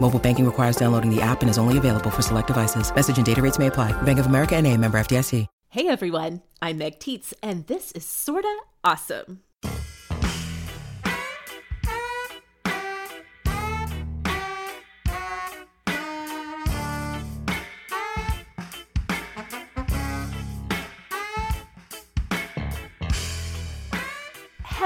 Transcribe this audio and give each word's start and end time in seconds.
Mobile 0.00 0.18
banking 0.18 0.46
requires 0.46 0.76
downloading 0.76 1.14
the 1.14 1.20
app 1.20 1.42
and 1.42 1.50
is 1.50 1.58
only 1.58 1.76
available 1.76 2.10
for 2.10 2.22
select 2.22 2.46
devices. 2.46 2.94
Message 2.94 3.18
and 3.18 3.26
data 3.26 3.42
rates 3.42 3.58
may 3.58 3.66
apply. 3.66 3.92
Bank 4.02 4.18
of 4.18 4.26
America 4.26 4.56
and 4.56 4.66
a 4.66 4.74
member 4.74 4.98
FDIC. 4.98 5.46
Hey 5.70 5.86
everyone, 5.88 6.40
I'm 6.62 6.78
Meg 6.78 6.98
Tietz, 6.98 7.34
and 7.42 7.66
this 7.66 7.92
is 7.92 8.02
Sorta 8.06 8.56
Awesome. 8.82 9.42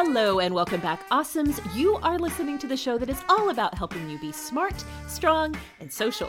Hello 0.05 0.41
and 0.41 0.53
welcome 0.53 0.81
back, 0.81 1.09
Awesomes. 1.11 1.61
You 1.77 1.95
are 2.03 2.19
listening 2.19 2.59
to 2.59 2.67
the 2.67 2.77
show 2.77 2.99
that 2.99 3.09
is 3.09 3.23
all 3.29 3.51
about 3.51 3.79
helping 3.79 4.11
you 4.11 4.19
be 4.19 4.33
smart, 4.33 4.85
strong, 5.07 5.57
and 5.79 5.93
social. 5.93 6.29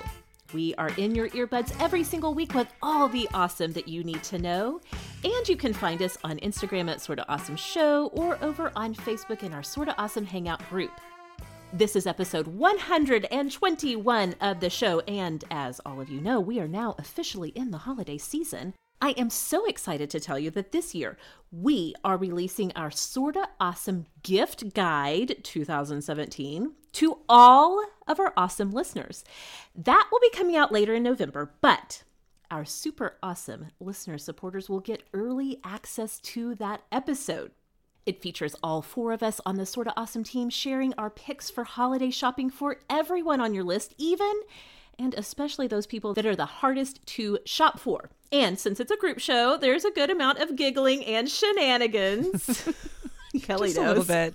We 0.53 0.75
are 0.75 0.91
in 0.97 1.15
your 1.15 1.29
earbuds 1.29 1.75
every 1.81 2.03
single 2.03 2.35
week 2.35 2.53
with 2.53 2.67
all 2.83 3.09
the 3.09 3.27
awesome 3.33 3.73
that 3.73 3.87
you 3.87 4.03
need 4.03 4.21
to 4.25 4.37
know. 4.37 4.79
And 5.23 5.49
you 5.49 5.57
can 5.57 5.73
find 5.73 6.03
us 6.03 6.19
on 6.23 6.37
Instagram 6.41 6.87
at 6.87 7.01
Sorta 7.01 7.25
Awesome 7.27 7.55
Show 7.55 8.11
or 8.13 8.37
over 8.43 8.71
on 8.75 8.93
Facebook 8.93 9.41
in 9.41 9.55
our 9.55 9.63
Sorta 9.63 9.95
Awesome 9.97 10.27
Hangout 10.27 10.61
group. 10.69 10.91
This 11.73 11.95
is 11.95 12.05
episode 12.05 12.45
121 12.45 14.35
of 14.39 14.59
the 14.59 14.69
show, 14.69 14.99
and 15.07 15.43
as 15.49 15.81
all 15.83 15.99
of 15.99 16.09
you 16.09 16.21
know, 16.21 16.39
we 16.39 16.59
are 16.59 16.67
now 16.67 16.93
officially 16.99 17.49
in 17.49 17.71
the 17.71 17.79
holiday 17.79 18.19
season. 18.19 18.75
I 19.03 19.09
am 19.17 19.29
so 19.29 19.65
excited 19.65 20.09
to 20.11 20.19
tell 20.21 20.39
you 20.39 20.49
that 20.51 20.71
this 20.71 20.95
year 20.95 21.17
we 21.51 21.93
are 22.05 22.15
releasing 22.15 22.71
our 22.71 22.89
Sorta 22.89 23.49
Awesome 23.59 24.05
Gift 24.23 24.73
Guide 24.73 25.43
2017 25.43 26.71
to 26.93 27.17
all 27.27 27.83
of 28.07 28.17
our 28.17 28.31
awesome 28.37 28.71
listeners. 28.71 29.25
That 29.75 30.07
will 30.09 30.21
be 30.21 30.29
coming 30.29 30.55
out 30.55 30.71
later 30.71 30.93
in 30.93 31.03
November, 31.03 31.51
but 31.59 32.03
our 32.49 32.63
super 32.63 33.17
awesome 33.21 33.71
listener 33.81 34.17
supporters 34.17 34.69
will 34.69 34.79
get 34.79 35.03
early 35.13 35.59
access 35.65 36.17
to 36.19 36.55
that 36.55 36.83
episode. 36.89 37.51
It 38.05 38.21
features 38.21 38.55
all 38.63 38.81
four 38.81 39.11
of 39.11 39.21
us 39.21 39.41
on 39.45 39.57
the 39.57 39.65
Sorta 39.65 39.91
Awesome 39.97 40.23
team 40.23 40.49
sharing 40.49 40.93
our 40.93 41.09
picks 41.09 41.49
for 41.49 41.65
holiday 41.65 42.09
shopping 42.09 42.49
for 42.49 42.77
everyone 42.89 43.41
on 43.41 43.53
your 43.53 43.65
list, 43.65 43.95
even 43.97 44.43
and 44.99 45.13
especially 45.15 45.67
those 45.67 45.87
people 45.87 46.13
that 46.13 46.25
are 46.25 46.35
the 46.35 46.45
hardest 46.45 47.05
to 47.07 47.39
shop 47.45 47.79
for. 47.79 48.09
And 48.31 48.57
since 48.59 48.79
it's 48.79 48.91
a 48.91 48.97
group 48.97 49.19
show, 49.19 49.57
there's 49.57 49.85
a 49.85 49.91
good 49.91 50.09
amount 50.09 50.39
of 50.39 50.55
giggling 50.55 51.05
and 51.05 51.29
shenanigans. 51.29 52.67
Kelly 53.43 53.69
Just 53.69 53.79
knows. 53.79 53.85
a 53.85 53.87
little 53.99 54.03
bit. 54.05 54.33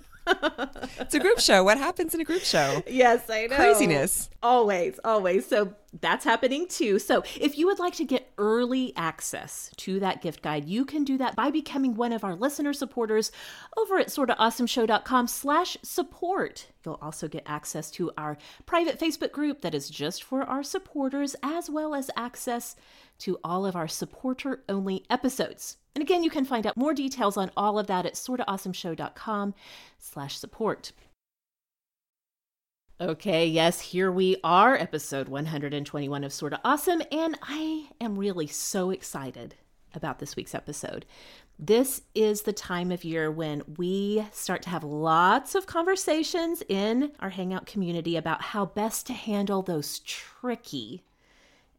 It's 0.99 1.13
a 1.13 1.19
group 1.19 1.39
show. 1.39 1.63
What 1.63 1.77
happens 1.77 2.13
in 2.13 2.21
a 2.21 2.23
group 2.23 2.41
show? 2.41 2.83
Yes, 2.87 3.29
I 3.29 3.47
know. 3.47 3.55
Craziness. 3.55 4.29
Always, 4.41 4.99
always. 5.03 5.45
So 5.45 5.73
that's 6.01 6.23
happening 6.23 6.67
too. 6.67 6.99
So 6.99 7.23
if 7.39 7.57
you 7.57 7.65
would 7.65 7.79
like 7.79 7.95
to 7.95 8.05
get 8.05 8.31
early 8.37 8.93
access 8.95 9.71
to 9.77 9.99
that 9.99 10.21
gift 10.21 10.41
guide, 10.41 10.65
you 10.65 10.85
can 10.85 11.03
do 11.03 11.17
that 11.17 11.35
by 11.35 11.51
becoming 11.51 11.95
one 11.95 12.13
of 12.13 12.23
our 12.23 12.35
listener 12.35 12.73
supporters 12.73 13.31
over 13.77 13.97
at 13.97 14.07
sortaawesomeshow.com 14.07 15.27
slash 15.27 15.77
support. 15.81 16.67
You'll 16.85 16.99
also 17.01 17.27
get 17.27 17.43
access 17.45 17.91
to 17.91 18.11
our 18.17 18.37
private 18.65 18.99
Facebook 18.99 19.31
group 19.31 19.61
that 19.61 19.75
is 19.75 19.89
just 19.89 20.23
for 20.23 20.43
our 20.43 20.63
supporters, 20.63 21.35
as 21.43 21.69
well 21.69 21.95
as 21.95 22.11
access 22.15 22.75
to 23.19 23.39
all 23.43 23.65
of 23.65 23.75
our 23.75 23.87
supporter 23.87 24.63
only 24.69 25.05
episodes. 25.09 25.77
And 25.99 26.07
again, 26.07 26.23
you 26.23 26.29
can 26.29 26.45
find 26.45 26.65
out 26.65 26.77
more 26.77 26.93
details 26.93 27.35
on 27.35 27.51
all 27.57 27.77
of 27.77 27.87
that 27.87 28.05
at 28.05 28.13
sortaawesomeshow.com 28.13 29.53
slash 29.97 30.37
support. 30.37 30.93
Okay, 33.01 33.45
yes, 33.45 33.81
here 33.81 34.09
we 34.09 34.37
are, 34.41 34.77
episode 34.77 35.27
121 35.27 36.23
of 36.23 36.31
Sorta 36.31 36.61
Awesome, 36.63 37.01
and 37.11 37.37
I 37.41 37.89
am 37.99 38.17
really 38.17 38.47
so 38.47 38.91
excited 38.91 39.55
about 39.93 40.19
this 40.19 40.37
week's 40.37 40.55
episode. 40.55 41.05
This 41.59 42.03
is 42.15 42.43
the 42.43 42.53
time 42.53 42.93
of 42.93 43.03
year 43.03 43.29
when 43.29 43.63
we 43.75 44.25
start 44.31 44.61
to 44.61 44.69
have 44.69 44.85
lots 44.85 45.53
of 45.53 45.67
conversations 45.67 46.63
in 46.69 47.11
our 47.19 47.31
Hangout 47.31 47.65
community 47.65 48.15
about 48.15 48.41
how 48.41 48.67
best 48.67 49.05
to 49.07 49.13
handle 49.13 49.63
those 49.63 49.99
tricky, 49.99 51.03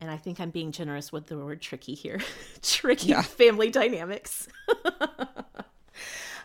and 0.01 0.11
I 0.11 0.17
think 0.17 0.41
I'm 0.41 0.51
being 0.51 0.73
generous 0.73 1.13
with 1.13 1.27
the 1.27 1.37
word 1.39 1.61
tricky 1.61 1.95
here, 1.95 2.21
tricky 2.63 3.09
Yeah. 3.11 3.23
family 3.23 3.71
dynamics 3.71 4.49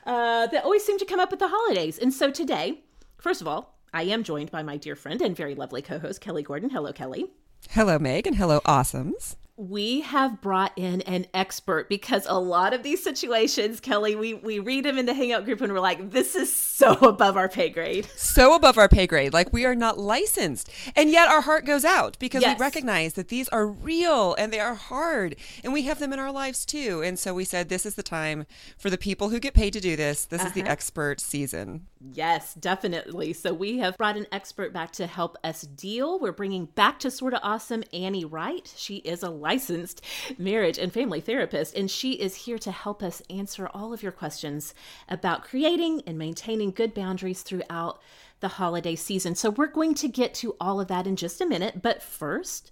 uh, 0.06 0.48
that 0.48 0.64
always 0.64 0.84
seem 0.84 0.98
to 1.00 1.06
come 1.06 1.20
up 1.20 1.32
at 1.34 1.40
the 1.40 1.48
holidays. 1.48 1.98
And 1.98 2.14
so 2.14 2.32
today, 2.32 2.84
first 3.18 3.42
of 3.42 3.48
all, 3.48 3.78
I 3.94 4.04
am 4.04 4.24
joined 4.24 4.52
by 4.52 4.62
my 4.64 4.78
dear 4.78 4.96
friend 4.96 5.22
and 5.22 5.36
very 5.36 5.56
lovely 5.56 5.82
co 5.82 6.00
host, 6.00 6.22
Kelly 6.22 6.44
Gordon. 6.44 6.70
Hello, 6.70 6.92
Kelly. 6.92 7.32
Hello, 7.72 7.98
Meg, 7.98 8.28
and 8.28 8.36
hello, 8.36 8.60
Awesomes. 8.66 9.36
We 9.58 10.02
have 10.02 10.42
brought 10.42 10.74
in 10.76 11.00
an 11.04 11.28
expert 11.34 11.88
because 11.88 12.26
a 12.28 12.38
lot 12.38 12.74
of 12.74 12.84
these 12.84 13.02
situations, 13.02 13.80
Kelly, 13.80 14.14
we, 14.14 14.34
we 14.34 14.60
read 14.60 14.84
them 14.84 14.98
in 14.98 15.06
the 15.06 15.14
Hangout 15.14 15.46
group 15.46 15.62
and 15.62 15.72
we're 15.72 15.80
like, 15.80 16.12
this 16.12 16.36
is 16.36 16.54
so 16.54 16.92
above 17.02 17.38
our 17.38 17.48
pay 17.48 17.70
grade. 17.70 18.06
So 18.18 18.54
above 18.54 18.78
our 18.78 18.90
pay 18.90 19.08
grade, 19.08 19.32
like 19.32 19.54
we 19.54 19.66
are 19.66 19.76
not 19.76 19.98
licensed. 19.98 20.70
And 20.94 21.10
yet 21.10 21.30
our 21.30 21.40
heart 21.40 21.66
goes 21.66 21.86
out 21.86 22.18
because 22.20 22.42
Yes. 22.42 22.60
we 22.60 22.64
recognize 22.64 23.14
that 23.14 23.30
these 23.30 23.48
are 23.50 23.66
real 23.66 24.34
and 24.34 24.52
they 24.52 24.60
are 24.60 24.76
hard 24.76 25.38
and 25.64 25.72
we 25.72 25.84
have 25.84 26.00
them 26.00 26.12
in 26.12 26.20
our 26.20 26.34
lives 26.34 26.66
too. 26.66 27.02
And 27.02 27.18
so 27.18 27.34
we 27.34 27.46
said, 27.46 27.70
this 27.70 27.86
is 27.86 27.96
the 27.96 28.04
time 28.04 28.46
for 28.78 28.90
the 28.90 28.98
people 28.98 29.30
who 29.30 29.40
get 29.40 29.54
paid 29.54 29.72
to 29.72 29.80
do 29.80 29.96
this. 29.96 30.26
This 30.26 30.44
is 30.44 30.52
the 30.52 30.64
uh-huh. 30.64 30.72
expert 30.72 31.22
season. 31.22 31.88
Yes, 32.14 32.54
definitely. 32.54 33.34
So 33.34 33.54
we 33.54 33.80
have 33.80 33.98
brought 33.98 34.18
an 34.18 34.28
expert 34.32 34.74
back 34.74 34.92
to 34.94 35.08
help 35.08 35.38
us 35.44 35.62
deal. 35.62 36.20
We're 36.20 36.34
bringing 36.34 36.66
back 36.66 37.00
to 37.00 37.10
Sorta 37.10 37.42
Awesome 37.42 37.84
Annie 37.94 38.26
Wright. 38.26 38.72
She 38.76 38.98
is 38.98 39.24
a 39.24 39.32
licensed 39.46 40.02
marriage 40.40 40.80
and 40.80 40.92
family 40.92 41.22
therapist, 41.22 41.76
and 41.76 41.90
she 41.90 42.14
is 42.14 42.36
here 42.36 42.58
to 42.58 42.72
help 42.72 43.04
us 43.04 43.22
answer 43.30 43.70
all 43.76 43.94
of 43.94 44.02
your 44.02 44.12
questions 44.12 44.74
about 45.08 45.44
creating 45.44 46.02
and 46.08 46.18
maintaining 46.18 46.72
good 46.72 46.96
boundaries 46.96 47.44
throughout 47.44 48.02
the 48.40 48.48
holiday 48.48 48.96
season. 48.96 49.36
So 49.36 49.52
we're 49.52 49.68
going 49.68 49.94
to 49.96 50.08
get 50.08 50.34
to 50.36 50.56
all 50.60 50.82
of 50.82 50.88
that 50.88 51.06
in 51.06 51.16
just 51.16 51.42
a 51.42 51.46
minute. 51.46 51.82
But 51.82 52.02
first, 52.02 52.72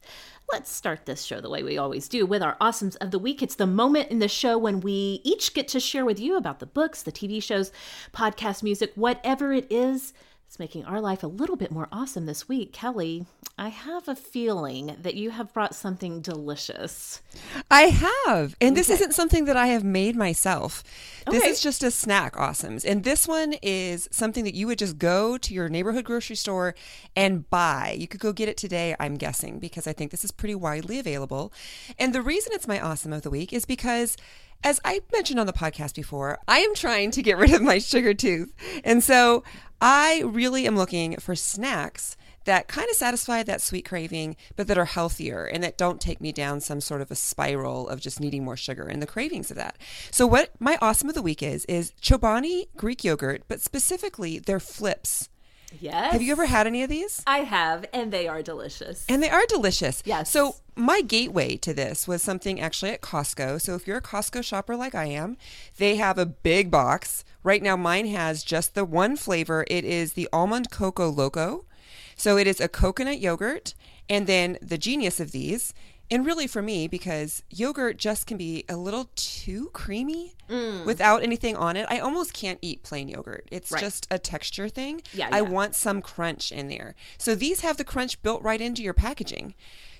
let's 0.51 0.72
start 0.72 1.06
this 1.06 1.23
show 1.23 1.39
the 1.39 1.50
way 1.50 1.61
we 1.61 1.78
always 1.78 2.07
do 2.07 2.25
with 2.25 2.41
our 2.41 2.57
awesomes 2.59 2.97
of 2.97 3.11
the 3.11 3.19
week. 3.19 3.41
It's 3.41 3.55
the 3.55 3.67
moment 3.67 4.09
in 4.09 4.19
the 4.19 4.28
show 4.28 4.57
when 4.57 4.81
we 4.81 5.22
each 5.23 5.53
get 5.53 5.67
to 5.69 5.79
share 5.79 6.05
with 6.05 6.19
you 6.19 6.38
about 6.38 6.59
the 6.59 6.66
books, 6.66 7.03
the 7.03 7.11
TV 7.11 7.41
shows, 7.41 7.72
podcast 8.13 8.63
music, 8.63 8.91
whatever 8.95 9.53
it 9.53 9.67
is 9.72 10.14
that's 10.53 10.59
making 10.59 10.85
our 10.85 11.02
life 11.02 11.23
a 11.23 11.28
little 11.28 11.55
bit 11.55 11.72
more 11.72 11.88
awesome 11.91 12.28
this 12.28 12.47
week. 12.47 12.72
Kelly, 12.72 13.26
I 13.58 13.70
have 13.70 14.08
a 14.08 14.16
feeling 14.16 14.96
that 15.02 15.16
you 15.16 15.32
have 15.32 15.52
brought 15.52 15.73
something 15.73 16.22
delicious. 16.22 17.23
I 17.72 17.84
have. 18.28 18.55
And 18.61 18.78
this 18.78 18.91
isn't 18.91 19.16
something 19.16 19.46
that 19.46 19.58
I 19.58 19.67
have 19.67 19.84
made 19.84 20.16
myself. 20.16 20.84
This 21.26 21.41
Okay. 21.41 21.50
is 21.50 21.59
just 21.59 21.82
a 21.82 21.90
snack 21.90 22.35
awesomes. 22.35 22.85
And 22.85 23.03
this 23.03 23.28
one 23.28 23.55
is 23.64 24.08
something 24.11 24.44
that 24.44 24.53
you 24.53 24.67
would 24.67 24.78
just 24.78 25.00
go 25.00 25.40
to 25.40 25.53
your 25.55 25.70
neighborhood 25.70 26.05
grocery 26.05 26.35
store 26.35 26.76
and 27.16 27.50
buy. 27.50 27.96
You 27.97 28.08
could 28.08 28.20
go 28.20 28.32
get 28.32 28.47
it 28.47 28.58
today, 28.58 28.96
I'm 29.00 29.16
guessing, 29.16 29.58
because 29.58 29.88
I 29.88 29.94
think 29.94 30.11
this 30.11 30.23
is 30.23 30.32
pretty 30.32 30.55
widely 30.55 31.00
available. 31.00 31.52
And 31.97 32.14
the 32.14 32.22
reason 32.22 32.53
it's 32.53 32.67
my 32.67 32.79
awesome 32.79 33.11
of 33.11 33.23
the 33.23 33.32
week 33.32 33.53
is 33.53 33.66
because 33.66 34.17
as 34.64 34.80
I 34.86 35.02
mentioned 35.12 35.40
on 35.40 35.48
the 35.48 35.54
podcast 35.54 35.96
before, 35.96 36.40
I 36.48 36.60
am 36.60 36.76
trying 36.76 37.12
to 37.12 37.22
get 37.22 37.38
rid 37.38 37.54
of 37.54 37.62
my 37.62 37.80
sugar 37.80 38.14
tooth. 38.14 38.54
And 38.84 39.04
so 39.04 39.44
I 39.82 40.22
really 40.26 40.66
am 40.66 40.76
looking 40.76 41.18
for 41.18 41.36
snacks 41.36 42.16
that 42.46 42.68
kind 42.68 42.90
of 42.90 42.96
satisfy 42.96 43.44
that 43.44 43.62
sweet 43.62 43.86
craving, 43.86 44.36
but 44.56 44.68
that 44.68 44.78
are 44.78 44.86
healthier 44.86 45.46
and 45.46 45.64
that 45.64 45.78
don't 45.78 46.02
take 46.02 46.20
me 46.20 46.32
down 46.32 46.60
some 46.60 46.82
sort 46.82 47.02
of 47.02 47.12
a 47.12 47.16
spiral 47.16 47.88
of 47.88 48.02
just 48.02 48.20
needing 48.20 48.44
more 48.44 48.58
sugar 48.58 48.84
and 48.84 49.02
the 49.02 49.08
cravings 49.08 49.50
of 49.50 49.58
that. 49.58 49.78
So, 50.12 50.28
what 50.28 50.50
my 50.60 50.78
awesome 50.82 51.10
of 51.10 51.16
the 51.16 51.22
week 51.22 51.42
is, 51.42 51.66
is 51.66 51.94
Chobani 52.02 52.68
Greek 52.76 53.04
yogurt, 53.04 53.44
but 53.48 53.62
specifically 53.62 54.40
their 54.40 54.60
flips. 54.60 55.30
Yes. 55.79 56.14
Have 56.14 56.22
you 56.22 56.31
ever 56.31 56.46
had 56.46 56.67
any 56.67 56.84
of 56.84 56.90
these? 56.90 57.22
I 57.25 57.40
have, 57.40 57.85
and 57.93 58.11
they 58.11 58.28
are 58.28 58.41
delicious. 58.41 59.05
And 59.09 59.22
they 59.22 59.29
are 59.29 59.46
delicious. 59.47 60.02
Yes. 60.05 60.29
So 60.29 60.55
my 60.75 61.02
gateway 61.02 61.58
to 61.58 61.73
this 61.73 62.08
was 62.08 62.22
something 62.22 62.59
actually 62.59 62.91
at 62.91 63.02
Costco. 63.02 63.61
So 63.61 63.75
if 63.75 63.87
you're 63.87 63.97
a 63.97 64.02
Costco 64.02 64.43
shopper 64.43 64.75
like 64.75 64.96
I 64.96 65.05
am, 65.05 65.37
they 65.78 65.96
have 65.97 66.17
a 66.17 66.25
big 66.25 66.72
box. 66.72 67.23
Right 67.43 67.61
now 67.61 67.75
mine 67.75 68.08
has 68.08 68.43
just 68.43 68.75
the 68.75 68.85
one 68.85 69.16
flavor. 69.16 69.66
It 69.67 69.85
is 69.85 70.14
the 70.14 70.29
almond 70.31 70.72
cocoa 70.72 71.09
loco. 71.09 71.66
So 72.16 72.37
it 72.37 72.47
is 72.47 72.59
a 72.59 72.67
coconut 72.67 73.19
yogurt 73.19 73.73
and 74.09 74.28
then 74.28 74.58
the 74.61 74.78
genius 74.78 75.19
of 75.19 75.31
these 75.31 75.73
and 76.11 76.26
really 76.26 76.47
for 76.47 76.61
me 76.61 76.88
because 76.88 77.44
yogurt 77.50 77.97
just 77.97 78.28
can 78.28 78.38
be 78.38 78.66
a 78.70 78.76
little 78.78 79.09
too 79.16 79.70
creamy 79.73 80.34
Mm. 80.50 80.85
without 80.85 81.23
anything 81.23 81.55
on 81.55 81.78
it. 81.78 81.85
I 81.90 82.00
almost 82.00 82.34
can't 82.34 82.59
eat 82.61 82.84
plain 82.84 83.08
yogurt. 83.08 83.47
It's 83.50 83.72
Right. 83.72 83.79
just 83.79 84.05
a 84.11 84.20
texture 84.20 84.67
thing. 84.70 85.02
Yeah, 85.14 85.29
I 85.32 85.38
yeah. 85.38 85.41
want 85.41 85.73
some 85.73 86.02
crunch 86.02 86.52
in 86.52 86.67
there. 86.67 86.96
So 87.17 87.34
these 87.34 87.61
have 87.61 87.78
the 87.78 87.85
crunch 87.85 88.22
built 88.22 88.44
right 88.44 88.59
into 88.61 88.84
your 88.84 88.94
packaging. 88.94 89.55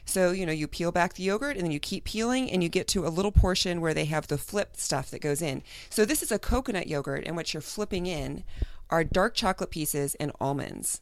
So, 0.05 0.31
you 0.31 0.45
know, 0.45 0.51
you 0.51 0.67
peel 0.67 0.91
back 0.91 1.13
the 1.13 1.23
yogurt 1.23 1.55
and 1.55 1.63
then 1.65 1.71
you 1.71 1.79
keep 1.79 2.03
peeling 2.03 2.51
and 2.51 2.61
you 2.61 2.67
get 2.67 2.89
to 2.89 3.07
a 3.07 3.09
little 3.09 3.31
portion 3.31 3.79
where 3.79 3.94
they 3.94 4.03
have 4.05 4.27
the 4.27 4.38
flip 4.38 4.75
stuff 4.75 5.09
that 5.11 5.19
goes 5.21 5.41
in. 5.41 5.63
So 5.89 6.03
this 6.03 6.21
is 6.21 6.31
a 6.31 6.38
coconut 6.38 6.88
yogurt 6.88 7.23
and 7.25 7.38
what 7.38 7.53
you're 7.53 7.61
flipping 7.61 8.05
in 8.05 8.44
are 8.89 9.05
dark 9.05 9.33
chocolate 9.33 9.71
pieces 9.71 10.13
and 10.15 10.33
almonds. 10.41 11.00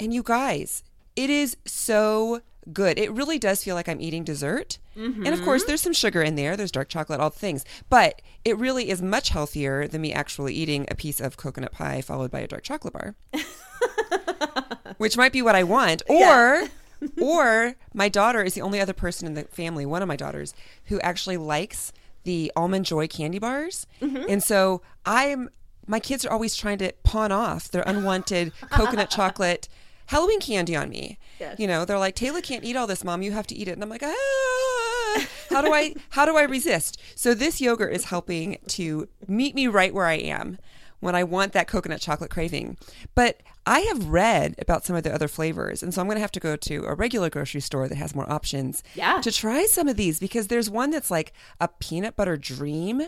And 0.00 0.14
you 0.14 0.22
guys, 0.22 0.82
it 1.14 1.28
is 1.28 1.58
so 1.66 2.40
good. 2.72 2.98
It 2.98 3.12
really 3.12 3.38
does 3.38 3.62
feel 3.62 3.74
like 3.74 3.88
I'm 3.88 4.00
eating 4.00 4.24
dessert. 4.24 4.78
And 4.96 5.28
of 5.28 5.42
course, 5.42 5.62
mm-hmm. 5.62 5.68
there's 5.68 5.80
some 5.80 5.92
sugar 5.92 6.22
in 6.22 6.36
there, 6.36 6.56
there's 6.56 6.70
dark 6.70 6.88
chocolate, 6.88 7.20
all 7.20 7.30
the 7.30 7.38
things. 7.38 7.64
But 7.88 8.22
it 8.44 8.56
really 8.56 8.90
is 8.90 9.02
much 9.02 9.30
healthier 9.30 9.88
than 9.88 10.00
me 10.00 10.12
actually 10.12 10.54
eating 10.54 10.86
a 10.88 10.94
piece 10.94 11.20
of 11.20 11.36
coconut 11.36 11.72
pie 11.72 12.00
followed 12.00 12.30
by 12.30 12.40
a 12.40 12.46
dark 12.46 12.62
chocolate 12.62 12.94
bar. 12.94 13.14
Which 14.98 15.16
might 15.16 15.32
be 15.32 15.42
what 15.42 15.56
I 15.56 15.64
want. 15.64 16.02
Or 16.08 16.68
or 17.20 17.74
my 17.92 18.08
daughter 18.08 18.42
is 18.42 18.54
the 18.54 18.62
only 18.62 18.80
other 18.80 18.92
person 18.92 19.26
in 19.26 19.34
the 19.34 19.44
family, 19.44 19.84
one 19.84 20.02
of 20.02 20.08
my 20.08 20.16
daughters, 20.16 20.54
who 20.86 21.00
actually 21.00 21.36
likes 21.36 21.92
the 22.24 22.52
almond 22.56 22.86
joy 22.86 23.06
candy 23.06 23.38
bars. 23.38 23.86
Mm-hmm. 24.00 24.24
And 24.28 24.42
so 24.42 24.82
I'm 25.04 25.50
my 25.86 26.00
kids 26.00 26.24
are 26.24 26.30
always 26.30 26.56
trying 26.56 26.78
to 26.78 26.92
pawn 27.02 27.30
off 27.30 27.70
their 27.70 27.82
unwanted 27.86 28.52
coconut 28.70 29.10
chocolate 29.10 29.68
Halloween 30.06 30.40
candy 30.40 30.76
on 30.76 30.88
me. 30.90 31.18
Yes. 31.40 31.58
You 31.58 31.66
know, 31.66 31.84
they're 31.84 31.98
like, 31.98 32.14
Taylor 32.14 32.40
can't 32.40 32.64
eat 32.64 32.76
all 32.76 32.86
this, 32.86 33.04
mom. 33.04 33.22
You 33.22 33.32
have 33.32 33.46
to 33.48 33.54
eat 33.54 33.68
it. 33.68 33.72
And 33.72 33.82
I'm 33.82 33.88
like, 33.88 34.02
ah, 34.02 35.26
how 35.50 35.62
do 35.62 35.72
I 35.72 35.94
how 36.10 36.24
do 36.24 36.36
I 36.36 36.42
resist? 36.42 37.00
So 37.14 37.34
this 37.34 37.60
yogurt 37.60 37.92
is 37.92 38.04
helping 38.06 38.58
to 38.68 39.08
meet 39.26 39.54
me 39.54 39.66
right 39.66 39.94
where 39.94 40.06
I 40.06 40.14
am 40.14 40.58
when 41.00 41.14
I 41.14 41.24
want 41.24 41.52
that 41.52 41.68
coconut 41.68 42.00
chocolate 42.00 42.30
craving. 42.30 42.76
But 43.14 43.40
I 43.66 43.80
have 43.80 44.08
read 44.08 44.54
about 44.58 44.84
some 44.84 44.94
of 44.96 45.04
the 45.04 45.14
other 45.14 45.28
flavors, 45.28 45.82
and 45.82 45.92
so 45.94 46.00
I'm 46.00 46.06
going 46.06 46.16
to 46.16 46.20
have 46.22 46.32
to 46.32 46.40
go 46.40 46.54
to 46.56 46.84
a 46.86 46.94
regular 46.94 47.30
grocery 47.30 47.60
store 47.62 47.88
that 47.88 47.94
has 47.96 48.14
more 48.14 48.30
options 48.30 48.82
Yeah. 48.94 49.20
to 49.22 49.32
try 49.32 49.64
some 49.66 49.88
of 49.88 49.96
these 49.96 50.20
because 50.20 50.48
there's 50.48 50.68
one 50.68 50.90
that's 50.90 51.10
like 51.10 51.32
a 51.60 51.68
peanut 51.68 52.14
butter 52.16 52.36
dream. 52.36 53.02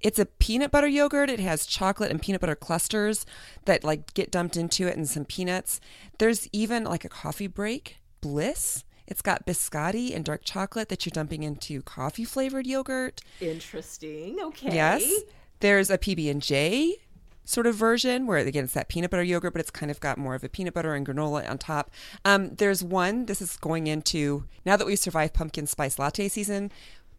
It's 0.00 0.18
a 0.18 0.26
peanut 0.26 0.70
butter 0.70 0.88
yogurt. 0.88 1.30
It 1.30 1.40
has 1.40 1.66
chocolate 1.66 2.10
and 2.10 2.20
peanut 2.20 2.40
butter 2.40 2.54
clusters 2.54 3.26
that 3.66 3.84
like 3.84 4.14
get 4.14 4.30
dumped 4.30 4.56
into 4.56 4.86
it 4.86 4.96
and 4.96 5.08
some 5.08 5.24
peanuts. 5.24 5.80
There's 6.18 6.48
even 6.52 6.84
like 6.84 7.04
a 7.04 7.08
coffee 7.08 7.46
break 7.46 7.98
bliss. 8.20 8.84
It's 9.06 9.22
got 9.22 9.44
biscotti 9.44 10.14
and 10.14 10.24
dark 10.24 10.42
chocolate 10.44 10.88
that 10.88 11.04
you're 11.04 11.10
dumping 11.10 11.42
into 11.42 11.82
coffee 11.82 12.24
flavored 12.24 12.66
yogurt. 12.66 13.20
Interesting. 13.40 14.38
Okay. 14.40 14.72
Yes. 14.72 15.22
There's 15.58 15.90
a 15.90 15.98
PB 15.98 16.30
and 16.30 16.40
J 16.40 16.96
sort 17.44 17.66
of 17.66 17.74
version 17.74 18.26
where 18.26 18.38
again 18.38 18.64
it's 18.64 18.74
that 18.74 18.88
peanut 18.88 19.10
butter 19.10 19.24
yogurt, 19.24 19.52
but 19.52 19.60
it's 19.60 19.70
kind 19.70 19.90
of 19.90 19.98
got 20.00 20.16
more 20.16 20.34
of 20.34 20.44
a 20.44 20.48
peanut 20.48 20.72
butter 20.72 20.94
and 20.94 21.06
granola 21.06 21.48
on 21.50 21.58
top. 21.58 21.90
Um, 22.24 22.54
there's 22.54 22.82
one. 22.82 23.26
This 23.26 23.42
is 23.42 23.56
going 23.56 23.86
into 23.88 24.44
now 24.64 24.76
that 24.76 24.86
we've 24.86 24.98
survived 24.98 25.34
pumpkin 25.34 25.66
spice 25.66 25.98
latte 25.98 26.28
season. 26.28 26.70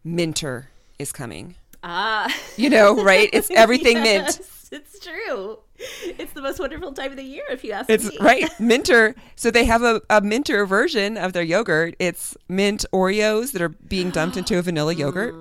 Minter 0.02 0.70
is 0.98 1.12
coming. 1.12 1.54
Ah. 1.82 2.34
You 2.56 2.70
know, 2.70 3.02
right? 3.02 3.28
It's 3.32 3.50
everything 3.54 4.02
mint. 4.02 4.40
It's 4.70 5.00
true. 5.04 5.58
It's 6.04 6.32
the 6.32 6.40
most 6.40 6.58
wonderful 6.60 6.92
time 6.92 7.10
of 7.10 7.16
the 7.16 7.22
year, 7.24 7.44
if 7.50 7.62
you 7.64 7.72
ask 7.72 7.90
It's 7.90 8.08
me. 8.08 8.16
right, 8.20 8.48
minter. 8.60 9.14
So 9.36 9.50
they 9.50 9.64
have 9.64 9.82
a, 9.82 10.00
a 10.08 10.20
minter 10.20 10.64
version 10.64 11.18
of 11.18 11.32
their 11.32 11.42
yogurt. 11.42 11.94
It's 11.98 12.36
mint 12.48 12.84
Oreos 12.92 13.52
that 13.52 13.60
are 13.60 13.68
being 13.68 14.10
dumped 14.10 14.36
into 14.36 14.58
a 14.58 14.62
vanilla 14.68 14.94
yogurt. 14.94 15.34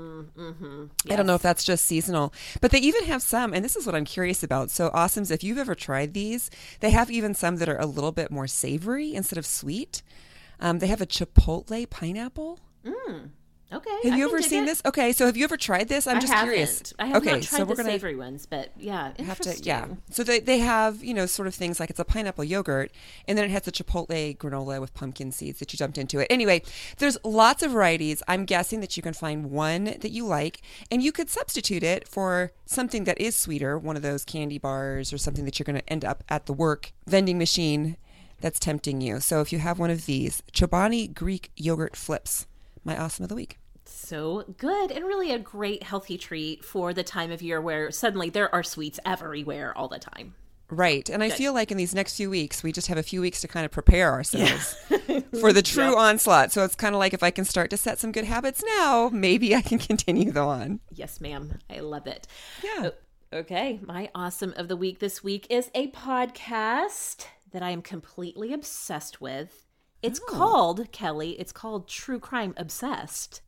I 1.09 1.15
don't 1.15 1.27
know 1.27 1.35
if 1.35 1.41
that's 1.43 1.63
just 1.63 1.85
seasonal, 1.85 2.33
but 2.61 2.71
they 2.71 2.79
even 2.79 3.03
have 3.05 3.21
some, 3.21 3.53
and 3.53 3.63
this 3.63 3.75
is 3.75 3.85
what 3.85 3.93
I'm 3.93 4.05
curious 4.05 4.41
about. 4.41 4.71
So, 4.71 4.89
Awesomes, 4.89 5.29
if 5.29 5.43
you've 5.43 5.59
ever 5.59 5.75
tried 5.75 6.13
these, 6.15 6.49
they 6.79 6.89
have 6.89 7.11
even 7.11 7.35
some 7.35 7.57
that 7.57 7.69
are 7.69 7.79
a 7.79 7.85
little 7.85 8.11
bit 8.11 8.31
more 8.31 8.47
savory 8.47 9.13
instead 9.13 9.37
of 9.37 9.45
sweet. 9.45 10.01
Um, 10.59 10.79
they 10.79 10.87
have 10.87 11.01
a 11.01 11.05
chipotle 11.05 11.87
pineapple. 11.89 12.59
Okay. 13.73 13.89
Have 14.03 14.13
I 14.13 14.17
you 14.17 14.27
ever 14.27 14.41
seen 14.41 14.63
it. 14.63 14.67
this? 14.67 14.81
Okay, 14.85 15.13
so 15.13 15.25
have 15.25 15.37
you 15.37 15.43
ever 15.43 15.57
tried 15.57 15.87
this? 15.87 16.07
I'm 16.07 16.17
I 16.17 16.19
just 16.19 16.33
haven't. 16.33 16.49
curious. 16.51 16.93
I 16.99 17.05
have 17.07 17.17
okay, 17.17 17.31
not 17.31 17.41
tried 17.43 17.57
so 17.57 17.63
the 17.63 17.65
we're 17.65 17.75
gonna 17.75 17.89
savory 17.89 18.15
ones, 18.15 18.45
but 18.45 18.71
yeah, 18.77 19.11
have 19.23 19.39
to 19.39 19.49
interesting. 19.49 19.65
yeah 19.65 19.87
so 20.09 20.23
they, 20.23 20.39
they 20.39 20.59
have 20.59 21.03
you 21.03 21.13
know 21.13 21.25
sort 21.25 21.47
of 21.47 21.55
things 21.55 21.79
like 21.79 21.89
it's 21.89 21.99
a 21.99 22.05
pineapple 22.05 22.43
yogurt 22.43 22.91
and 23.27 23.37
then 23.37 23.45
it 23.45 23.51
has 23.51 23.63
the 23.63 23.71
chipotle 23.71 24.37
granola 24.37 24.79
with 24.79 24.93
pumpkin 24.93 25.31
seeds 25.31 25.59
that 25.59 25.71
you 25.71 25.77
dumped 25.77 25.97
into 25.97 26.19
it 26.19 26.27
anyway 26.29 26.61
there's 26.97 27.17
lots 27.23 27.63
of 27.63 27.71
varieties 27.71 28.21
i'm 28.27 28.45
guessing 28.45 28.79
that 28.81 28.97
you 28.97 29.03
can 29.03 29.13
find 29.13 29.51
one 29.51 29.85
that 29.85 30.11
you 30.11 30.25
like 30.25 30.61
and 30.89 31.03
you 31.03 31.11
could 31.11 31.29
substitute 31.29 31.83
it 31.83 32.07
for 32.07 32.51
something 32.65 33.03
that 33.05 33.19
is 33.19 33.35
sweeter 33.35 33.77
one 33.77 33.95
of 33.95 34.01
those 34.01 34.25
candy 34.25 34.57
bars 34.57 35.11
or 35.13 35.17
something 35.17 35.45
that 35.45 35.59
you're 35.59 35.65
going 35.65 35.79
to 35.79 35.89
end 35.89 36.05
up 36.05 36.23
at 36.29 36.45
the 36.45 36.53
work 36.53 36.91
vending 37.07 37.37
machine 37.37 37.97
that's 38.39 38.59
tempting 38.59 39.01
you 39.01 39.19
so 39.19 39.41
if 39.41 39.51
you 39.51 39.59
have 39.59 39.79
one 39.79 39.89
of 39.89 40.05
these 40.05 40.41
chobani 40.51 41.13
greek 41.13 41.51
yogurt 41.55 41.95
flips 41.95 42.47
my 42.83 42.97
awesome 42.97 43.23
of 43.23 43.29
the 43.29 43.35
week 43.35 43.57
So 43.91 44.45
good 44.57 44.91
and 44.91 45.05
really 45.05 45.31
a 45.31 45.39
great 45.39 45.83
healthy 45.83 46.17
treat 46.17 46.63
for 46.63 46.93
the 46.93 47.03
time 47.03 47.31
of 47.31 47.41
year 47.41 47.61
where 47.61 47.91
suddenly 47.91 48.29
there 48.29 48.53
are 48.53 48.63
sweets 48.63 48.99
everywhere 49.05 49.77
all 49.77 49.87
the 49.87 49.99
time. 49.99 50.33
Right. 50.69 51.09
And 51.09 51.21
I 51.21 51.29
feel 51.29 51.53
like 51.53 51.69
in 51.69 51.77
these 51.77 51.93
next 51.93 52.15
few 52.15 52.29
weeks, 52.29 52.63
we 52.63 52.71
just 52.71 52.87
have 52.87 52.97
a 52.97 53.03
few 53.03 53.19
weeks 53.19 53.41
to 53.41 53.47
kind 53.49 53.65
of 53.65 53.71
prepare 53.71 54.13
ourselves 54.13 54.73
for 55.41 55.51
the 55.51 55.61
true 55.61 55.97
onslaught. 55.97 56.53
So 56.53 56.63
it's 56.63 56.75
kind 56.75 56.95
of 56.95 56.99
like 56.99 57.13
if 57.13 57.23
I 57.23 57.29
can 57.31 57.43
start 57.43 57.69
to 57.71 57.77
set 57.77 57.99
some 57.99 58.13
good 58.13 58.23
habits 58.23 58.63
now, 58.77 59.09
maybe 59.11 59.53
I 59.53 59.61
can 59.61 59.79
continue 59.89 60.31
them 60.31 60.47
on. 60.47 60.79
Yes, 60.89 61.19
ma'am. 61.19 61.59
I 61.69 61.81
love 61.81 62.07
it. 62.07 62.25
Yeah. 62.63 62.91
Okay, 63.33 63.79
my 63.83 64.09
awesome 64.15 64.53
of 64.55 64.69
the 64.69 64.77
week 64.77 64.99
this 64.99 65.21
week 65.21 65.45
is 65.49 65.69
a 65.75 65.91
podcast 65.91 67.25
that 67.51 67.61
I 67.61 67.71
am 67.71 67.81
completely 67.81 68.53
obsessed 68.53 69.19
with. 69.19 69.65
It's 70.01 70.21
Oh. 70.29 70.33
called 70.33 70.91
Kelly. 70.93 71.31
It's 71.39 71.51
called 71.51 71.87
True 71.89 72.19
Crime 72.19 72.53
Obsessed. 72.55 73.41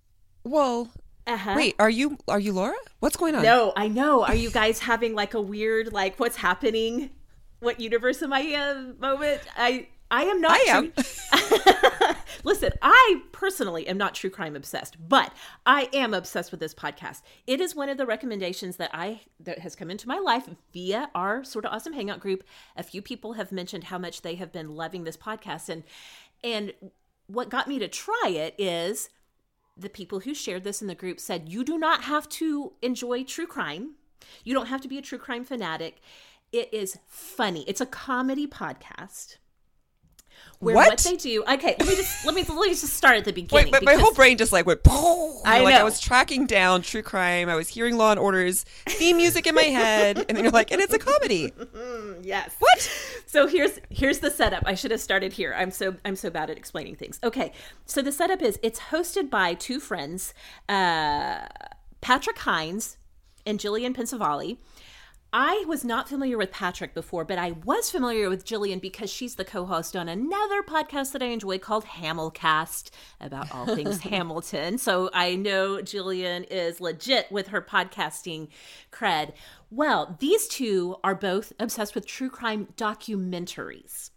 Well, 0.43 0.89
Uh-huh. 1.25 1.53
wait, 1.55 1.75
are 1.79 1.89
you 1.89 2.17
are 2.27 2.39
you 2.39 2.51
Laura? 2.53 2.75
What's 2.99 3.15
going 3.17 3.35
on? 3.35 3.43
No, 3.43 3.71
I 3.75 3.87
know. 3.87 4.23
Are 4.23 4.35
you 4.35 4.49
guys 4.51 4.79
having 4.79 5.15
like 5.15 5.33
a 5.33 5.41
weird 5.41 5.93
like 5.93 6.19
what's 6.19 6.35
happening? 6.35 7.11
What 7.59 7.79
universe 7.79 8.21
am 8.21 8.33
I 8.33 8.39
in 8.41 8.99
moment? 8.99 9.41
I 9.55 9.87
I 10.11 10.23
am 10.25 10.41
not. 10.41 10.51
I 10.51 10.63
am. 10.67 10.91
true- 10.91 12.13
Listen, 12.43 12.71
I 12.81 13.21
personally 13.31 13.87
am 13.87 13.97
not 13.97 14.15
true 14.15 14.29
crime 14.29 14.55
obsessed, 14.57 14.97
but 15.07 15.31
I 15.65 15.87
am 15.93 16.13
obsessed 16.13 16.51
with 16.51 16.59
this 16.59 16.73
podcast. 16.73 17.21
It 17.47 17.61
is 17.61 17.73
one 17.73 17.87
of 17.87 17.97
the 17.97 18.05
recommendations 18.05 18.75
that 18.77 18.89
I 18.93 19.21
that 19.39 19.59
has 19.59 19.75
come 19.77 19.89
into 19.89 20.09
my 20.09 20.19
life 20.19 20.49
via 20.73 21.09
our 21.15 21.45
Sorta 21.45 21.69
Awesome 21.69 21.93
hangout 21.93 22.19
group. 22.19 22.43
A 22.75 22.83
few 22.83 23.01
people 23.01 23.33
have 23.33 23.51
mentioned 23.53 23.85
how 23.85 23.97
much 23.97 24.23
they 24.23 24.35
have 24.35 24.51
been 24.51 24.75
loving 24.75 25.05
this 25.05 25.15
podcast 25.15 25.69
and 25.69 25.83
and 26.43 26.73
what 27.27 27.47
got 27.49 27.69
me 27.69 27.79
to 27.79 27.87
try 27.87 28.27
it 28.29 28.55
is 28.57 29.09
the 29.75 29.89
people 29.89 30.21
who 30.21 30.33
shared 30.33 30.63
this 30.63 30.81
in 30.81 30.87
the 30.87 30.95
group 30.95 31.19
said 31.19 31.49
you 31.49 31.63
do 31.63 31.77
not 31.77 32.03
have 32.03 32.29
to 32.29 32.73
enjoy 32.81 33.23
true 33.23 33.47
crime. 33.47 33.95
You 34.43 34.53
don't 34.53 34.67
have 34.67 34.81
to 34.81 34.87
be 34.87 34.97
a 34.97 35.01
true 35.01 35.17
crime 35.17 35.43
fanatic. 35.43 35.99
It 36.51 36.73
is 36.73 36.99
funny. 37.07 37.63
It's 37.67 37.81
a 37.81 37.85
comedy 37.85 38.47
podcast. 38.47 39.37
Where 40.63 40.75
What? 40.75 40.89
what 40.89 40.97
they 40.99 41.15
do? 41.17 41.43
Okay, 41.43 41.75
let 41.79 41.87
me 41.87 41.95
just 41.95 42.25
let 42.25 42.33
me 42.33 42.43
let 42.43 42.55
me 42.55 42.69
just 42.69 42.93
start 42.93 43.17
at 43.17 43.25
the 43.25 43.33
beginning. 43.33 43.65
Wait, 43.65 43.71
but 43.71 43.83
my 43.83 43.95
whole 43.95 44.13
brain 44.13 44.37
just 44.37 44.51
like 44.51 44.65
went. 44.65 44.83
Poof, 44.83 45.41
I 45.45 45.59
like 45.61 45.75
I 45.75 45.83
was 45.83 45.99
tracking 45.99 46.45
down 46.45 46.81
true 46.81 47.01
crime. 47.01 47.49
I 47.49 47.55
was 47.55 47.67
hearing 47.67 47.97
Law 47.97 48.11
and 48.11 48.19
Order's 48.19 48.63
theme 48.87 49.17
music 49.17 49.45
in 49.45 49.55
my 49.55 49.63
head, 49.63 50.17
and 50.27 50.37
then 50.37 50.43
you're 50.43 50.51
like, 50.51 50.71
and 50.71 50.81
it's 50.81 50.93
a 50.93 50.99
comedy. 50.99 51.51
Yes. 52.21 52.55
What? 52.59 52.79
So 53.25 53.47
here's 53.47 53.79
here's 53.89 54.19
the 54.19 54.31
setup. 54.31 54.63
I 54.65 54.75
should 54.75 54.91
have 54.91 55.01
started 55.01 55.33
here. 55.33 55.53
I'm 55.57 55.71
so 55.71 55.95
I'm 56.05 56.15
so 56.15 56.29
bad 56.29 56.49
at 56.49 56.57
explaining 56.57 56.95
things. 56.95 57.19
Okay. 57.21 57.51
So 57.85 58.01
the 58.01 58.11
setup 58.13 58.41
is 58.41 58.57
it's 58.63 58.79
hosted 58.79 59.29
by 59.29 59.55
two 59.55 59.79
friends, 59.81 60.33
uh, 60.69 61.47
Patrick 61.99 62.37
Hinds 62.39 62.97
and 63.45 63.59
Gillian 63.59 63.93
Pensavalle. 63.93 64.57
I 65.35 65.65
was 65.67 65.83
not 65.83 66.07
familiar 66.07 66.37
with 66.37 66.51
Patrick 66.51 66.93
before, 66.93 67.25
but 67.25 67.39
I 67.39 67.53
was 67.65 67.89
familiar 67.89 68.29
with 68.29 68.45
Gillian 68.45 68.77
because 68.77 69.09
she's 69.09 69.33
the 69.33 69.43
co 69.43 69.65
host 69.65 69.95
on 69.95 70.07
another 70.07 70.61
podcast 70.61 71.11
that 71.13 71.23
I 71.23 71.27
enjoy 71.27 71.57
called 71.57 71.85
Hamilcast 71.85 72.91
about 73.19 73.51
all 73.51 73.65
things 73.65 73.99
Hamilton. 74.01 74.77
So 74.77 75.09
I 75.11 75.35
know 75.35 75.81
Gillian 75.81 76.43
is 76.43 76.79
legit 76.79 77.31
with 77.31 77.47
her 77.47 77.63
podcasting 77.63 78.49
cred. 78.91 79.33
Well, 79.71 80.17
these 80.19 80.47
two 80.47 80.97
are 81.03 81.15
both 81.15 81.51
obsessed 81.59 81.95
with 81.95 82.05
true 82.05 82.29
crime 82.29 82.67
documentaries. 82.77 84.11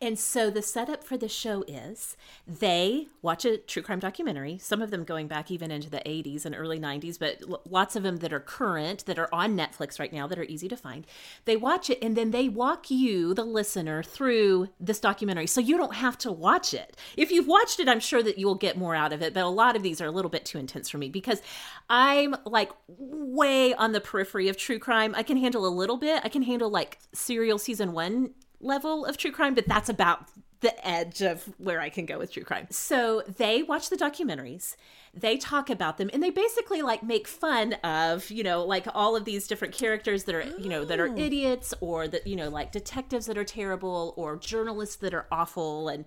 And 0.00 0.18
so 0.18 0.50
the 0.50 0.62
setup 0.62 1.04
for 1.04 1.16
the 1.16 1.28
show 1.28 1.64
is 1.66 2.16
they 2.46 3.08
watch 3.22 3.44
a 3.44 3.58
true 3.58 3.82
crime 3.82 3.98
documentary, 3.98 4.58
some 4.58 4.82
of 4.82 4.90
them 4.90 5.04
going 5.04 5.26
back 5.26 5.50
even 5.50 5.70
into 5.70 5.90
the 5.90 6.02
80s 6.06 6.44
and 6.44 6.54
early 6.54 6.78
90s, 6.78 7.18
but 7.18 7.42
lots 7.70 7.96
of 7.96 8.02
them 8.02 8.18
that 8.18 8.32
are 8.32 8.40
current, 8.40 9.06
that 9.06 9.18
are 9.18 9.28
on 9.32 9.56
Netflix 9.56 9.98
right 9.98 10.12
now, 10.12 10.26
that 10.26 10.38
are 10.38 10.44
easy 10.44 10.68
to 10.68 10.76
find. 10.76 11.06
They 11.44 11.56
watch 11.56 11.90
it 11.90 11.98
and 12.02 12.16
then 12.16 12.30
they 12.30 12.48
walk 12.48 12.90
you, 12.90 13.34
the 13.34 13.44
listener, 13.44 14.02
through 14.02 14.68
this 14.78 15.00
documentary. 15.00 15.46
So 15.46 15.60
you 15.60 15.76
don't 15.76 15.94
have 15.94 16.18
to 16.18 16.32
watch 16.32 16.74
it. 16.74 16.96
If 17.16 17.30
you've 17.30 17.48
watched 17.48 17.80
it, 17.80 17.88
I'm 17.88 18.00
sure 18.00 18.22
that 18.22 18.38
you 18.38 18.46
will 18.46 18.54
get 18.54 18.76
more 18.76 18.94
out 18.94 19.12
of 19.12 19.22
it, 19.22 19.34
but 19.34 19.44
a 19.44 19.48
lot 19.48 19.76
of 19.76 19.82
these 19.82 20.00
are 20.00 20.06
a 20.06 20.10
little 20.10 20.30
bit 20.30 20.44
too 20.44 20.58
intense 20.58 20.88
for 20.88 20.98
me 20.98 21.08
because 21.08 21.42
I'm 21.88 22.34
like 22.44 22.70
way 22.88 23.74
on 23.74 23.92
the 23.92 24.00
periphery 24.00 24.48
of 24.48 24.56
true 24.56 24.78
crime. 24.78 25.14
I 25.16 25.22
can 25.22 25.36
handle 25.36 25.66
a 25.66 25.68
little 25.68 25.96
bit. 25.96 26.22
I 26.24 26.28
can 26.28 26.42
handle 26.42 26.70
like 26.70 26.98
serial 27.12 27.58
season 27.58 27.92
one 27.92 28.30
level 28.66 29.04
of 29.04 29.16
true 29.16 29.32
crime, 29.32 29.54
but 29.54 29.68
that's 29.68 29.88
about 29.88 30.28
the 30.60 30.86
edge 30.88 31.20
of 31.20 31.44
where 31.58 31.80
I 31.80 31.90
can 31.90 32.06
go 32.06 32.18
with 32.18 32.32
true 32.32 32.42
crime. 32.42 32.66
So 32.70 33.22
they 33.26 33.62
watch 33.62 33.90
the 33.90 33.96
documentaries, 33.96 34.76
they 35.12 35.36
talk 35.36 35.70
about 35.70 35.98
them, 35.98 36.10
and 36.12 36.22
they 36.22 36.30
basically 36.30 36.82
like 36.82 37.02
make 37.02 37.28
fun 37.28 37.74
of, 37.84 38.30
you 38.30 38.42
know, 38.42 38.64
like 38.64 38.86
all 38.94 39.16
of 39.16 39.24
these 39.24 39.46
different 39.46 39.74
characters 39.74 40.24
that 40.24 40.34
are, 40.34 40.42
you 40.58 40.68
know, 40.68 40.84
that 40.84 40.98
are 40.98 41.08
oh. 41.08 41.16
idiots 41.16 41.74
or 41.80 42.08
that, 42.08 42.26
you 42.26 42.36
know, 42.36 42.48
like 42.48 42.72
detectives 42.72 43.26
that 43.26 43.36
are 43.38 43.44
terrible 43.44 44.14
or 44.16 44.36
journalists 44.36 44.96
that 44.96 45.14
are 45.14 45.26
awful. 45.30 45.88
And 45.88 46.04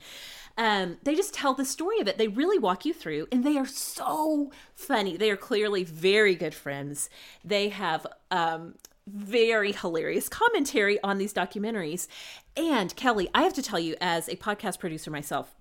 um, 0.57 0.97
they 1.03 1.15
just 1.15 1.33
tell 1.33 1.53
the 1.53 1.65
story 1.65 1.99
of 1.99 2.07
it. 2.07 2.17
They 2.17 2.27
really 2.27 2.59
walk 2.59 2.85
you 2.85 2.93
through, 2.93 3.27
and 3.31 3.43
they 3.43 3.57
are 3.57 3.67
so 3.67 4.51
funny. 4.75 5.15
They 5.15 5.31
are 5.31 5.37
clearly 5.37 5.83
very 5.83 6.35
good 6.35 6.55
friends. 6.55 7.09
They 7.45 7.69
have 7.69 8.05
um, 8.31 8.75
very 9.13 9.71
hilarious 9.71 10.29
commentary 10.29 11.01
on 11.03 11.17
these 11.17 11.33
documentaries. 11.33 12.07
And 12.55 12.95
Kelly, 12.95 13.29
I 13.33 13.43
have 13.43 13.53
to 13.53 13.63
tell 13.63 13.79
you, 13.79 13.95
as 13.99 14.27
a 14.27 14.35
podcast 14.35 14.79
producer 14.79 15.11
myself, 15.11 15.55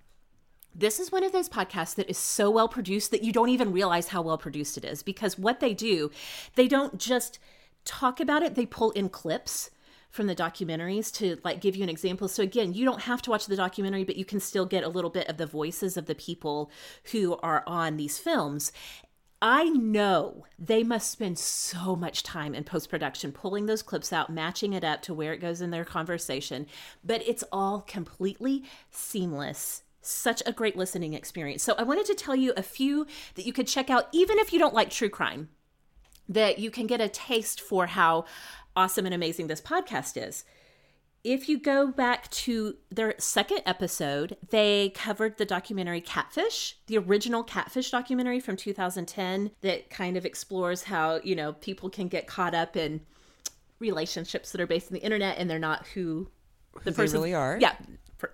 this 0.75 1.01
is 1.01 1.11
one 1.11 1.25
of 1.25 1.33
those 1.33 1.49
podcasts 1.49 1.95
that 1.97 2.09
is 2.09 2.19
so 2.19 2.51
well 2.51 2.69
produced 2.69 3.11
that 3.11 3.25
you 3.25 3.33
don't 3.33 3.49
even 3.49 3.73
realize 3.73 4.09
how 4.09 4.23
well 4.23 4.39
produced 4.39 4.77
it 4.77 4.85
is 4.85 5.03
because 5.03 5.39
what 5.39 5.61
they 5.61 5.75
do, 5.75 6.11
they 6.55 6.69
don't 6.69 6.99
just 6.99 7.39
talk 7.85 8.21
about 8.21 8.43
it, 8.43 8.55
they 8.55 8.67
pull 8.67 8.91
in 8.93 9.09
clips 9.09 9.71
from 10.11 10.27
the 10.27 10.35
documentaries 10.35 11.13
to 11.13 11.39
like 11.45 11.61
give 11.61 11.77
you 11.77 11.83
an 11.83 11.89
example. 11.89 12.29
So 12.29 12.43
again, 12.43 12.73
you 12.73 12.85
don't 12.85 13.03
have 13.03 13.21
to 13.23 13.31
watch 13.31 13.47
the 13.47 13.57
documentary, 13.57 14.05
but 14.05 14.17
you 14.17 14.25
can 14.25 14.41
still 14.41 14.67
get 14.67 14.85
a 14.85 14.89
little 14.89 15.11
bit 15.11 15.29
of 15.29 15.37
the 15.37 15.47
voices 15.47 15.97
of 15.97 16.07
the 16.07 16.15
people 16.15 16.71
who 17.13 17.37
are 17.39 17.63
on 17.67 17.97
these 17.97 18.19
films. 18.19 18.73
I 19.41 19.69
know 19.69 20.47
they 20.59 20.83
must 20.83 21.13
spend 21.13 21.39
so 21.39 21.95
much 21.95 22.25
time 22.25 22.55
in 22.55 22.65
post 22.65 22.91
production 22.91 23.31
pulling 23.31 23.67
those 23.67 23.83
clips 23.83 24.13
out, 24.13 24.31
matching 24.31 24.73
it 24.73 24.83
up 24.83 25.03
to 25.03 25.15
where 25.15 25.33
it 25.33 25.41
goes 25.41 25.61
in 25.61 25.71
their 25.71 25.85
conversation, 25.85 26.67
but 27.05 27.23
it's 27.27 27.45
all 27.53 27.83
completely 27.83 28.65
seamless. 28.91 29.83
Such 30.01 30.43
a 30.45 30.53
great 30.53 30.77
listening 30.77 31.15
experience. 31.15 31.63
So, 31.63 31.75
I 31.79 31.83
wanted 31.85 32.07
to 32.07 32.15
tell 32.15 32.35
you 32.35 32.53
a 32.57 32.63
few 32.63 33.07
that 33.35 33.47
you 33.47 33.53
could 33.53 33.67
check 33.69 33.91
out, 33.91 34.09
even 34.13 34.39
if 34.39 34.53
you 34.53 34.59
don't 34.59 34.75
like 34.75 34.91
true 34.91 35.09
crime, 35.09 35.51
that 36.29 36.59
you 36.59 36.71
can 36.71 36.87
get 36.87 37.01
a 37.01 37.09
taste 37.09 37.61
for 37.61 37.87
how 37.87 38.25
awesome 38.75 39.07
and 39.07 39.15
amazing 39.15 39.47
this 39.47 39.61
podcast 39.61 40.21
is 40.21 40.45
if 41.29 41.47
you 41.47 41.59
go 41.59 41.89
back 41.89 42.31
to 42.31 42.77
their 42.91 43.15
second 43.19 43.61
episode, 43.67 44.39
they 44.49 44.93
covered 44.95 45.37
the 45.37 45.45
documentary 45.45 46.01
Catfish, 46.01 46.79
the 46.87 46.97
original 46.97 47.45
Catfish 47.45 47.91
documentary 47.91 48.41
from 48.41 48.57
2010 48.57 49.51
that 49.61 49.91
kind 49.91 50.17
of 50.17 50.25
explores 50.25 50.85
how, 50.85 51.21
you 51.23 51.37
know, 51.37 51.53
people 51.53 51.91
can 51.91 52.09
get 52.09 52.27
caught 52.27 52.55
up 52.55 52.79
in 52.79 53.03
relationships 53.79 54.53
that 54.53 54.61
are 54.63 54.67
based 54.67 54.91
on 54.91 54.95
the 54.95 55.03
internet 55.03 55.37
and 55.37 55.51
they're 55.51 55.59
not 55.59 55.87
who 55.89 56.29
the 56.83 56.93
who 56.93 56.97
person 56.97 57.21
really 57.21 57.35
are. 57.35 57.59
Yeah, 57.61 57.75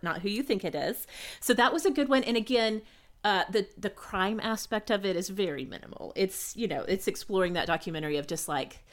not 0.03 0.23
who 0.23 0.29
you 0.29 0.45
think 0.45 0.65
it 0.65 0.77
is. 0.77 1.05
So 1.41 1.53
that 1.55 1.73
was 1.73 1.85
a 1.85 1.91
good 1.91 2.09
one 2.09 2.23
and 2.23 2.37
again, 2.37 2.83
uh, 3.25 3.43
the 3.51 3.67
the 3.77 3.91
crime 3.91 4.39
aspect 4.39 4.91
of 4.93 5.05
it 5.05 5.17
is 5.17 5.31
very 5.31 5.65
minimal. 5.65 6.13
It's, 6.15 6.55
you 6.57 6.69
know, 6.69 6.83
it's 6.83 7.09
exploring 7.09 7.55
that 7.55 7.67
documentary 7.67 8.19
of 8.19 8.29
just 8.29 8.47
like 8.47 8.85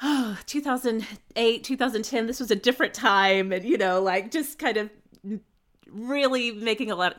oh, 0.02 0.38
2008, 0.46 1.64
2010, 1.64 2.26
this 2.26 2.40
was 2.40 2.50
a 2.50 2.56
different 2.56 2.94
time. 2.94 3.52
And, 3.52 3.64
you 3.64 3.76
know, 3.76 4.00
like 4.00 4.30
just 4.30 4.58
kind 4.58 4.76
of 4.76 4.90
really 5.90 6.52
making 6.52 6.90
a 6.90 6.96
lot, 6.96 7.16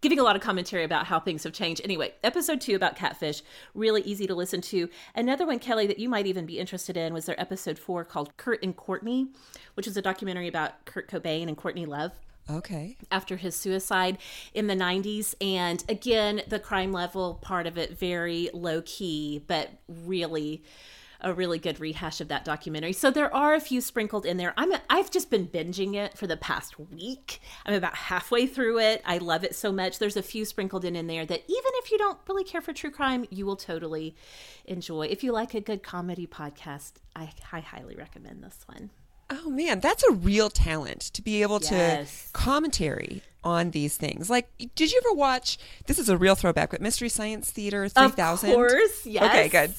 giving 0.00 0.18
a 0.18 0.22
lot 0.22 0.34
of 0.34 0.40
commentary 0.40 0.84
about 0.84 1.06
how 1.06 1.20
things 1.20 1.44
have 1.44 1.52
changed. 1.52 1.82
Anyway, 1.84 2.14
episode 2.24 2.60
two 2.60 2.74
about 2.74 2.96
catfish, 2.96 3.42
really 3.74 4.00
easy 4.02 4.26
to 4.26 4.34
listen 4.34 4.62
to. 4.62 4.88
Another 5.14 5.46
one, 5.46 5.58
Kelly, 5.58 5.86
that 5.86 5.98
you 5.98 6.08
might 6.08 6.26
even 6.26 6.46
be 6.46 6.58
interested 6.58 6.96
in 6.96 7.12
was 7.12 7.26
their 7.26 7.38
episode 7.40 7.78
four 7.78 8.04
called 8.04 8.34
Kurt 8.38 8.62
and 8.62 8.74
Courtney, 8.74 9.28
which 9.74 9.86
is 9.86 9.96
a 9.98 10.02
documentary 10.02 10.48
about 10.48 10.86
Kurt 10.86 11.10
Cobain 11.10 11.48
and 11.48 11.56
Courtney 11.56 11.84
Love. 11.84 12.12
Okay. 12.50 12.96
After 13.10 13.36
his 13.36 13.54
suicide 13.54 14.18
in 14.52 14.66
the 14.66 14.74
90s. 14.74 15.34
And 15.40 15.84
again, 15.88 16.42
the 16.48 16.58
crime 16.58 16.92
level 16.92 17.34
part 17.34 17.66
of 17.66 17.78
it 17.78 17.96
very 17.96 18.50
low 18.52 18.82
key, 18.82 19.44
but 19.46 19.70
really 19.86 20.64
a 21.22 21.32
really 21.32 21.58
good 21.58 21.80
rehash 21.80 22.20
of 22.20 22.28
that 22.28 22.44
documentary. 22.44 22.92
So 22.92 23.10
there 23.10 23.34
are 23.34 23.54
a 23.54 23.60
few 23.60 23.80
sprinkled 23.80 24.26
in 24.26 24.36
there. 24.36 24.52
I'm 24.56 24.72
a, 24.72 24.82
I've 24.90 25.10
just 25.10 25.30
been 25.30 25.46
binging 25.46 25.94
it 25.94 26.18
for 26.18 26.26
the 26.26 26.36
past 26.36 26.78
week. 26.78 27.40
I'm 27.64 27.74
about 27.74 27.94
halfway 27.94 28.46
through 28.46 28.80
it. 28.80 29.02
I 29.04 29.18
love 29.18 29.44
it 29.44 29.54
so 29.54 29.72
much. 29.72 29.98
There's 29.98 30.16
a 30.16 30.22
few 30.22 30.44
sprinkled 30.44 30.84
in 30.84 30.96
in 30.96 31.06
there 31.06 31.24
that 31.24 31.42
even 31.46 31.72
if 31.76 31.90
you 31.90 31.98
don't 31.98 32.18
really 32.28 32.44
care 32.44 32.60
for 32.60 32.72
true 32.72 32.90
crime, 32.90 33.24
you 33.30 33.46
will 33.46 33.56
totally 33.56 34.14
enjoy. 34.64 35.06
If 35.06 35.24
you 35.24 35.32
like 35.32 35.54
a 35.54 35.60
good 35.60 35.82
comedy 35.82 36.26
podcast, 36.26 36.92
I, 37.14 37.32
I 37.52 37.60
highly 37.60 37.94
recommend 37.94 38.42
this 38.42 38.58
one. 38.66 38.90
Oh 39.30 39.48
man, 39.48 39.80
that's 39.80 40.02
a 40.04 40.12
real 40.12 40.50
talent 40.50 41.00
to 41.14 41.22
be 41.22 41.40
able 41.40 41.60
yes. 41.62 42.26
to 42.26 42.32
commentary 42.32 43.22
on 43.42 43.70
these 43.70 43.96
things. 43.96 44.28
Like, 44.28 44.50
did 44.74 44.92
you 44.92 45.00
ever 45.04 45.14
watch? 45.14 45.58
This 45.86 45.98
is 45.98 46.08
a 46.08 46.18
real 46.18 46.34
throwback, 46.34 46.70
but 46.70 46.82
Mystery 46.82 47.08
Science 47.08 47.50
Theater 47.50 47.88
3000. 47.88 48.50
Of 48.50 48.54
course, 48.54 49.06
yes. 49.06 49.24
Okay, 49.24 49.48
good. 49.48 49.74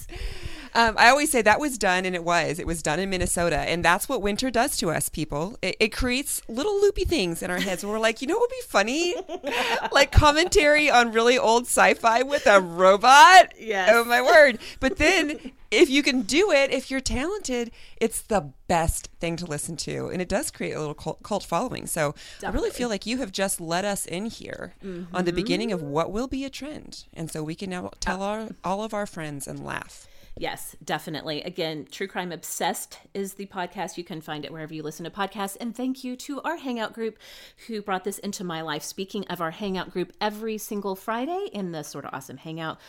Um, 0.76 0.96
I 0.98 1.10
always 1.10 1.32
say 1.32 1.42
that 1.42 1.60
was 1.60 1.78
done, 1.78 2.06
and 2.06 2.16
it 2.16 2.24
was. 2.24 2.60
It 2.60 2.66
was 2.66 2.82
done 2.82 3.00
in 3.00 3.10
Minnesota, 3.10 3.58
and 3.58 3.86
that's 3.86 4.10
what 4.10 4.22
winter 4.22 4.50
does 4.50 4.76
to 4.78 4.90
us, 4.90 5.08
people. 5.08 5.58
It, 5.62 5.76
it 5.80 5.90
creates 5.90 6.42
little 6.48 6.82
loopy 6.82 7.06
things 7.06 7.44
in 7.44 7.52
our 7.52 7.60
heads. 7.60 7.84
Where 7.84 7.94
we're 7.94 8.00
like, 8.00 8.22
you 8.22 8.28
know, 8.28 8.36
what 8.36 8.50
would 8.50 8.50
be 8.50 8.62
funny, 8.68 9.16
like 9.92 10.12
commentary 10.12 10.90
on 10.90 11.12
really 11.12 11.38
old 11.38 11.66
sci-fi 11.66 12.24
with 12.24 12.48
a 12.48 12.60
robot. 12.60 13.54
Yes. 13.60 13.90
Oh 13.94 14.04
my 14.04 14.22
word! 14.22 14.60
But 14.80 14.98
then, 14.98 15.52
if 15.70 15.90
you 15.90 16.02
can 16.02 16.22
do 16.22 16.52
it, 16.52 16.72
if 16.72 16.90
you're 16.90 17.02
talented, 17.02 17.72
it's 17.98 18.22
the 18.22 18.52
best 18.68 19.10
thing 19.20 19.36
to 19.38 19.46
listen 19.46 19.78
to, 19.78 20.08
and 20.08 20.22
it 20.22 20.30
does 20.30 20.50
create 20.50 20.74
a 20.74 20.80
little 20.80 20.96
cult, 20.96 21.22
cult 21.22 21.44
following. 21.44 21.86
So 21.86 22.16
Definitely. 22.40 22.48
I 22.48 22.52
really 22.52 22.76
feel 22.76 22.90
like 22.90 23.06
you 23.06 23.18
have 23.20 23.32
just 23.32 23.62
let 23.62 23.86
us 23.86 24.08
in 24.08 24.26
here 24.26 24.74
mm-hmm. 24.84 25.16
on 25.16 25.26
the 25.26 25.34
beginning 25.34 25.72
of 25.72 25.84
what 25.84 26.12
will 26.12 26.28
be 26.28 26.46
a 26.46 26.50
trend, 26.50 27.06
and 27.14 27.30
so 27.30 27.44
we 27.44 27.54
can 27.54 27.70
now 27.70 27.92
tell 28.00 28.24
uh, 28.24 28.28
our, 28.28 28.50
all 28.64 28.84
of 28.84 28.94
our 28.94 29.06
friends 29.06 29.48
and 29.48 29.64
laugh. 29.64 30.08
Yes, 30.36 30.76
definitely. 30.84 31.44
Again, 31.44 31.88
True 31.92 32.08
Crime 32.08 32.32
Obsessed 32.32 33.00
is 33.14 33.36
the 33.36 33.46
podcast. 33.46 33.98
You 33.98 34.04
can 34.04 34.20
find 34.20 34.44
it 34.44 34.52
wherever 34.52 34.74
you 34.74 34.82
listen 34.82 35.04
to 35.04 35.12
podcasts. 35.12 35.58
And 35.62 35.76
thank 35.76 36.04
you 36.04 36.16
to 36.18 36.42
our 36.42 36.58
Hangout 36.58 36.92
group 36.92 37.20
who 37.68 37.84
brought 37.84 38.04
this 38.04 38.18
into 38.18 38.44
my 38.44 38.62
life. 38.62 38.82
Speaking 38.82 39.28
of 39.28 39.42
our 39.42 39.52
Hangout 39.52 39.92
group, 39.92 40.12
every 40.20 40.58
single 40.58 40.96
Friday 40.96 41.50
in 41.54 41.72
the 41.72 41.84
Sorta 41.84 42.10
Awesome 42.12 42.38
Hangout, 42.38 42.80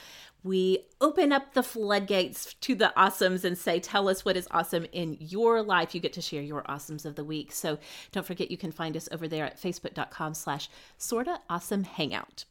we 0.43 0.87
open 1.03 1.33
up 1.33 1.53
the 1.53 1.63
floodgates 1.63 2.55
to 2.55 2.75
the 2.75 2.93
awesomes 2.97 3.45
and 3.45 3.59
say, 3.59 3.79
tell 3.79 4.09
us 4.09 4.25
what 4.25 4.39
is 4.39 4.49
awesome 4.51 4.87
in 4.93 5.17
your 5.21 5.63
life. 5.63 5.95
You 5.95 6.01
get 6.01 6.15
to 6.15 6.23
share 6.23 6.43
your 6.43 6.63
awesomes 6.63 7.05
of 7.05 7.15
the 7.15 7.25
week. 7.25 7.53
So 7.53 7.79
don't 8.13 8.27
forget 8.27 8.51
you 8.51 8.59
can 8.59 8.73
find 8.73 8.97
us 8.97 9.09
over 9.13 9.29
there 9.29 9.45
at 9.45 9.61
facebook.com 9.61 10.33
slash 10.35 10.71
sorta 10.97 11.41
awesome 11.51 11.85
hangout. 11.85 12.47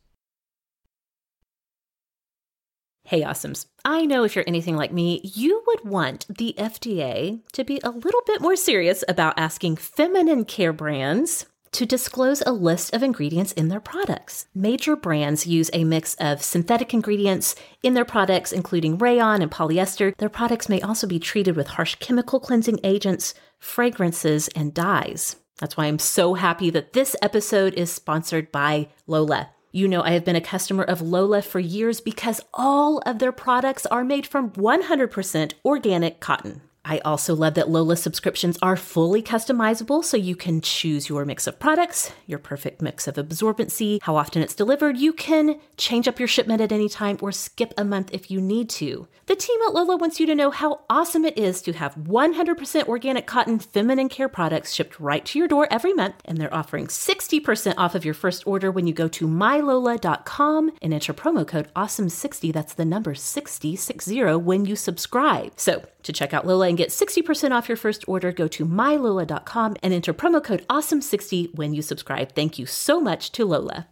Hey, 3.06 3.22
awesomes. 3.22 3.66
I 3.84 4.06
know 4.06 4.24
if 4.24 4.34
you're 4.34 4.46
anything 4.48 4.78
like 4.78 4.94
me, 4.94 5.20
you 5.24 5.62
would 5.68 5.84
want 5.84 6.26
the 6.30 6.56
FDA 6.58 7.42
to 7.52 7.64
be 7.66 7.82
a 7.84 7.90
little 7.90 8.22
bit 8.26 8.40
more 8.42 8.56
serious 8.56 9.04
about 9.10 9.38
asking 9.38 9.76
feminine 9.76 10.46
care 10.46 10.72
brands 10.72 11.46
to 11.74 11.86
disclose 11.86 12.42
a 12.46 12.54
list 12.54 12.94
of 12.94 13.04
ingredients 13.04 13.52
in 13.52 13.68
their 13.68 13.82
products. 13.82 14.46
Major 14.56 14.96
brands 14.96 15.46
use 15.46 15.70
a 15.74 15.84
mix 15.84 16.16
of 16.16 16.42
synthetic 16.42 16.94
ingredients 16.94 17.56
in 17.82 17.94
their 17.94 18.06
products, 18.06 18.54
including 18.54 18.98
rayon 18.98 19.42
and 19.42 19.52
polyester. 19.52 20.16
Their 20.16 20.30
products 20.30 20.70
may 20.70 20.80
also 20.80 21.06
be 21.06 21.20
treated 21.20 21.58
with 21.58 21.68
harsh 21.68 21.96
chemical 21.96 22.40
cleansing 22.40 22.80
agents, 22.86 23.34
fragrances, 23.60 24.48
and 24.50 24.74
dyes. 24.74 25.36
That's 25.60 25.76
why 25.76 25.88
I'm 25.88 26.00
so 26.00 26.36
happy 26.36 26.70
that 26.70 26.94
this 26.94 27.18
episode 27.22 27.74
is 27.74 27.92
sponsored 27.92 28.52
by 28.52 28.88
Lola. 29.08 29.50
You 29.76 29.88
know, 29.88 30.04
I 30.04 30.12
have 30.12 30.24
been 30.24 30.36
a 30.36 30.40
customer 30.42 30.84
of 30.84 31.02
Lola 31.02 31.42
for 31.42 31.60
years 31.60 32.00
because 32.00 32.40
all 32.54 33.00
of 33.08 33.18
their 33.18 33.32
products 33.32 33.88
are 33.88 34.04
made 34.04 34.28
from 34.28 34.52
100% 34.52 35.54
organic 35.66 36.20
cotton. 36.20 36.62
I 36.86 37.00
also 37.00 37.34
love 37.34 37.54
that 37.54 37.70
Lola 37.70 37.96
subscriptions 37.96 38.58
are 38.62 38.76
fully 38.76 39.24
customizable 39.24 40.04
so 40.04 40.18
you 40.18 40.36
can 40.36 40.60
choose 40.60 41.08
your 41.08 41.24
mix 41.24 41.48
of 41.48 41.58
products, 41.58 42.12
your 42.28 42.40
perfect 42.40 42.82
mix 42.82 43.08
of 43.08 43.16
absorbency, 43.16 44.02
how 44.02 44.18
often 44.18 44.42
it's 44.42 44.54
delivered. 44.54 44.98
You 44.98 45.14
can 45.14 45.62
change 45.78 46.10
up 46.10 46.20
your 46.20 46.28
shipment 46.28 46.60
at 46.60 46.74
any 46.74 46.90
time 46.90 47.18
or 47.22 47.32
skip 47.32 47.74
a 47.78 47.86
month 47.86 48.10
if 48.12 48.30
you 48.30 48.42
need 48.42 48.70
to. 48.72 49.08
The 49.28 49.36
team 49.38 49.58
at 49.66 49.74
Lola 49.74 49.96
wants 49.96 50.20
you 50.20 50.26
to 50.26 50.36
know 50.36 50.52
how 50.52 50.82
awesome 50.90 51.24
it 51.24 51.38
is 51.38 51.62
to 51.62 51.72
have 51.72 51.96
100% 51.96 52.88
organic 52.90 53.28
cotton 53.28 53.60
feminine 53.60 54.10
care 54.10 54.28
products 54.28 54.74
shipped 54.74 55.00
right 55.00 55.24
to 55.24 55.40
your 55.40 55.48
door 55.48 55.70
every 55.72 55.94
month, 55.94 56.16
and 56.26 56.38
they're 56.38 56.54
offering 56.54 56.88
60% 56.88 57.76
off 57.78 57.96
of 57.96 58.04
your 58.04 58.14
first 58.14 58.46
order 58.46 58.70
when 58.70 58.88
you 58.88 58.94
go 58.94 59.08
to 59.08 59.26
mylola.com 59.26 60.72
and 60.82 60.94
enter 60.94 61.14
promo 61.14 61.48
code 61.48 61.74
AWESOME60. 61.76 62.52
That's 62.52 62.74
the 62.74 62.84
number 62.84 63.16
6060 63.16 64.22
when 64.36 64.66
you 64.66 64.76
subscribe. 64.76 65.54
So, 65.56 65.86
to 66.04 66.12
check 66.12 66.34
out 66.34 66.46
Lola 66.46 66.73
and 66.74 66.78
get 66.80 66.90
60% 66.90 67.52
off 67.52 67.70
your 67.70 67.78
first 67.78 68.04
order, 68.08 68.32
go 68.32 68.48
to 68.48 68.66
mylola.com 68.66 69.76
and 69.84 69.94
enter 69.94 70.12
promo 70.12 70.44
code 70.44 70.66
AWESOME60 70.68 71.54
when 71.54 71.72
you 71.76 71.84
subscribe. 71.84 72.34
Thank 72.34 72.58
you 72.58 72.66
so 72.66 73.00
much 73.00 73.32
to 73.34 73.46
Lola. 73.46 73.90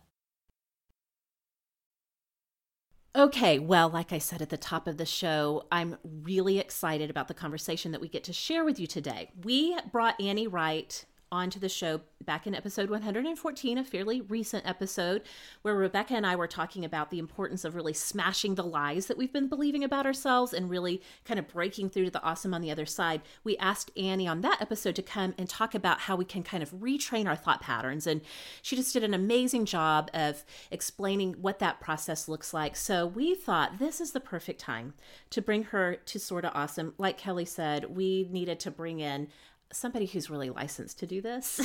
Okay, 3.16 3.60
well, 3.60 3.88
like 3.88 4.12
I 4.12 4.18
said 4.18 4.42
at 4.42 4.50
the 4.50 4.58
top 4.58 4.88
of 4.88 4.98
the 4.98 5.06
show, 5.06 5.68
I'm 5.72 5.98
really 6.04 6.58
excited 6.58 7.12
about 7.12 7.28
the 7.28 7.36
conversation 7.36 7.92
that 7.92 8.02
we 8.02 8.08
get 8.08 8.24
to 8.24 8.34
share 8.34 8.64
with 8.66 8.80
you 8.80 8.88
today. 8.88 9.30
We 9.44 9.78
brought 9.92 10.20
Annie 10.20 10.48
Wright 10.48 11.06
onto 11.32 11.60
the 11.60 11.70
show 11.70 12.02
back 12.26 12.46
in 12.46 12.54
episode 12.54 12.90
114, 12.90 13.78
a 13.78 13.84
fairly 13.84 14.22
recent 14.22 14.68
episode, 14.68 15.22
where 15.62 15.76
Rebecca 15.76 16.14
and 16.14 16.26
I 16.26 16.36
were 16.36 16.48
talking 16.48 16.84
about 16.84 17.10
the 17.10 17.20
importance 17.20 17.64
of 17.64 17.74
really 17.74 17.94
smashing 17.94 18.56
the 18.56 18.64
lies 18.64 19.08
that 19.08 19.18
we've 19.18 19.32
been 19.32 19.48
believing 19.48 19.84
about 19.84 20.06
ourselves 20.06 20.54
and 20.54 20.70
really 20.70 21.02
kind 21.26 21.40
of 21.40 21.48
breaking 21.48 21.90
through 21.90 22.06
to 22.06 22.12
the 22.12 22.22
awesome 22.22 22.54
on 22.54 22.62
the 22.62 22.72
other 22.72 22.86
side. 22.86 23.22
We 23.44 23.58
asked 23.58 23.92
Annie 23.98 24.28
on 24.28 24.42
that 24.42 24.62
episode 24.62 24.96
to 24.96 25.02
come 25.02 25.34
and 25.38 25.50
talk 25.50 25.74
about 25.74 26.02
how 26.02 26.16
we 26.16 26.26
can 26.26 26.44
kind 26.44 26.62
of 26.62 26.72
retrain 26.72 27.28
our 27.28 27.36
thought 27.36 27.62
patterns. 27.62 28.06
And 28.06 28.22
she 28.62 28.76
just 28.76 28.94
did 28.94 29.04
an 29.04 29.14
amazing 29.14 29.66
job 29.66 30.10
of 30.14 30.44
explaining 30.70 31.34
what 31.34 31.60
that 31.60 31.80
process 31.80 32.28
looks 32.28 32.54
like. 32.54 32.76
So 32.76 33.08
we 33.08 33.36
thought 33.36 33.80
this 33.80 34.02
is 34.02 34.12
the 34.12 34.20
perfect 34.20 34.60
time 34.60 34.94
to 35.30 35.42
bring 35.42 35.64
her 35.66 35.96
to 35.96 36.20
Sorta 36.20 36.52
Awesome. 36.54 36.94
Like 36.98 37.18
Kelly 37.18 37.46
said, 37.46 37.96
we 37.96 38.28
needed 38.30 38.60
to 38.62 38.72
bring 38.72 39.00
in 39.00 39.30
somebody 39.72 40.06
who's 40.06 40.30
really 40.30 40.50
licensed 40.50 41.00
to 41.00 41.08
do 41.08 41.22
this, 41.22 41.60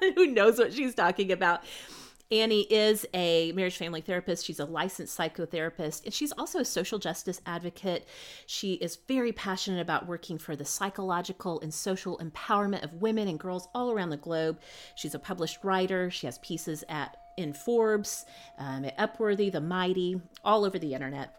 who 0.14 0.26
knows 0.26 0.58
what 0.58 0.72
she's 0.72 0.94
talking 0.94 1.32
about. 1.32 1.62
Annie 2.30 2.62
is 2.62 3.06
a 3.14 3.52
marriage 3.52 3.76
family 3.76 4.00
therapist. 4.00 4.44
She's 4.44 4.58
a 4.58 4.64
licensed 4.64 5.16
psychotherapist, 5.16 6.04
and 6.04 6.12
she's 6.12 6.32
also 6.32 6.58
a 6.58 6.64
social 6.64 6.98
justice 6.98 7.40
advocate. 7.46 8.08
She 8.46 8.74
is 8.74 8.98
very 9.06 9.32
passionate 9.32 9.80
about 9.80 10.08
working 10.08 10.36
for 10.36 10.56
the 10.56 10.64
psychological 10.64 11.60
and 11.60 11.72
social 11.72 12.18
empowerment 12.18 12.82
of 12.82 12.94
women 12.94 13.28
and 13.28 13.38
girls 13.38 13.68
all 13.74 13.92
around 13.92 14.10
the 14.10 14.16
globe. 14.16 14.58
She's 14.96 15.14
a 15.14 15.20
published 15.20 15.62
writer. 15.62 16.10
She 16.10 16.26
has 16.26 16.38
pieces 16.38 16.82
at 16.88 17.16
in 17.36 17.52
Forbes, 17.52 18.24
um, 18.58 18.86
at 18.86 18.96
Upworthy, 18.96 19.52
The 19.52 19.60
Mighty, 19.60 20.20
all 20.42 20.64
over 20.64 20.78
the 20.78 20.94
internet. 20.94 21.36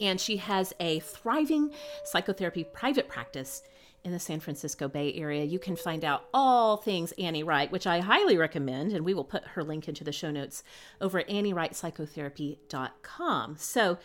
And 0.00 0.20
she 0.20 0.36
has 0.36 0.74
a 0.78 1.00
thriving 1.00 1.72
psychotherapy 2.04 2.64
private 2.64 3.08
practice 3.08 3.62
in 4.08 4.12
the 4.12 4.18
San 4.18 4.40
Francisco 4.40 4.88
Bay 4.88 5.12
Area. 5.14 5.44
You 5.44 5.58
can 5.58 5.76
find 5.76 6.02
out 6.04 6.24
all 6.32 6.78
things 6.78 7.12
Annie 7.18 7.42
Wright, 7.42 7.70
which 7.70 7.86
I 7.86 8.00
highly 8.00 8.38
recommend, 8.38 8.92
and 8.92 9.04
we 9.04 9.12
will 9.14 9.22
put 9.22 9.44
her 9.48 9.62
link 9.62 9.86
into 9.86 10.02
the 10.02 10.12
show 10.12 10.30
notes 10.30 10.62
over 11.00 11.20
at 11.20 11.28
anniewrightpsychotherapy.com. 11.28 13.56
So, 13.58 13.98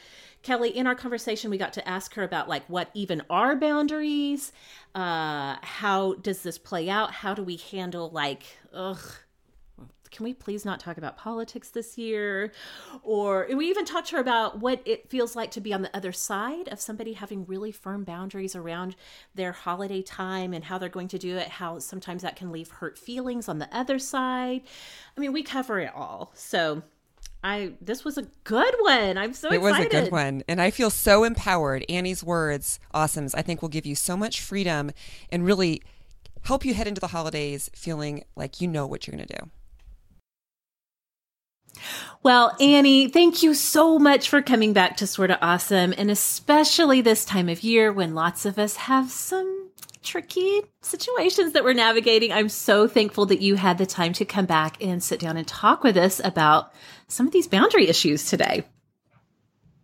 Kelly, 0.43 0.77
in 0.77 0.85
our 0.87 0.95
conversation, 0.95 1.49
we 1.49 1.57
got 1.57 1.73
to 1.73 1.87
ask 1.87 2.13
her 2.15 2.23
about 2.23 2.49
like 2.49 2.65
what 2.67 2.89
even 2.93 3.23
are 3.29 3.55
boundaries? 3.55 4.51
Uh, 4.93 5.55
how 5.61 6.15
does 6.15 6.43
this 6.43 6.57
play 6.57 6.89
out? 6.89 7.11
How 7.11 7.33
do 7.33 7.41
we 7.41 7.55
handle 7.55 8.09
like, 8.09 8.43
ugh, 8.73 8.99
can 10.13 10.23
we 10.23 10.33
please 10.33 10.63
not 10.63 10.79
talk 10.79 10.97
about 10.97 11.17
politics 11.17 11.69
this 11.69 11.97
year? 11.97 12.53
Or 13.01 13.47
we 13.53 13.69
even 13.69 13.83
talked 13.83 14.07
to 14.09 14.15
her 14.15 14.21
about 14.21 14.59
what 14.59 14.81
it 14.85 15.09
feels 15.09 15.35
like 15.35 15.51
to 15.51 15.61
be 15.61 15.73
on 15.73 15.81
the 15.81 15.95
other 15.95 16.13
side 16.13 16.69
of 16.69 16.79
somebody 16.79 17.13
having 17.13 17.45
really 17.45 17.71
firm 17.71 18.03
boundaries 18.03 18.55
around 18.55 18.95
their 19.35 19.51
holiday 19.51 20.01
time 20.01 20.53
and 20.53 20.63
how 20.63 20.77
they're 20.77 20.87
going 20.87 21.09
to 21.09 21.19
do 21.19 21.35
it, 21.35 21.47
how 21.49 21.79
sometimes 21.79 22.21
that 22.21 22.35
can 22.35 22.51
leave 22.51 22.69
hurt 22.69 22.97
feelings 22.97 23.49
on 23.49 23.59
the 23.59 23.67
other 23.75 23.99
side. 23.99 24.61
I 25.17 25.19
mean, 25.19 25.33
we 25.33 25.43
cover 25.43 25.79
it 25.79 25.91
all. 25.93 26.31
So 26.35 26.83
I 27.43 27.73
this 27.81 28.05
was 28.05 28.17
a 28.17 28.23
good 28.43 28.75
one. 28.79 29.17
I'm 29.17 29.33
so 29.33 29.49
it 29.49 29.55
excited. 29.55 29.57
It 29.57 29.61
was 29.61 29.79
a 29.79 29.89
good 29.89 30.11
one. 30.11 30.43
And 30.47 30.61
I 30.61 30.71
feel 30.71 30.89
so 30.89 31.23
empowered. 31.23 31.83
Annie's 31.89 32.23
words, 32.23 32.79
awesomes, 32.93 33.33
I 33.35 33.41
think 33.41 33.61
will 33.61 33.69
give 33.69 33.85
you 33.85 33.95
so 33.95 34.15
much 34.15 34.39
freedom 34.39 34.91
and 35.29 35.45
really 35.45 35.81
help 36.43 36.65
you 36.65 36.73
head 36.73 36.87
into 36.87 37.01
the 37.01 37.07
holidays 37.07 37.69
feeling 37.73 38.23
like 38.35 38.61
you 38.61 38.67
know 38.67 38.85
what 38.85 39.07
you're 39.07 39.15
going 39.15 39.27
to 39.27 39.37
do. 39.39 39.49
Well, 42.21 42.55
Annie, 42.59 43.09
thank 43.09 43.43
you 43.43 43.53
so 43.53 43.99
much 43.99 44.29
for 44.29 44.41
coming 44.41 44.71
back 44.71 44.97
to 44.97 45.07
Sorta 45.07 45.37
Awesome, 45.45 45.93
and 45.97 46.09
especially 46.09 47.01
this 47.01 47.25
time 47.25 47.49
of 47.49 47.63
year 47.63 47.91
when 47.91 48.15
lots 48.15 48.45
of 48.45 48.57
us 48.57 48.77
have 48.77 49.11
some 49.11 49.69
tricky 50.03 50.61
situations 50.81 51.53
that 51.53 51.63
we're 51.63 51.73
navigating. 51.73 52.31
I'm 52.31 52.49
so 52.49 52.87
thankful 52.87 53.25
that 53.27 53.41
you 53.41 53.55
had 53.55 53.77
the 53.77 53.85
time 53.85 54.13
to 54.13 54.25
come 54.25 54.45
back 54.45 54.81
and 54.83 55.03
sit 55.03 55.19
down 55.19 55.37
and 55.37 55.47
talk 55.47 55.83
with 55.83 55.97
us 55.97 56.21
about 56.23 56.73
some 57.07 57.25
of 57.25 57.33
these 57.33 57.47
boundary 57.47 57.87
issues 57.87 58.29
today. 58.29 58.63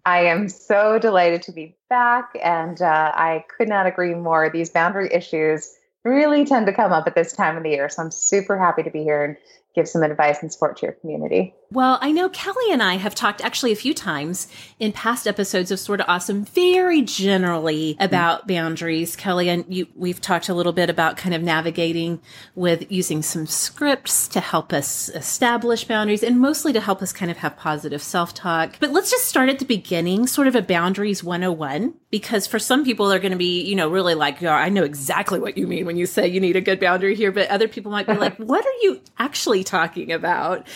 I 0.06 0.26
am 0.26 0.50
so 0.50 0.98
delighted 0.98 1.44
to 1.44 1.52
be 1.52 1.76
back, 1.90 2.32
and 2.42 2.82
uh, 2.82 3.12
I 3.14 3.46
could 3.58 3.68
not 3.68 3.86
agree 3.86 4.16
more. 4.16 4.50
These 4.50 4.70
boundary 4.70 5.10
issues 5.14 5.76
really 6.04 6.46
tend 6.46 6.68
to 6.68 6.74
come 6.74 6.92
up 6.92 7.06
at 7.08 7.16
this 7.16 7.34
time 7.34 7.58
of 7.58 7.64
the 7.64 7.70
year, 7.70 7.90
so 7.90 8.04
I'm 8.04 8.12
super 8.12 8.58
happy 8.58 8.84
to 8.84 8.90
be 8.90 9.04
here 9.04 9.24
and 9.24 9.38
give 9.76 9.88
some 9.88 10.04
advice 10.04 10.42
and 10.42 10.52
support 10.52 10.78
to 10.78 10.86
your 10.86 10.94
community. 10.94 11.54
Well, 11.72 12.00
I 12.02 12.12
know 12.12 12.30
Kelly 12.30 12.72
and 12.72 12.82
I 12.82 12.96
have 12.96 13.14
talked 13.14 13.42
actually 13.42 13.72
a 13.72 13.76
few 13.76 13.94
times 13.94 14.48
in 14.80 14.92
past 14.92 15.28
episodes 15.28 15.70
of 15.70 15.80
Sorta 15.80 16.08
Awesome 16.08 16.44
very 16.46 17.04
generally 17.04 17.96
about 18.00 18.42
mm-hmm. 18.42 18.48
boundaries. 18.48 19.16
Kelly 19.16 19.50
and 19.50 19.66
you 19.68 19.88
we've 19.96 20.20
talked 20.20 20.50
a 20.50 20.56
little 20.56 20.74
bit 20.74 20.90
about 20.90 21.16
kind 21.16 21.36
of 21.36 21.44
navigating 21.44 22.22
with 22.56 22.92
using 22.92 23.22
some 23.22 23.46
scripts 23.46 24.28
to 24.30 24.40
help 24.40 24.74
us 24.74 25.10
establish 25.10 25.84
boundaries 25.84 26.24
and 26.24 26.40
mostly 26.40 26.74
to 26.74 26.82
help 26.82 27.04
us 27.04 27.14
kind 27.14 27.30
of 27.30 27.38
have 27.38 27.56
positive 27.56 28.02
self-talk. 28.02 28.78
But 28.80 28.92
let's 28.92 29.12
just 29.12 29.26
start 29.26 29.50
at 29.50 29.60
the 29.60 29.66
beginning, 29.66 30.26
sort 30.26 30.48
of 30.48 30.56
a 30.56 30.64
boundaries 30.64 31.24
101 31.24 31.94
because 32.10 32.48
for 32.48 32.58
some 32.58 32.84
people 32.84 33.08
they're 33.08 33.20
going 33.20 33.32
to 33.32 33.38
be, 33.38 33.62
you 33.62 33.76
know, 33.76 33.90
really 33.90 34.16
like, 34.16 34.42
yeah, 34.42 34.56
I 34.56 34.70
know 34.70 34.84
exactly 34.84 35.40
what 35.40 35.56
you 35.56 35.68
mean 35.68 35.86
when 35.86 35.98
you 35.98 36.08
say 36.08 36.28
you 36.28 36.40
need 36.40 36.56
a 36.56 36.62
good 36.62 36.80
boundary 36.80 37.14
here, 37.14 37.32
but 37.32 37.48
other 37.50 37.68
people 37.68 37.92
might 37.92 38.08
be 38.08 38.14
like, 38.16 38.38
what 38.38 38.66
are 38.66 38.80
you 38.82 39.02
actually 39.20 39.59
talking 39.64 40.12
about? 40.12 40.68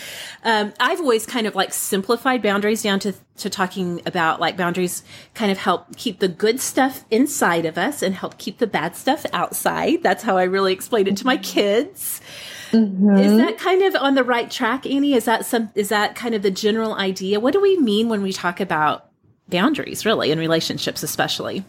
Um, 0.44 0.72
I've 0.80 1.00
always 1.00 1.26
kind 1.26 1.46
of 1.46 1.54
like 1.54 1.72
simplified 1.72 2.42
boundaries 2.42 2.82
down 2.82 3.00
to 3.00 3.14
to 3.36 3.50
talking 3.50 4.00
about 4.06 4.38
like 4.40 4.56
boundaries 4.56 5.02
kind 5.34 5.50
of 5.50 5.58
help 5.58 5.96
keep 5.96 6.20
the 6.20 6.28
good 6.28 6.60
stuff 6.60 7.04
inside 7.10 7.66
of 7.66 7.76
us 7.76 8.00
and 8.00 8.14
help 8.14 8.38
keep 8.38 8.58
the 8.58 8.66
bad 8.66 8.94
stuff 8.94 9.26
outside. 9.32 10.02
That's 10.02 10.22
how 10.22 10.36
I 10.36 10.44
really 10.44 10.72
explained 10.72 11.08
it 11.08 11.16
to 11.16 11.26
my 11.26 11.36
kids. 11.36 12.20
Mm-hmm. 12.70 13.16
Is 13.16 13.36
that 13.36 13.58
kind 13.58 13.82
of 13.82 13.94
on 13.96 14.14
the 14.14 14.24
right 14.24 14.50
track, 14.50 14.86
Annie? 14.86 15.14
Is 15.14 15.24
that 15.24 15.44
some 15.46 15.70
is 15.74 15.88
that 15.88 16.14
kind 16.14 16.34
of 16.34 16.42
the 16.42 16.50
general 16.50 16.94
idea? 16.94 17.40
What 17.40 17.52
do 17.52 17.60
we 17.60 17.78
mean 17.78 18.08
when 18.08 18.22
we 18.22 18.32
talk 18.32 18.60
about 18.60 19.10
boundaries 19.48 20.06
really 20.06 20.30
in 20.30 20.38
relationships 20.38 21.02
especially? 21.02 21.64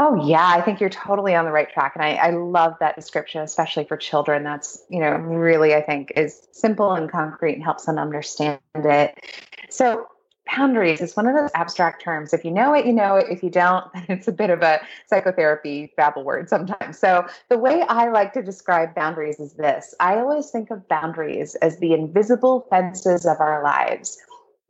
Oh 0.00 0.14
yeah, 0.24 0.46
I 0.46 0.60
think 0.60 0.80
you're 0.80 0.90
totally 0.90 1.34
on 1.34 1.44
the 1.44 1.50
right 1.50 1.68
track, 1.68 1.96
and 1.96 2.04
I, 2.04 2.14
I, 2.14 2.30
love 2.30 2.74
that 2.78 2.94
description, 2.94 3.42
especially 3.42 3.84
for 3.84 3.96
children. 3.96 4.44
That's 4.44 4.80
you 4.88 5.00
know 5.00 5.10
really 5.10 5.74
I 5.74 5.82
think 5.82 6.12
is 6.14 6.46
simple 6.52 6.92
and 6.92 7.10
concrete 7.10 7.54
and 7.54 7.64
helps 7.64 7.84
them 7.86 7.98
understand 7.98 8.60
it. 8.76 9.18
So 9.70 10.06
boundaries 10.56 11.00
is 11.00 11.16
one 11.16 11.26
of 11.26 11.34
those 11.34 11.50
abstract 11.52 12.00
terms. 12.00 12.32
If 12.32 12.44
you 12.44 12.52
know 12.52 12.74
it, 12.74 12.86
you 12.86 12.92
know 12.92 13.16
it. 13.16 13.26
If 13.28 13.42
you 13.42 13.50
don't, 13.50 13.92
then 13.92 14.04
it's 14.08 14.28
a 14.28 14.32
bit 14.32 14.50
of 14.50 14.62
a 14.62 14.80
psychotherapy 15.08 15.92
babble 15.96 16.22
word 16.22 16.48
sometimes. 16.48 16.96
So 16.96 17.26
the 17.48 17.58
way 17.58 17.82
I 17.88 18.08
like 18.10 18.32
to 18.34 18.42
describe 18.42 18.94
boundaries 18.94 19.40
is 19.40 19.54
this: 19.54 19.96
I 19.98 20.18
always 20.18 20.48
think 20.50 20.70
of 20.70 20.86
boundaries 20.86 21.56
as 21.56 21.80
the 21.80 21.92
invisible 21.92 22.68
fences 22.70 23.26
of 23.26 23.40
our 23.40 23.64
lives 23.64 24.16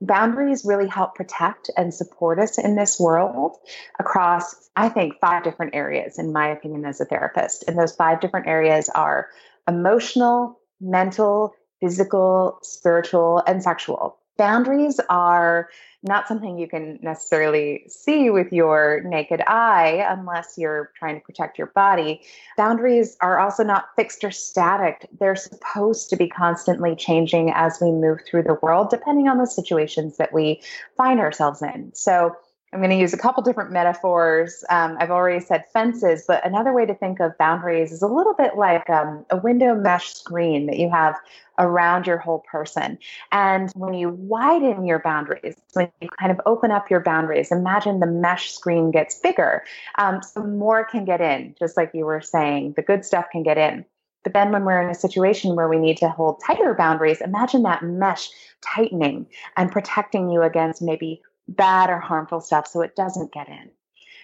boundaries 0.01 0.65
really 0.65 0.89
help 0.89 1.15
protect 1.15 1.71
and 1.77 1.93
support 1.93 2.39
us 2.39 2.59
in 2.59 2.77
this 2.77 2.99
world 3.01 3.57
across, 3.99 4.71
I 4.77 4.89
think, 4.89 5.15
five 5.21 5.45
different 5.45 5.75
areas, 5.75 6.19
in 6.19 6.33
my 6.33 6.49
opinion, 6.49 6.85
as 6.85 7.01
a 7.01 7.05
therapist. 7.05 7.65
And 7.67 7.79
those 7.79 7.95
five 7.95 8.21
different 8.21 8.47
areas 8.47 8.89
are 8.89 9.29
emotional, 9.67 10.61
mental, 10.81 11.55
physical, 11.81 12.59
spiritual, 12.63 13.43
and 13.47 13.63
sexual. 13.63 14.19
Boundaries 14.39 15.01
are 15.11 15.69
not 16.05 16.29
something 16.29 16.59
you 16.59 16.69
can 16.69 17.01
necessarily 17.03 17.85
see 17.89 18.31
with 18.31 18.53
your 18.53 19.03
naked 19.05 19.43
eye 19.47 20.07
unless 20.09 20.57
you're 20.57 20.93
trying 20.97 21.17
to 21.17 21.27
protect 21.27 21.59
your 21.59 21.67
body. 21.69 22.21
Boundaries 22.57 23.17
are 23.21 23.41
also 23.41 23.65
not 23.65 23.89
fixed 23.97 24.23
or 24.23 24.31
static. 24.31 25.09
They're 25.19 25.35
supposed 25.35 26.09
to 26.11 26.17
be 26.17 26.29
constantly 26.29 26.95
changing 26.95 27.51
as 27.51 27.79
we 27.81 27.91
move 27.91 28.21
through 28.25 28.45
the 28.45 28.59
world, 28.63 28.91
depending 28.91 29.29
on 29.29 29.39
the 29.39 29.47
situations 29.47 30.19
that 30.19 30.33
we 30.33 30.63
find 30.97 31.19
ourselves 31.19 31.61
in. 31.61 31.93
So, 31.95 32.37
I'm 32.73 32.81
going 32.81 32.91
to 32.91 32.97
use 32.97 33.15
a 33.15 33.19
couple 33.19 33.43
different 33.43 33.73
metaphors. 33.73 34.63
Um, 34.69 34.99
I've 35.01 35.11
already 35.11 35.43
said 35.43 35.65
fences, 35.73 36.25
but 36.29 36.45
another 36.47 36.73
way 36.75 36.85
to 36.85 36.95
think 36.95 37.19
of 37.19 37.37
boundaries 37.39 37.93
is 37.93 38.03
a 38.03 38.07
little 38.07 38.35
bit 38.35 38.57
like 38.57 38.89
um, 38.91 39.25
a 39.31 39.39
window 39.39 39.75
mesh 39.75 40.13
screen 40.15 40.67
that 40.67 40.79
you 40.79 40.91
have 40.91 41.17
around 41.59 42.07
your 42.07 42.19
whole 42.19 42.41
person. 42.41 42.99
And 43.33 43.71
when 43.75 43.95
you 43.95 44.11
widen 44.11 44.85
your 44.85 44.99
boundaries, 44.99 45.57
when 45.73 45.91
you 46.03 46.09
kind 46.21 46.31
of 46.31 46.41
open 46.45 46.71
up 46.71 46.91
your 46.91 47.01
boundaries, 47.01 47.51
imagine 47.51 48.01
the 48.01 48.07
mesh 48.07 48.53
screen 48.53 48.91
gets 48.91 49.19
bigger. 49.19 49.65
Um, 49.97 50.23
so 50.23 50.45
more 50.45 50.85
can 50.85 51.07
get 51.07 51.23
in, 51.23 51.55
just 51.59 51.77
like 51.77 51.93
you 51.95 52.05
were 52.05 52.21
saying, 52.21 52.75
the 52.77 52.83
good 52.83 53.03
stuff 53.03 53.27
can 53.33 53.43
get 53.43 53.57
in. 53.57 53.87
But 54.25 54.35
then 54.35 54.53
when 54.53 54.65
we're 54.65 54.83
in 54.83 54.91
a 54.91 54.95
situation 54.95 55.57
where 55.57 55.69
we 55.69 55.79
need 55.79 55.97
to 55.99 56.09
hold 56.11 56.43
tighter 56.47 56.75
boundaries, 56.75 57.23
imagine 57.23 57.63
that 57.63 57.83
mesh 57.83 58.29
tightening 58.61 59.27
and 59.57 59.73
protecting 59.73 60.29
you 60.29 60.43
against 60.43 60.83
maybe 60.83 61.23
bad 61.49 61.91
or 61.91 61.99
harmful 61.99 62.41
stuff 62.41 62.67
so 62.67 62.83
it 62.83 62.95
doesn't 62.95 63.33
get 63.33 63.49
in. 63.49 63.71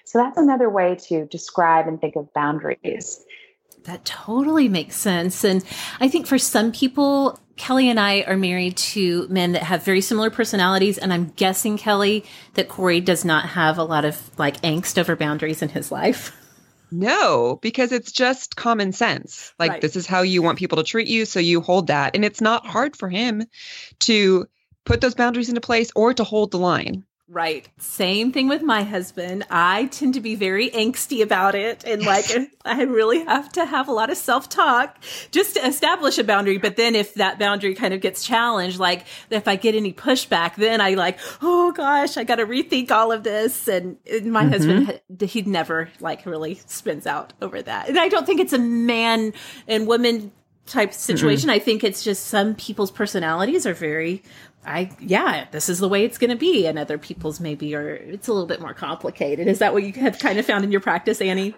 So 0.05 0.19
that's 0.19 0.37
another 0.37 0.69
way 0.69 0.97
to 1.09 1.27
describe 1.27 1.89
and 1.89 2.01
think 2.01 2.17
of 2.17 2.33
boundaries. 2.35 3.25
That 3.85 4.05
totally 4.05 4.69
makes 4.69 4.97
sense. 4.97 5.45
And 5.45 5.65
I 6.01 6.09
think 6.09 6.27
for 6.27 6.39
some 6.39 6.73
people, 6.73 7.39
Kelly 7.57 7.89
and 7.89 8.01
I 8.01 8.23
are 8.23 8.37
married 8.37 8.77
to 8.77 9.27
men 9.29 9.53
that 9.53 9.63
have 9.63 9.85
very 9.85 10.01
similar 10.01 10.31
personalities. 10.31 10.99
And 10.99 11.13
I'm 11.13 11.33
guessing, 11.37 11.77
Kelly, 11.77 12.25
that 12.55 12.69
Corey 12.69 13.01
does 13.01 13.25
not 13.25 13.47
have 13.47 13.79
a 13.79 13.85
lot 13.85 14.05
of 14.05 14.31
like 14.39 14.61
angst 14.63 14.99
over 14.99 15.17
boundaries 15.17 15.63
in 15.63 15.69
his 15.69 15.91
life. 15.91 16.37
No, 16.91 17.59
because 17.61 17.91
it's 17.91 18.13
just 18.13 18.55
common 18.55 18.93
sense. 18.93 19.53
Like, 19.59 19.71
right. 19.73 19.81
this 19.81 19.97
is 19.97 20.07
how 20.07 20.23
you 20.23 20.43
want 20.43 20.61
people 20.61 20.77
to 20.77 20.85
treat 20.85 21.09
you. 21.09 21.25
So 21.25 21.41
you 21.41 21.61
hold 21.61 21.89
that. 21.89 22.15
And 22.15 22.25
it's 22.25 22.41
not 22.41 22.65
hard 22.65 22.95
for 22.95 23.09
him 23.09 23.43
to 24.01 24.47
put 24.85 25.01
those 25.01 25.17
boundaries 25.17 25.49
into 25.49 25.61
place 25.61 25.91
or 25.97 26.15
to 26.15 26.23
hold 26.23 26.53
the 26.53 26.59
line. 26.59 27.05
Right. 27.27 27.67
Same 27.79 28.33
thing 28.33 28.49
with 28.49 28.63
my 28.63 28.83
husband. 28.83 29.47
I 29.49 29.87
tend 29.87 30.13
to 30.15 30.21
be 30.21 30.35
very 30.35 30.69
angsty 30.71 31.23
about 31.23 31.55
it. 31.55 31.83
And 31.85 32.05
like, 32.05 32.27
I 32.67 32.83
really 32.83 33.25
have 33.25 33.51
to 33.53 33.65
have 33.65 33.89
a 33.89 33.93
lot 33.93 34.11
of 34.11 34.19
self 34.19 34.51
talk 34.51 35.03
just 35.31 35.55
to 35.55 35.67
establish 35.67 36.19
a 36.19 36.25
boundary. 36.25 36.59
But 36.59 36.77
then 36.77 36.95
if 36.95 37.15
that 37.15 37.39
boundary 37.39 37.75
kind 37.75 37.95
of 37.95 38.03
gets 38.03 38.25
challenged, 38.25 38.79
like 38.79 39.07
if 39.31 39.49
I 39.49 39.57
get 39.57 39.75
any 39.75 39.93
pushback, 39.93 40.57
then 40.57 40.83
I 40.83 40.95
like, 40.95 41.19
oh 41.41 41.73
gosh, 41.73 42.19
I 42.19 42.25
got 42.25 42.37
to 42.37 42.47
rethink 42.47 42.91
all 42.91 43.11
of 43.11 43.23
this. 43.23 43.69
And 43.69 43.97
my 44.25 44.45
mm-hmm. 44.45 44.49
husband, 44.51 45.01
he'd 45.23 45.47
never 45.47 45.89
like 46.01 46.27
really 46.27 46.61
spins 46.67 47.07
out 47.07 47.33
over 47.41 47.63
that. 47.63 47.89
And 47.89 47.99
I 47.99 48.09
don't 48.09 48.27
think 48.27 48.41
it's 48.41 48.53
a 48.53 48.59
man 48.59 49.33
and 49.67 49.87
woman 49.87 50.31
type 50.67 50.93
situation. 50.93 51.49
Mm-hmm. 51.49 51.57
I 51.57 51.59
think 51.59 51.85
it's 51.85 52.03
just 52.03 52.27
some 52.27 52.55
people's 52.55 52.91
personalities 52.91 53.67
are 53.67 53.75
very 53.75 54.23
I 54.67 54.91
yeah, 55.01 55.47
this 55.51 55.69
is 55.69 55.79
the 55.79 55.89
way 55.89 56.05
it's 56.05 56.19
going 56.19 56.31
to 56.31 56.37
be, 56.37 56.67
and 56.67 56.79
other 56.79 56.99
people's 56.99 57.41
maybe 57.41 57.75
are 57.75 57.95
it's 57.95 58.29
a 58.29 58.33
little 58.33 58.47
bit 58.47 58.61
more 58.61 58.75
complicated. 58.75 59.47
Is 59.47 59.59
that 59.59 59.73
what 59.73 59.83
you 59.83 59.93
have 59.95 60.19
kind 60.19 60.39
of 60.39 60.47
found 60.47 60.65
in 60.65 60.73
your 60.73 60.81
practice, 60.81 61.21
Annie? 61.21 61.55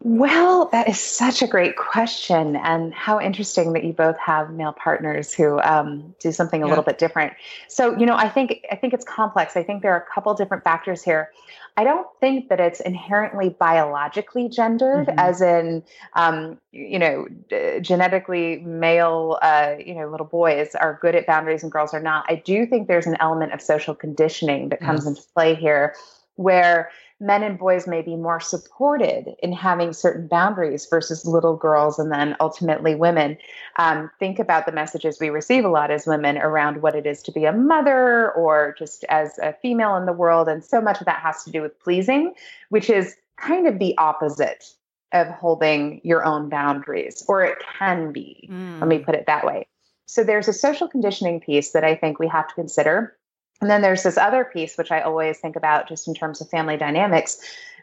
Well, 0.00 0.68
that 0.72 0.88
is 0.88 1.00
such 1.00 1.42
a 1.42 1.46
great 1.46 1.76
question, 1.76 2.56
and 2.56 2.92
how 2.94 3.20
interesting 3.20 3.72
that 3.72 3.84
you 3.84 3.92
both 3.92 4.18
have 4.18 4.52
male 4.52 4.72
partners 4.72 5.32
who 5.32 5.60
um, 5.60 6.14
do 6.20 6.32
something 6.32 6.62
a 6.62 6.66
yeah. 6.66 6.68
little 6.68 6.84
bit 6.84 6.98
different. 6.98 7.32
So, 7.68 7.96
you 7.96 8.06
know, 8.06 8.14
I 8.14 8.28
think 8.28 8.64
I 8.70 8.76
think 8.76 8.94
it's 8.94 9.04
complex. 9.04 9.56
I 9.56 9.62
think 9.62 9.82
there 9.82 9.92
are 9.92 10.00
a 10.00 10.14
couple 10.14 10.32
different 10.34 10.64
factors 10.64 11.02
here. 11.02 11.30
I 11.76 11.84
don't 11.84 12.06
think 12.20 12.48
that 12.48 12.58
it's 12.58 12.80
inherently 12.80 13.50
biologically 13.50 14.48
gendered, 14.48 15.08
mm-hmm. 15.08 15.18
as 15.18 15.42
in, 15.42 15.82
um, 16.14 16.58
you 16.72 16.98
know, 16.98 17.26
d- 17.48 17.80
genetically 17.80 18.60
male, 18.60 19.38
uh, 19.42 19.74
you 19.78 19.94
know, 19.94 20.08
little 20.08 20.26
boys 20.26 20.74
are 20.74 20.98
good 21.02 21.14
at 21.14 21.26
boundaries 21.26 21.62
and 21.62 21.70
girls 21.70 21.92
are 21.92 22.00
not. 22.00 22.24
I 22.28 22.36
do 22.36 22.64
think 22.64 22.88
there's 22.88 23.06
an 23.06 23.16
element 23.20 23.52
of 23.52 23.60
social 23.60 23.94
conditioning 23.94 24.70
that 24.70 24.80
comes 24.80 25.00
mm-hmm. 25.00 25.10
into 25.10 25.22
play 25.34 25.54
here, 25.54 25.94
where 26.36 26.90
men 27.18 27.42
and 27.42 27.58
boys 27.58 27.86
may 27.86 28.02
be 28.02 28.14
more 28.14 28.40
supported 28.40 29.34
in 29.42 29.52
having 29.52 29.92
certain 29.92 30.26
boundaries 30.26 30.86
versus 30.86 31.24
little 31.24 31.56
girls 31.56 31.98
and 31.98 32.12
then 32.12 32.36
ultimately 32.40 32.94
women. 32.94 33.38
Um, 33.78 34.10
think 34.18 34.38
about 34.38 34.66
the 34.66 34.72
messages 34.72 35.18
we 35.18 35.30
receive 35.30 35.64
a 35.64 35.68
lot 35.68 35.90
as 35.90 36.06
women 36.06 36.36
around 36.36 36.82
what 36.82 36.94
it 36.94 37.06
is 37.06 37.22
to 37.22 37.32
be 37.32 37.44
a 37.44 37.52
mother 37.52 38.32
or 38.32 38.74
just 38.78 39.04
as 39.08 39.38
a 39.38 39.54
female 39.62 39.96
in 39.96 40.04
the 40.04 40.12
world. 40.12 40.48
And 40.48 40.62
so 40.62 40.80
much 40.80 41.00
of 41.00 41.06
that 41.06 41.20
has 41.20 41.42
to 41.44 41.50
do 41.50 41.62
with 41.62 41.78
pleasing, 41.80 42.34
which 42.68 42.90
is 42.90 43.16
kind 43.36 43.66
of 43.66 43.78
the 43.78 43.96
opposite 43.96 44.64
of 45.12 45.28
holding 45.28 46.00
your 46.04 46.24
own 46.24 46.48
boundaries, 46.48 47.24
or 47.28 47.44
it 47.44 47.58
can 47.78 48.12
be. 48.12 48.48
Mm. 48.50 48.80
Let 48.80 48.88
me 48.88 48.98
put 48.98 49.14
it 49.14 49.24
that 49.26 49.46
way. 49.46 49.66
So 50.06 50.22
there's 50.22 50.48
a 50.48 50.52
social 50.52 50.88
conditioning 50.88 51.40
piece 51.40 51.72
that 51.72 51.84
I 51.84 51.94
think 51.94 52.18
we 52.18 52.28
have 52.28 52.48
to 52.48 52.54
consider 52.54 53.16
and 53.60 53.70
then 53.70 53.82
there's 53.82 54.02
this 54.02 54.18
other 54.18 54.44
piece, 54.44 54.76
which 54.76 54.90
I 54.92 55.00
always 55.00 55.38
think 55.38 55.56
about 55.56 55.88
just 55.88 56.06
in 56.06 56.14
terms 56.14 56.40
of 56.40 56.50
family 56.50 56.76
dynamics. 56.76 57.38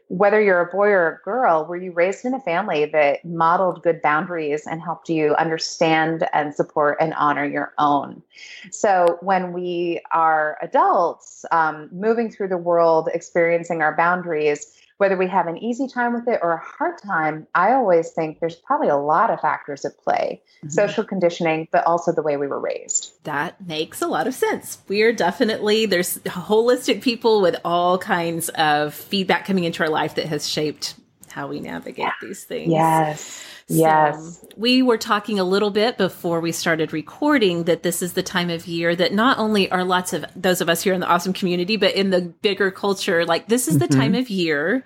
Whether 0.10 0.42
you're 0.42 0.62
a 0.62 0.72
boy 0.72 0.90
or 0.90 1.08
a 1.08 1.24
girl, 1.24 1.66
were 1.66 1.78
you 1.78 1.92
raised 1.92 2.26
in 2.26 2.34
a 2.34 2.40
family 2.42 2.86
that 2.86 3.26
modeled 3.26 3.82
good 3.82 4.02
boundaries 4.02 4.68
and 4.68 4.82
helped 4.82 5.10
you 5.10 5.34
understand 5.36 6.28
and 6.34 6.54
support 6.54 6.98
and 7.00 7.14
honor 7.16 7.46
your 7.46 7.74
own? 7.80 8.22
So, 8.70 9.18
when 9.22 9.54
we 9.54 10.02
are 10.12 10.58
adults, 10.62 11.46
um, 11.52 11.90
moving 11.92 12.30
through 12.30 12.50
the 12.50 12.58
world, 12.58 13.10
experiencing 13.14 13.82
our 13.82 13.96
boundaries, 13.96 14.78
whether 14.98 15.18
we 15.18 15.28
have 15.28 15.48
an 15.48 15.58
easy 15.58 15.88
time 15.88 16.14
with 16.14 16.28
it 16.28 16.40
or 16.42 16.54
a 16.54 16.64
hard 16.64 16.98
time, 17.02 17.48
I 17.56 17.74
always 17.74 18.12
think 18.12 18.40
there's 18.40 18.56
probably 18.56 18.90
a 18.90 18.98
lot 18.98 19.30
of 19.30 19.42
factors 19.42 19.86
at 19.86 19.98
play 19.98 20.42
mm-hmm. 20.58 20.70
social 20.70 21.04
conditioning, 21.04 21.68
but 21.72 21.86
also 21.86 22.12
the 22.12 22.22
way 22.22 22.38
we 22.38 22.48
were 22.48 22.60
raised. 22.60 23.14
That 23.24 23.66
makes 23.66 24.02
a 24.02 24.08
lot 24.08 24.28
of 24.28 24.34
sense. 24.34 24.80
We're 24.88 25.14
definitely, 25.14 25.86
there's 25.86 26.18
holistic 26.20 27.02
people 27.02 27.42
with 27.42 27.56
all 27.66 27.98
kinds 27.98 28.50
of 28.50 28.94
feedback 28.94 29.46
coming 29.46 29.64
into 29.64 29.84
our 29.84 29.90
life 29.90 30.16
that 30.16 30.28
has 30.28 30.48
shaped 30.48 30.96
how 31.30 31.48
we 31.48 31.60
navigate 31.60 32.12
these 32.22 32.44
things. 32.44 32.72
Yes. 32.72 33.44
Yes. 33.68 34.40
So 34.40 34.48
we 34.58 34.82
were 34.82 34.98
talking 34.98 35.40
a 35.40 35.44
little 35.44 35.72
bit 35.72 35.98
before 35.98 36.42
we 36.42 36.52
started 36.52 36.94
recording 36.94 37.64
that 37.64 37.84
this 37.84 38.02
is 38.02 38.14
the 38.14 38.24
time 38.24 38.50
of 38.50 38.68
year 38.68 38.96
that 38.96 39.14
not 39.14 39.38
only 39.38 39.70
are 39.72 39.84
lots 39.84 40.14
of 40.14 40.26
those 40.36 40.62
of 40.62 40.70
us 40.70 40.84
here 40.84 40.94
in 40.94 41.00
the 41.00 41.08
awesome 41.08 41.34
community, 41.34 41.78
but 41.78 41.94
in 41.94 42.10
the 42.10 42.22
bigger 42.22 42.72
culture, 42.72 43.26
like 43.26 43.48
this 43.48 43.68
is 43.68 43.80
the 43.80 43.88
mm-hmm. 43.88 44.00
time 44.00 44.16
of 44.16 44.30
year 44.30 44.84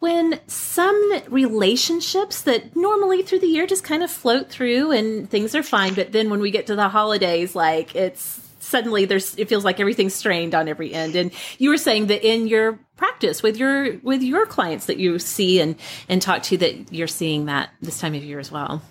when 0.00 0.38
some 0.46 1.12
relationships 1.28 2.42
that 2.42 2.76
normally 2.76 3.22
through 3.22 3.40
the 3.40 3.48
year 3.48 3.66
just 3.66 3.82
kind 3.82 4.02
of 4.02 4.10
float 4.10 4.48
through 4.48 4.92
and 4.92 5.28
things 5.28 5.54
are 5.54 5.62
fine, 5.62 5.94
but 5.94 6.12
then 6.12 6.30
when 6.30 6.40
we 6.40 6.50
get 6.50 6.68
to 6.68 6.76
the 6.76 6.88
holidays, 6.88 7.56
like 7.56 7.96
it's 7.96 8.47
suddenly 8.68 9.04
there's 9.04 9.36
it 9.36 9.48
feels 9.48 9.64
like 9.64 9.80
everything's 9.80 10.14
strained 10.14 10.54
on 10.54 10.68
every 10.68 10.92
end. 10.92 11.16
And 11.16 11.32
you 11.58 11.70
were 11.70 11.78
saying 11.78 12.06
that 12.08 12.26
in 12.26 12.46
your 12.46 12.78
practice 12.96 13.42
with 13.42 13.56
your 13.56 13.98
with 13.98 14.22
your 14.22 14.46
clients 14.46 14.86
that 14.86 14.98
you 14.98 15.18
see 15.18 15.60
and 15.60 15.76
and 16.08 16.20
talk 16.20 16.42
to 16.44 16.56
that 16.58 16.92
you're 16.92 17.06
seeing 17.06 17.46
that 17.46 17.70
this 17.80 17.98
time 17.98 18.14
of 18.14 18.22
year 18.22 18.38
as 18.38 18.52
well. 18.52 18.82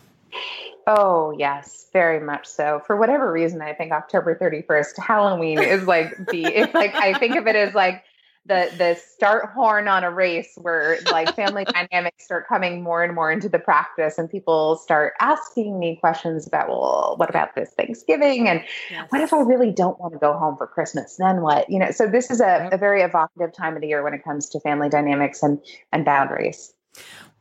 Oh 0.85 1.35
yes 1.37 1.85
very 1.93 2.19
much 2.19 2.45
so. 2.45 2.81
For 2.85 2.95
whatever 2.95 3.31
reason 3.31 3.61
i 3.61 3.73
think 3.73 3.91
october 3.91 4.35
31st 4.35 4.99
halloween 4.99 5.59
is 5.59 5.87
like 5.87 6.15
the 6.27 6.45
it's 6.45 6.73
like 6.81 6.93
i 6.95 7.17
think 7.17 7.35
of 7.35 7.47
it 7.47 7.55
as 7.55 7.73
like 7.73 8.03
the 8.47 8.71
the 8.77 8.95
start 8.95 9.49
horn 9.51 9.87
on 9.87 10.03
a 10.03 10.11
race 10.11 10.57
where 10.61 10.99
like 11.11 11.35
family 11.35 11.65
dynamics 11.91 12.25
start 12.25 12.47
coming 12.47 12.81
more 12.81 13.03
and 13.03 13.13
more 13.13 13.31
into 13.31 13.49
the 13.49 13.59
practice 13.59 14.17
and 14.17 14.29
people 14.29 14.77
start 14.77 15.13
asking 15.19 15.77
me 15.79 15.97
questions 15.97 16.47
about 16.47 16.69
well 16.69 17.15
what 17.17 17.29
about 17.29 17.55
this 17.55 17.71
thanksgiving? 17.71 18.47
And 18.47 18.63
yes. 18.89 19.05
what 19.09 19.21
if 19.21 19.33
i 19.33 19.39
really 19.39 19.71
don't 19.71 19.99
want 19.99 20.13
to 20.13 20.19
go 20.19 20.33
home 20.37 20.57
for 20.57 20.67
christmas? 20.67 21.17
Then 21.17 21.41
what? 21.41 21.69
You 21.69 21.79
know 21.79 21.91
so 21.91 22.07
this 22.07 22.31
is 22.31 22.41
a, 22.41 22.69
a 22.71 22.77
very 22.77 23.01
evocative 23.01 23.53
time 23.53 23.75
of 23.75 23.81
the 23.81 23.87
year 23.87 24.03
when 24.03 24.13
it 24.13 24.23
comes 24.23 24.49
to 24.49 24.59
family 24.59 24.89
dynamics 24.89 25.43
and 25.43 25.59
and 25.91 26.05
boundaries 26.05 26.73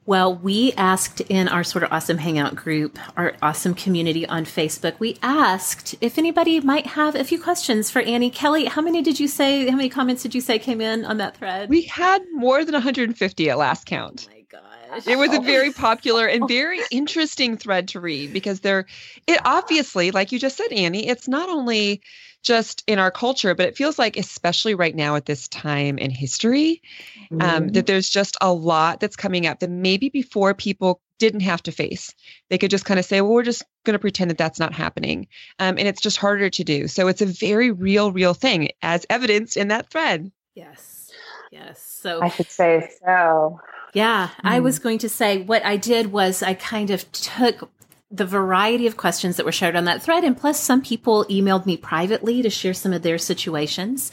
well, 0.06 0.36
we 0.36 0.72
asked 0.74 1.20
in 1.22 1.48
our 1.48 1.64
Sorta 1.64 1.92
Awesome 1.92 2.18
hangout 2.18 2.54
group, 2.54 2.98
our 3.16 3.34
awesome 3.42 3.74
community 3.74 4.26
on 4.26 4.44
Facebook, 4.44 4.98
we 5.00 5.18
asked 5.20 5.96
if 6.00 6.16
anybody 6.16 6.60
might 6.60 6.86
have 6.86 7.16
a 7.16 7.24
few 7.24 7.42
questions 7.42 7.90
for 7.90 8.00
Annie. 8.02 8.30
Kelly, 8.30 8.66
how 8.66 8.80
many 8.80 9.02
did 9.02 9.18
you 9.18 9.26
say, 9.26 9.68
how 9.68 9.76
many 9.76 9.88
comments 9.88 10.22
did 10.22 10.34
you 10.34 10.40
say 10.40 10.60
came 10.60 10.80
in 10.80 11.04
on 11.04 11.16
that 11.18 11.36
thread? 11.36 11.68
We 11.68 11.82
had 11.82 12.22
more 12.32 12.64
than 12.64 12.72
150 12.72 13.50
at 13.50 13.58
last 13.58 13.86
count. 13.86 14.28
Oh 14.30 14.32
my 14.32 14.44
gosh. 14.48 15.06
It 15.08 15.18
was 15.18 15.34
a 15.34 15.40
very 15.42 15.72
popular 15.72 16.26
and 16.26 16.44
oh. 16.44 16.46
very 16.46 16.80
interesting 16.92 17.56
thread 17.56 17.88
to 17.88 18.00
read 18.00 18.32
because 18.32 18.60
there, 18.60 18.86
it 19.26 19.40
obviously, 19.44 20.12
like 20.12 20.30
you 20.30 20.38
just 20.38 20.56
said, 20.56 20.72
Annie, 20.72 21.08
it's 21.08 21.26
not 21.26 21.48
only 21.48 22.00
just 22.46 22.84
in 22.86 23.00
our 23.00 23.10
culture, 23.10 23.56
but 23.56 23.66
it 23.66 23.76
feels 23.76 23.98
like, 23.98 24.16
especially 24.16 24.74
right 24.74 24.94
now 24.94 25.16
at 25.16 25.26
this 25.26 25.48
time 25.48 25.98
in 25.98 26.12
history, 26.12 26.80
um, 27.32 27.38
mm-hmm. 27.38 27.68
that 27.68 27.86
there's 27.86 28.08
just 28.08 28.36
a 28.40 28.52
lot 28.52 29.00
that's 29.00 29.16
coming 29.16 29.46
up 29.46 29.58
that 29.58 29.70
maybe 29.70 30.08
before 30.08 30.54
people 30.54 31.00
didn't 31.18 31.40
have 31.40 31.60
to 31.64 31.72
face. 31.72 32.14
They 32.48 32.58
could 32.58 32.70
just 32.70 32.84
kind 32.84 33.00
of 33.00 33.04
say, 33.04 33.20
well, 33.20 33.32
we're 33.32 33.42
just 33.42 33.64
going 33.84 33.94
to 33.94 33.98
pretend 33.98 34.30
that 34.30 34.38
that's 34.38 34.60
not 34.60 34.72
happening. 34.72 35.26
Um, 35.58 35.76
and 35.76 35.88
it's 35.88 36.00
just 36.00 36.18
harder 36.18 36.48
to 36.48 36.62
do. 36.64 36.86
So 36.86 37.08
it's 37.08 37.22
a 37.22 37.26
very 37.26 37.72
real, 37.72 38.12
real 38.12 38.32
thing, 38.32 38.68
as 38.80 39.04
evidenced 39.10 39.56
in 39.56 39.68
that 39.68 39.90
thread. 39.90 40.30
Yes. 40.54 41.10
Yes. 41.50 41.82
So 41.82 42.22
I 42.22 42.28
should 42.28 42.50
say 42.50 42.88
so. 43.04 43.58
Yeah, 43.92 44.28
mm. 44.28 44.32
I 44.44 44.60
was 44.60 44.78
going 44.78 44.98
to 44.98 45.08
say 45.08 45.42
what 45.42 45.64
I 45.64 45.76
did 45.76 46.12
was 46.12 46.42
I 46.42 46.54
kind 46.54 46.90
of 46.90 47.10
took 47.12 47.70
the 48.10 48.24
variety 48.24 48.86
of 48.86 48.96
questions 48.96 49.36
that 49.36 49.44
were 49.44 49.50
shared 49.50 49.74
on 49.74 49.84
that 49.86 50.00
thread. 50.00 50.22
And 50.22 50.36
plus, 50.36 50.60
some 50.60 50.80
people 50.80 51.24
emailed 51.24 51.66
me 51.66 51.76
privately 51.76 52.40
to 52.40 52.50
share 52.50 52.72
some 52.72 52.92
of 52.92 53.02
their 53.02 53.18
situations. 53.18 54.12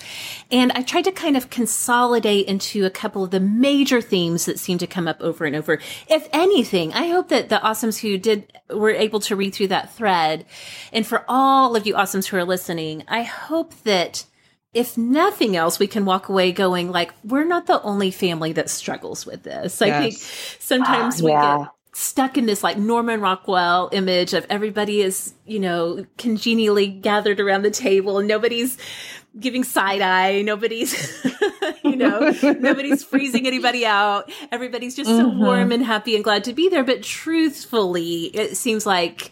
And 0.52 0.72
I 0.72 0.82
tried 0.82 1.04
to 1.04 1.12
kind 1.12 1.38
of 1.38 1.52
consolidate 1.52 2.48
into 2.48 2.86
a 2.86 2.90
couple 2.90 3.24
of 3.24 3.30
the 3.30 3.40
major 3.40 4.02
themes 4.02 4.46
that 4.46 4.58
seem 4.58 4.80
to 4.80 4.88
come 4.88 5.08
up 5.08 5.22
over 5.22 5.46
and 5.46 5.56
over. 5.56 5.80
If 6.08 6.28
anything, 6.34 6.92
I 6.94 7.10
hope 7.10 7.30
that 7.30 7.50
the 7.50 7.58
awesomes 7.58 8.00
who 8.00 8.18
did 8.18 8.52
were 8.72 8.90
able 8.90 9.20
to 9.22 9.36
read 9.36 9.54
through 9.54 9.68
that 9.68 9.94
thread. 9.94 10.48
And 10.92 11.06
for 11.06 11.24
all 11.28 11.76
of 11.76 11.86
you 11.86 11.94
awesomes 11.94 12.26
who 12.26 12.38
are 12.38 12.46
listening, 12.46 13.04
I 13.08 13.22
hope 13.22 13.76
that 13.84 14.26
if 14.74 14.98
nothing 14.98 15.56
else, 15.56 15.78
we 15.78 15.86
can 15.86 16.04
walk 16.04 16.30
away 16.30 16.52
going 16.52 16.90
like, 16.90 17.14
we're 17.24 17.44
not 17.44 17.68
the 17.68 17.80
only 17.84 18.10
family 18.10 18.54
that 18.54 18.72
struggles 18.72 19.24
with 19.24 19.44
this. 19.44 19.80
Yes. 19.80 19.82
I 19.82 20.02
think 20.02 20.16
sometimes 20.60 21.22
ah, 21.22 21.26
we 21.26 21.32
yeah. 21.32 21.58
get 21.58 21.68
stuck 21.94 22.38
in 22.38 22.46
this 22.46 22.64
like 22.64 22.78
Norman 22.78 23.22
Rockwell 23.22 23.90
image 23.92 24.34
of 24.34 24.46
everybody 24.50 25.02
is, 25.02 25.34
you 25.46 25.60
know, 25.60 26.06
congenially 26.18 26.88
gathered 26.88 27.40
around 27.40 27.62
the 27.62 27.72
table 27.72 28.18
and 28.18 28.28
nobody's 28.28 28.78
giving 29.40 29.64
side 29.64 30.02
eye. 30.02 30.42
Nobody's, 30.42 31.24
you 31.84 31.96
know, 31.96 32.34
nobody's 32.42 33.04
freezing 33.04 33.48
anybody 33.48 33.86
out. 33.86 34.32
Everybody's 34.52 34.96
just 34.96 35.10
mm-hmm. 35.10 35.40
so 35.40 35.46
warm 35.46 35.72
and 35.72 35.86
happy 35.86 36.16
and 36.16 36.24
glad 36.24 36.44
to 36.46 36.54
be 36.54 36.70
there. 36.70 36.84
But 36.84 37.04
truthfully, 37.04 38.26
it 38.34 38.58
seems 38.58 38.86
like 38.86 39.32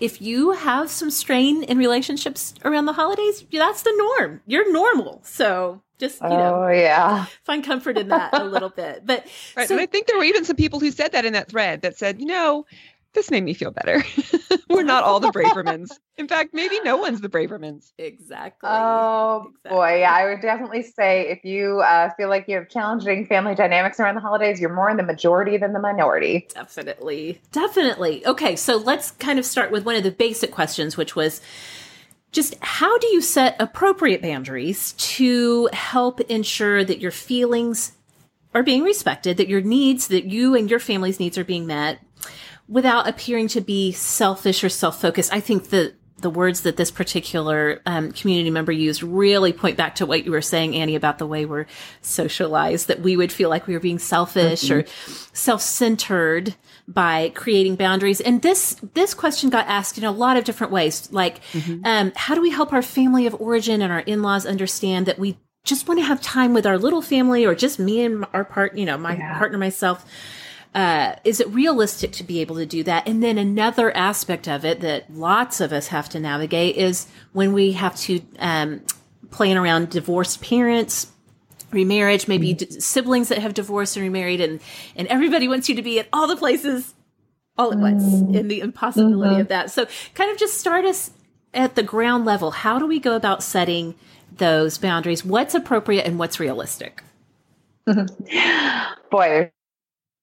if 0.00 0.22
you 0.22 0.52
have 0.52 0.90
some 0.90 1.10
strain 1.10 1.64
in 1.64 1.78
relationships 1.78 2.54
around 2.64 2.86
the 2.86 2.92
holidays, 2.92 3.44
that's 3.50 3.82
the 3.82 3.94
norm. 3.96 4.40
You're 4.46 4.72
normal. 4.72 5.20
So 5.24 5.82
just 5.98 6.20
you 6.22 6.28
know 6.28 6.64
oh 6.64 6.68
yeah. 6.68 7.26
find 7.44 7.64
comfort 7.64 7.98
in 7.98 8.08
that 8.08 8.34
a 8.34 8.44
little 8.44 8.70
bit. 8.70 9.04
But 9.04 9.26
right. 9.56 9.68
so, 9.68 9.74
and 9.74 9.82
i 9.82 9.86
think 9.86 10.06
there 10.06 10.16
were 10.16 10.24
even 10.24 10.44
some 10.44 10.56
people 10.56 10.80
who 10.80 10.90
said 10.90 11.12
that 11.12 11.24
in 11.24 11.32
that 11.32 11.48
thread 11.48 11.82
that 11.82 11.98
said 11.98 12.20
you 12.20 12.26
know 12.26 12.66
this 13.14 13.30
made 13.30 13.42
me 13.42 13.54
feel 13.54 13.70
better. 13.70 14.04
We're 14.70 14.82
not 14.82 15.02
all 15.02 15.18
the 15.18 15.30
bravermans. 15.30 15.90
In 16.18 16.28
fact 16.28 16.50
maybe 16.52 16.78
no 16.80 16.98
one's 16.98 17.20
the 17.20 17.28
bravermans. 17.28 17.92
Exactly. 17.98 18.68
Oh 18.70 19.46
exactly. 19.48 19.70
boy. 19.70 20.00
Yeah 20.00 20.12
i 20.12 20.26
would 20.26 20.40
definitely 20.40 20.82
say 20.82 21.28
if 21.28 21.44
you 21.44 21.80
uh, 21.80 22.10
feel 22.16 22.28
like 22.28 22.46
you 22.48 22.56
have 22.56 22.68
challenging 22.68 23.26
family 23.26 23.54
dynamics 23.54 23.98
around 23.98 24.14
the 24.14 24.20
holidays 24.20 24.60
you're 24.60 24.72
more 24.72 24.90
in 24.90 24.96
the 24.96 25.02
majority 25.02 25.56
than 25.56 25.72
the 25.72 25.80
minority. 25.80 26.46
Definitely. 26.54 27.40
Definitely. 27.50 28.24
Okay 28.26 28.56
so 28.56 28.76
let's 28.76 29.10
kind 29.12 29.38
of 29.38 29.44
start 29.44 29.70
with 29.70 29.84
one 29.84 29.96
of 29.96 30.02
the 30.02 30.12
basic 30.12 30.52
questions 30.52 30.96
which 30.96 31.16
was 31.16 31.40
just 32.32 32.56
how 32.60 32.98
do 32.98 33.06
you 33.08 33.20
set 33.20 33.56
appropriate 33.58 34.22
boundaries 34.22 34.92
to 34.92 35.68
help 35.72 36.20
ensure 36.22 36.84
that 36.84 37.00
your 37.00 37.10
feelings 37.10 37.92
are 38.54 38.62
being 38.62 38.82
respected, 38.82 39.36
that 39.36 39.48
your 39.48 39.60
needs, 39.60 40.08
that 40.08 40.24
you 40.24 40.54
and 40.54 40.70
your 40.70 40.78
family's 40.78 41.20
needs 41.20 41.38
are 41.38 41.44
being 41.44 41.66
met 41.66 42.00
without 42.68 43.08
appearing 43.08 43.48
to 43.48 43.60
be 43.60 43.92
selfish 43.92 44.62
or 44.62 44.68
self-focused? 44.68 45.32
I 45.32 45.40
think 45.40 45.70
the 45.70 45.94
the 46.20 46.30
words 46.30 46.62
that 46.62 46.76
this 46.76 46.90
particular 46.90 47.80
um, 47.86 48.10
community 48.12 48.50
member 48.50 48.72
used 48.72 49.02
really 49.02 49.52
point 49.52 49.76
back 49.76 49.94
to 49.96 50.06
what 50.06 50.24
you 50.24 50.32
were 50.32 50.42
saying, 50.42 50.74
Annie, 50.74 50.96
about 50.96 51.18
the 51.18 51.26
way 51.26 51.46
we're 51.46 51.66
socialized, 52.02 52.88
that 52.88 53.00
we 53.00 53.16
would 53.16 53.30
feel 53.30 53.48
like 53.48 53.66
we 53.66 53.74
were 53.74 53.80
being 53.80 54.00
selfish 54.00 54.64
mm-hmm. 54.64 54.80
or 54.80 54.84
self-centered 55.32 56.56
by 56.88 57.30
creating 57.34 57.76
boundaries. 57.76 58.20
And 58.20 58.42
this, 58.42 58.76
this 58.94 59.14
question 59.14 59.50
got 59.50 59.66
asked 59.66 59.96
in 59.96 60.04
a 60.04 60.10
lot 60.10 60.36
of 60.36 60.44
different 60.44 60.72
ways. 60.72 61.08
Like, 61.12 61.42
mm-hmm. 61.52 61.82
um, 61.84 62.12
how 62.16 62.34
do 62.34 62.40
we 62.40 62.50
help 62.50 62.72
our 62.72 62.82
family 62.82 63.26
of 63.26 63.40
origin 63.40 63.80
and 63.80 63.92
our 63.92 64.00
in-laws 64.00 64.44
understand 64.44 65.06
that 65.06 65.18
we 65.18 65.38
just 65.64 65.86
want 65.86 66.00
to 66.00 66.04
have 66.04 66.20
time 66.20 66.54
with 66.54 66.66
our 66.66 66.78
little 66.78 67.02
family 67.02 67.44
or 67.44 67.54
just 67.54 67.78
me 67.78 68.02
and 68.02 68.24
our 68.32 68.44
part, 68.44 68.76
you 68.76 68.86
know, 68.86 68.96
my 68.98 69.16
yeah. 69.16 69.38
partner, 69.38 69.58
myself. 69.58 70.04
Uh, 70.74 71.16
is 71.24 71.40
it 71.40 71.48
realistic 71.48 72.12
to 72.12 72.24
be 72.24 72.40
able 72.40 72.56
to 72.56 72.66
do 72.66 72.82
that? 72.84 73.08
And 73.08 73.22
then 73.22 73.38
another 73.38 73.94
aspect 73.96 74.46
of 74.46 74.64
it 74.64 74.80
that 74.80 75.12
lots 75.12 75.60
of 75.60 75.72
us 75.72 75.88
have 75.88 76.08
to 76.10 76.20
navigate 76.20 76.76
is 76.76 77.06
when 77.32 77.52
we 77.52 77.72
have 77.72 77.96
to 78.00 78.20
um, 78.38 78.82
plan 79.30 79.56
around 79.56 79.90
divorced 79.90 80.42
parents, 80.42 81.10
remarriage, 81.70 82.28
maybe 82.28 82.54
mm-hmm. 82.54 82.74
d- 82.74 82.80
siblings 82.80 83.28
that 83.28 83.38
have 83.38 83.54
divorced 83.54 83.96
and 83.96 84.04
remarried, 84.04 84.40
and 84.40 84.60
and 84.94 85.08
everybody 85.08 85.48
wants 85.48 85.68
you 85.68 85.74
to 85.76 85.82
be 85.82 85.98
at 85.98 86.08
all 86.12 86.26
the 86.26 86.36
places 86.36 86.94
all 87.56 87.72
at 87.72 87.78
once, 87.78 88.04
mm-hmm. 88.04 88.34
and 88.36 88.50
the 88.50 88.60
impossibility 88.60 89.32
mm-hmm. 89.32 89.40
of 89.40 89.48
that. 89.48 89.70
So, 89.70 89.86
kind 90.14 90.30
of 90.30 90.38
just 90.38 90.58
start 90.58 90.84
us 90.84 91.10
at 91.52 91.74
the 91.74 91.82
ground 91.82 92.24
level. 92.24 92.52
How 92.52 92.78
do 92.78 92.86
we 92.86 93.00
go 93.00 93.16
about 93.16 93.42
setting 93.42 93.94
those 94.36 94.78
boundaries? 94.78 95.24
What's 95.24 95.54
appropriate 95.54 96.06
and 96.06 96.18
what's 96.18 96.38
realistic? 96.38 97.02
Boy, 99.10 99.50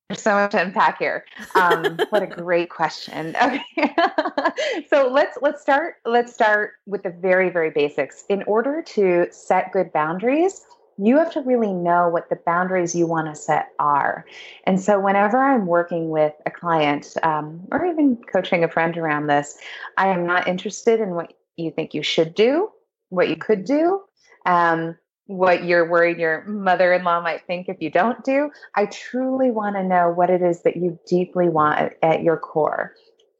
there's 0.09 0.21
so 0.21 0.35
much 0.35 0.51
to 0.51 0.61
unpack 0.61 0.99
here. 0.99 1.25
Um, 1.55 1.97
what 2.09 2.21
a 2.21 2.27
great 2.27 2.69
question. 2.69 3.35
Okay, 3.45 3.61
so 4.89 5.07
let's 5.07 5.37
let's 5.41 5.61
start 5.61 5.95
let's 6.05 6.33
start 6.33 6.73
with 6.85 7.03
the 7.03 7.09
very 7.09 7.49
very 7.49 7.69
basics. 7.69 8.23
In 8.29 8.43
order 8.43 8.81
to 8.81 9.27
set 9.31 9.71
good 9.71 9.91
boundaries, 9.93 10.61
you 10.97 11.17
have 11.17 11.31
to 11.33 11.41
really 11.41 11.73
know 11.73 12.07
what 12.07 12.29
the 12.29 12.37
boundaries 12.37 12.95
you 12.95 13.07
want 13.07 13.27
to 13.27 13.35
set 13.35 13.69
are. 13.79 14.25
And 14.65 14.79
so, 14.79 14.99
whenever 14.99 15.37
I'm 15.37 15.65
working 15.65 16.09
with 16.09 16.33
a 16.45 16.51
client 16.51 17.15
um, 17.23 17.61
or 17.71 17.85
even 17.85 18.17
coaching 18.31 18.63
a 18.63 18.69
friend 18.69 18.97
around 18.97 19.27
this, 19.27 19.57
I 19.97 20.07
am 20.07 20.25
not 20.25 20.47
interested 20.47 20.99
in 20.99 21.15
what 21.15 21.33
you 21.57 21.71
think 21.71 21.93
you 21.93 22.03
should 22.03 22.33
do, 22.35 22.69
what 23.09 23.29
you 23.29 23.35
could 23.35 23.65
do, 23.65 24.01
um, 24.45 24.97
what 25.27 25.63
you're 25.63 25.89
worried 25.89 26.17
your 26.17 26.43
mother 26.45 26.93
in 26.93 27.03
law 27.03 27.21
might 27.21 27.45
think 27.47 27.67
if 27.67 27.77
you 27.79 27.89
don't 27.89 28.23
do. 28.23 28.51
I 28.75 28.85
truly 28.85 29.51
want 29.51 29.75
to 29.75 29.83
know 29.83 30.09
what 30.09 30.29
it 30.29 30.41
is 30.41 30.61
that 30.63 30.77
you 30.77 30.99
deeply 31.07 31.49
want 31.49 31.93
at 32.01 32.23
your 32.23 32.38
core 32.38 32.93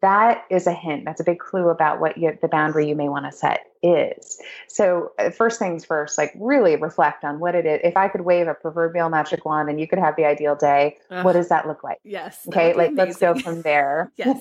that 0.06 0.46
is 0.52 0.68
a 0.68 0.72
hint. 0.72 1.04
That's 1.04 1.20
a 1.20 1.24
big 1.24 1.40
clue 1.40 1.70
about 1.70 2.00
what 2.00 2.16
you, 2.16 2.38
the 2.40 2.48
boundary 2.48 2.88
you 2.88 2.96
may 2.96 3.10
want 3.10 3.26
to 3.26 3.32
set 3.32 3.72
is. 3.82 4.40
So, 4.68 5.14
uh, 5.18 5.32
first 5.32 5.58
things 5.58 5.84
first, 5.84 6.20
like 6.20 6.32
really 6.36 6.76
reflect 6.76 7.24
on 7.24 7.40
what 7.40 7.56
it 7.56 7.66
is. 7.66 7.80
If 7.84 7.98
I 7.98 8.08
could 8.08 8.22
wave 8.22 8.48
a 8.48 8.54
proverbial 8.54 9.10
magic 9.10 9.46
wand 9.46 9.68
and 9.68 9.80
you 9.80 9.88
could 9.88 9.98
have 9.98 10.16
the 10.16 10.26
ideal 10.26 10.56
day, 10.56 10.98
uh, 11.10 11.24
what 11.24 11.34
does 11.34 11.50
that 11.50 11.68
look 11.68 11.84
like? 11.84 11.98
Yes. 12.04 12.40
Okay, 12.48 12.76
like 12.76 12.92
amazing. 12.92 12.98
let's 12.98 13.18
go 13.18 13.34
from 13.34 13.64
there. 13.64 14.12
yes. 14.18 14.38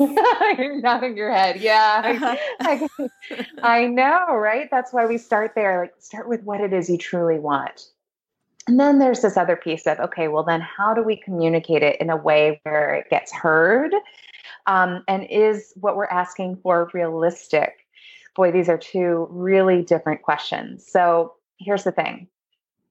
You're 0.59 0.83
nodding 0.83 1.17
your 1.17 1.33
head. 1.33 1.61
Yeah. 1.61 2.37
Uh-huh. 2.65 3.09
I 3.63 3.87
know, 3.87 4.35
right? 4.35 4.69
That's 4.71 4.93
why 4.93 5.07
we 5.07 5.19
start 5.19 5.53
there. 5.55 5.81
Like, 5.81 5.95
start 5.99 6.29
with 6.29 6.43
what 6.43 6.61
it 6.61 6.73
is 6.73 6.89
you 6.89 6.99
truly 6.99 7.39
want. 7.39 7.89
And 8.67 8.81
then 8.81 8.99
there's 8.99 9.21
this 9.21 9.37
other 9.37 9.57
piece 9.57 9.87
of, 9.87 9.99
okay, 9.99 10.29
well, 10.29 10.43
then 10.43 10.61
how 10.61 10.95
do 10.95 11.03
we 11.03 11.17
communicate 11.17 11.83
it 11.83 12.01
in 12.01 12.11
a 12.11 12.17
way 12.17 12.61
where 12.63 12.95
it 12.95 13.11
gets 13.11 13.33
heard 13.33 13.93
um, 14.67 15.05
and 15.09 15.27
is 15.31 15.73
what 15.77 15.97
we're 15.97 16.07
asking 16.07 16.57
for 16.63 16.91
realistic? 16.93 17.87
Boy, 18.35 18.51
these 18.51 18.69
are 18.69 18.79
two 18.79 19.29
really 19.31 19.83
different 19.83 20.23
questions. 20.23 20.87
So 20.87 21.35
here's 21.59 21.85
the 21.85 21.93
thing 21.93 22.29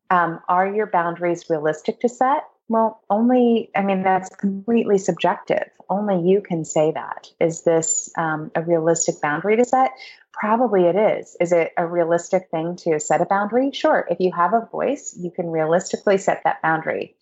um, 0.09 0.39
Are 0.47 0.67
your 0.67 0.87
boundaries 0.87 1.49
realistic 1.49 1.99
to 2.01 2.09
set? 2.09 2.43
Well, 2.69 3.01
only, 3.09 3.69
I 3.75 3.81
mean, 3.81 4.03
that's 4.03 4.29
completely 4.35 4.97
subjective. 4.97 5.69
Only 5.89 6.27
you 6.27 6.41
can 6.41 6.63
say 6.63 6.91
that. 6.91 7.27
Is 7.39 7.63
this 7.63 8.09
um, 8.17 8.51
a 8.55 8.61
realistic 8.61 9.21
boundary 9.21 9.57
to 9.57 9.65
set? 9.65 9.91
Probably 10.31 10.85
it 10.85 10.95
is. 10.95 11.35
Is 11.39 11.51
it 11.51 11.73
a 11.77 11.85
realistic 11.85 12.49
thing 12.49 12.77
to 12.77 12.99
set 12.99 13.21
a 13.21 13.25
boundary? 13.25 13.71
Sure. 13.73 14.07
If 14.09 14.19
you 14.19 14.31
have 14.31 14.53
a 14.53 14.67
voice, 14.71 15.15
you 15.19 15.29
can 15.29 15.51
realistically 15.51 16.17
set 16.17 16.41
that 16.45 16.61
boundary. 16.61 17.15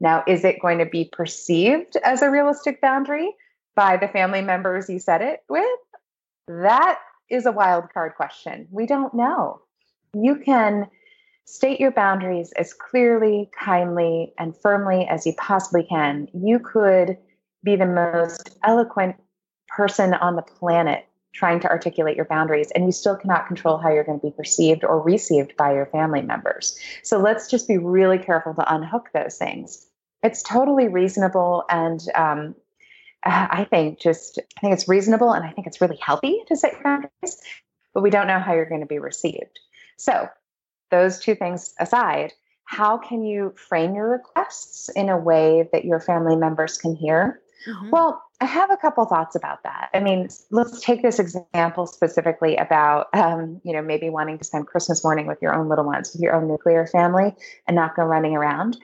Now, 0.00 0.24
is 0.26 0.44
it 0.44 0.60
going 0.60 0.78
to 0.78 0.86
be 0.86 1.04
perceived 1.04 1.96
as 2.04 2.22
a 2.22 2.30
realistic 2.30 2.80
boundary? 2.80 3.34
By 3.78 3.96
the 3.96 4.08
family 4.08 4.42
members 4.42 4.90
you 4.90 4.98
said 4.98 5.22
it 5.22 5.44
with? 5.48 5.64
That 6.48 6.98
is 7.30 7.46
a 7.46 7.52
wild 7.52 7.84
card 7.94 8.16
question. 8.16 8.66
We 8.72 8.86
don't 8.86 9.14
know. 9.14 9.60
You 10.12 10.34
can 10.34 10.88
state 11.44 11.78
your 11.78 11.92
boundaries 11.92 12.50
as 12.56 12.74
clearly, 12.74 13.48
kindly, 13.56 14.34
and 14.36 14.56
firmly 14.56 15.06
as 15.08 15.24
you 15.26 15.32
possibly 15.38 15.84
can. 15.84 16.26
You 16.34 16.58
could 16.58 17.18
be 17.62 17.76
the 17.76 17.86
most 17.86 18.58
eloquent 18.64 19.14
person 19.68 20.12
on 20.12 20.34
the 20.34 20.42
planet 20.42 21.06
trying 21.32 21.60
to 21.60 21.68
articulate 21.68 22.16
your 22.16 22.24
boundaries, 22.24 22.72
and 22.72 22.84
you 22.84 22.90
still 22.90 23.14
cannot 23.14 23.46
control 23.46 23.78
how 23.78 23.92
you're 23.92 24.02
going 24.02 24.18
to 24.18 24.26
be 24.26 24.32
perceived 24.32 24.82
or 24.82 25.00
received 25.00 25.56
by 25.56 25.72
your 25.72 25.86
family 25.86 26.22
members. 26.22 26.76
So 27.04 27.20
let's 27.20 27.48
just 27.48 27.68
be 27.68 27.78
really 27.78 28.18
careful 28.18 28.54
to 28.54 28.74
unhook 28.74 29.10
those 29.14 29.38
things. 29.38 29.86
It's 30.24 30.42
totally 30.42 30.88
reasonable 30.88 31.64
and 31.70 32.00
um, 32.16 32.56
I 33.24 33.66
think 33.68 34.00
just 34.00 34.38
I 34.56 34.60
think 34.60 34.74
it's 34.74 34.88
reasonable 34.88 35.32
and 35.32 35.44
I 35.44 35.50
think 35.50 35.66
it's 35.66 35.80
really 35.80 35.98
healthy 36.00 36.42
to 36.46 36.56
set 36.56 36.82
boundaries, 36.82 37.40
but 37.92 38.02
we 38.02 38.10
don't 38.10 38.26
know 38.26 38.38
how 38.38 38.54
you're 38.54 38.68
going 38.68 38.80
to 38.80 38.86
be 38.86 38.98
received. 38.98 39.58
So, 39.96 40.28
those 40.90 41.18
two 41.18 41.34
things 41.34 41.74
aside, 41.78 42.32
how 42.64 42.98
can 42.98 43.24
you 43.24 43.54
frame 43.56 43.94
your 43.94 44.10
requests 44.10 44.88
in 44.90 45.08
a 45.08 45.18
way 45.18 45.68
that 45.72 45.84
your 45.84 46.00
family 46.00 46.36
members 46.36 46.78
can 46.78 46.94
hear? 46.94 47.40
Mm-hmm. 47.66 47.90
Well, 47.90 48.22
I 48.40 48.44
have 48.44 48.70
a 48.70 48.76
couple 48.76 49.04
thoughts 49.04 49.34
about 49.34 49.64
that. 49.64 49.90
I 49.92 50.00
mean, 50.00 50.28
let's 50.50 50.80
take 50.80 51.02
this 51.02 51.18
example 51.18 51.86
specifically 51.86 52.56
about, 52.56 53.08
um, 53.12 53.60
you 53.64 53.72
know, 53.72 53.82
maybe 53.82 54.10
wanting 54.10 54.38
to 54.38 54.44
spend 54.44 54.66
Christmas 54.66 55.02
morning 55.02 55.26
with 55.26 55.42
your 55.42 55.54
own 55.54 55.68
little 55.68 55.84
ones, 55.84 56.12
with 56.12 56.22
your 56.22 56.34
own 56.34 56.46
nuclear 56.46 56.86
family, 56.86 57.34
and 57.66 57.74
not 57.74 57.96
go 57.96 58.04
running 58.04 58.36
around. 58.36 58.78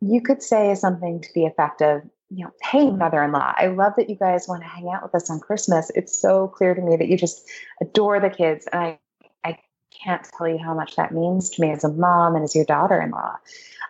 You 0.00 0.20
could 0.20 0.42
say 0.42 0.74
something 0.74 1.22
to 1.22 1.28
the 1.34 1.46
effect 1.46 1.80
of, 1.80 2.02
you 2.30 2.44
know, 2.44 2.52
hey, 2.62 2.90
mother 2.90 3.22
in 3.22 3.32
law, 3.32 3.52
I 3.56 3.66
love 3.66 3.94
that 3.96 4.08
you 4.08 4.16
guys 4.16 4.46
want 4.46 4.62
to 4.62 4.68
hang 4.68 4.88
out 4.88 5.02
with 5.02 5.14
us 5.14 5.28
on 5.30 5.40
Christmas. 5.40 5.90
It's 5.94 6.16
so 6.16 6.46
clear 6.46 6.74
to 6.74 6.80
me 6.80 6.96
that 6.96 7.08
you 7.08 7.16
just 7.16 7.44
adore 7.80 8.20
the 8.20 8.30
kids. 8.30 8.68
And 8.72 8.80
I, 8.80 8.98
I 9.44 9.58
can't 10.04 10.26
tell 10.38 10.48
you 10.48 10.58
how 10.58 10.72
much 10.72 10.94
that 10.94 11.12
means 11.12 11.50
to 11.50 11.60
me 11.60 11.72
as 11.72 11.82
a 11.82 11.88
mom 11.88 12.36
and 12.36 12.44
as 12.44 12.54
your 12.54 12.64
daughter 12.64 13.00
in 13.00 13.10
law. 13.10 13.36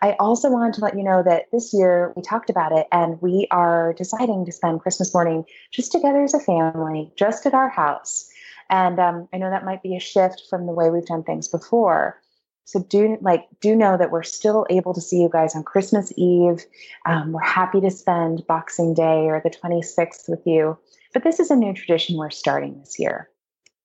I 0.00 0.12
also 0.12 0.50
wanted 0.50 0.72
to 0.74 0.80
let 0.80 0.96
you 0.96 1.04
know 1.04 1.22
that 1.22 1.50
this 1.52 1.74
year 1.74 2.14
we 2.16 2.22
talked 2.22 2.48
about 2.48 2.72
it 2.72 2.86
and 2.90 3.20
we 3.20 3.46
are 3.50 3.92
deciding 3.92 4.46
to 4.46 4.52
spend 4.52 4.80
Christmas 4.80 5.12
morning 5.12 5.44
just 5.70 5.92
together 5.92 6.22
as 6.22 6.32
a 6.32 6.40
family, 6.40 7.12
just 7.16 7.44
at 7.44 7.52
our 7.52 7.68
house. 7.68 8.30
And 8.70 8.98
um, 8.98 9.28
I 9.34 9.36
know 9.36 9.50
that 9.50 9.66
might 9.66 9.82
be 9.82 9.96
a 9.96 10.00
shift 10.00 10.44
from 10.48 10.64
the 10.64 10.72
way 10.72 10.88
we've 10.88 11.04
done 11.04 11.24
things 11.24 11.48
before. 11.48 12.22
So 12.64 12.80
do 12.80 13.18
like 13.20 13.48
do 13.60 13.74
know 13.74 13.96
that 13.96 14.10
we're 14.10 14.22
still 14.22 14.66
able 14.70 14.94
to 14.94 15.00
see 15.00 15.20
you 15.20 15.28
guys 15.28 15.56
on 15.56 15.64
Christmas 15.64 16.12
Eve. 16.16 16.64
Um, 17.04 17.32
we're 17.32 17.40
happy 17.40 17.80
to 17.80 17.90
spend 17.90 18.46
Boxing 18.46 18.94
Day 18.94 19.26
or 19.26 19.40
the 19.42 19.50
26th 19.50 20.28
with 20.28 20.46
you. 20.46 20.78
But 21.12 21.24
this 21.24 21.40
is 21.40 21.50
a 21.50 21.56
new 21.56 21.72
tradition 21.74 22.16
we're 22.16 22.30
starting 22.30 22.78
this 22.78 22.98
year. 22.98 23.28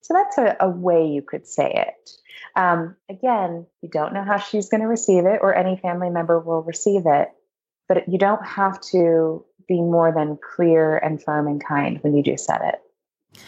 So 0.01 0.13
that's 0.13 0.37
a, 0.37 0.55
a 0.59 0.69
way 0.69 1.07
you 1.07 1.23
could 1.23 1.47
say 1.47 1.71
it. 1.73 2.11
Um, 2.55 2.95
again, 3.09 3.65
you 3.81 3.89
don't 3.89 4.13
know 4.13 4.23
how 4.23 4.37
she's 4.37 4.69
going 4.69 4.81
to 4.81 4.87
receive 4.87 5.25
it 5.25 5.39
or 5.41 5.55
any 5.55 5.77
family 5.77 6.11
member 6.11 6.39
will 6.39 6.61
receive 6.61 7.03
it, 7.05 7.29
but 7.89 8.07
you 8.07 8.19
don't 8.19 8.45
have 8.45 8.79
to 8.91 9.43
be 9.67 9.81
more 9.81 10.13
than 10.15 10.37
clear 10.37 10.95
and 10.95 11.21
firm 11.21 11.47
and 11.47 11.63
kind 11.63 11.97
when 12.03 12.15
you 12.15 12.21
do 12.21 12.37
set 12.37 12.61
it. 12.63 13.41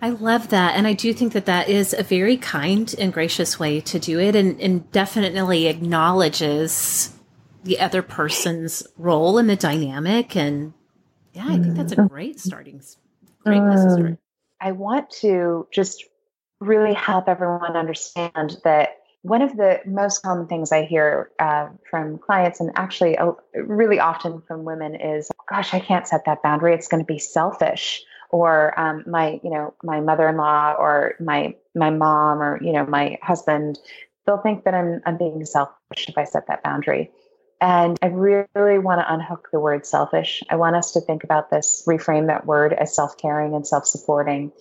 I 0.00 0.10
love 0.10 0.48
that. 0.50 0.76
And 0.76 0.86
I 0.86 0.92
do 0.92 1.12
think 1.12 1.32
that 1.32 1.46
that 1.46 1.68
is 1.68 1.92
a 1.92 2.02
very 2.02 2.36
kind 2.36 2.94
and 2.98 3.12
gracious 3.12 3.58
way 3.58 3.80
to 3.82 3.98
do 3.98 4.20
it 4.20 4.36
and, 4.36 4.60
and 4.60 4.90
definitely 4.92 5.66
acknowledges 5.66 7.14
the 7.64 7.80
other 7.80 8.02
person's 8.02 8.86
role 8.96 9.38
in 9.38 9.48
the 9.48 9.56
dynamic. 9.56 10.36
And 10.36 10.72
yeah, 11.34 11.46
I 11.48 11.58
think 11.58 11.74
that's 11.74 11.92
a 11.92 11.96
mm-hmm. 11.96 12.06
great 12.06 12.40
starting, 12.40 12.80
great 13.44 13.60
place 13.60 13.84
to 13.84 13.90
start. 13.90 14.18
I 14.60 14.72
want 14.72 15.10
to 15.20 15.66
just 15.72 16.04
really 16.60 16.94
help 16.94 17.28
everyone 17.28 17.76
understand 17.76 18.56
that 18.64 18.98
one 19.22 19.42
of 19.42 19.56
the 19.56 19.80
most 19.84 20.22
common 20.22 20.46
things 20.46 20.70
I 20.70 20.84
hear 20.84 21.30
uh, 21.38 21.68
from 21.90 22.18
clients, 22.18 22.60
and 22.60 22.70
actually 22.76 23.18
uh, 23.18 23.32
really 23.54 23.98
often 23.98 24.42
from 24.46 24.64
women, 24.64 24.94
is, 24.94 25.28
"Gosh, 25.48 25.74
I 25.74 25.80
can't 25.80 26.06
set 26.06 26.24
that 26.26 26.42
boundary. 26.42 26.72
It's 26.74 26.88
going 26.88 27.02
to 27.02 27.06
be 27.06 27.18
selfish." 27.18 28.02
Or 28.30 28.78
um, 28.78 29.04
my 29.06 29.40
you 29.42 29.50
know 29.50 29.74
my 29.82 30.00
mother-in-law 30.00 30.74
or 30.78 31.14
my 31.20 31.54
my 31.74 31.90
mom 31.90 32.42
or 32.42 32.62
you 32.62 32.72
know 32.72 32.84
my 32.86 33.18
husband 33.22 33.78
they'll 34.26 34.38
think 34.38 34.64
that 34.64 34.74
i'm 34.74 35.00
i'm 35.06 35.16
being 35.16 35.44
selfish 35.44 36.08
if 36.08 36.18
i 36.18 36.24
set 36.24 36.46
that 36.48 36.62
boundary. 36.62 37.10
And 37.60 37.98
i 38.02 38.06
really 38.06 38.78
want 38.78 39.00
to 39.00 39.12
unhook 39.12 39.48
the 39.52 39.58
word 39.58 39.84
selfish. 39.86 40.42
I 40.48 40.56
want 40.56 40.76
us 40.76 40.92
to 40.92 41.00
think 41.00 41.24
about 41.24 41.50
this 41.50 41.82
reframe 41.86 42.28
that 42.28 42.46
word 42.46 42.72
as 42.72 42.94
self-caring 42.94 43.54
and 43.54 43.66
self-supporting 43.66 44.52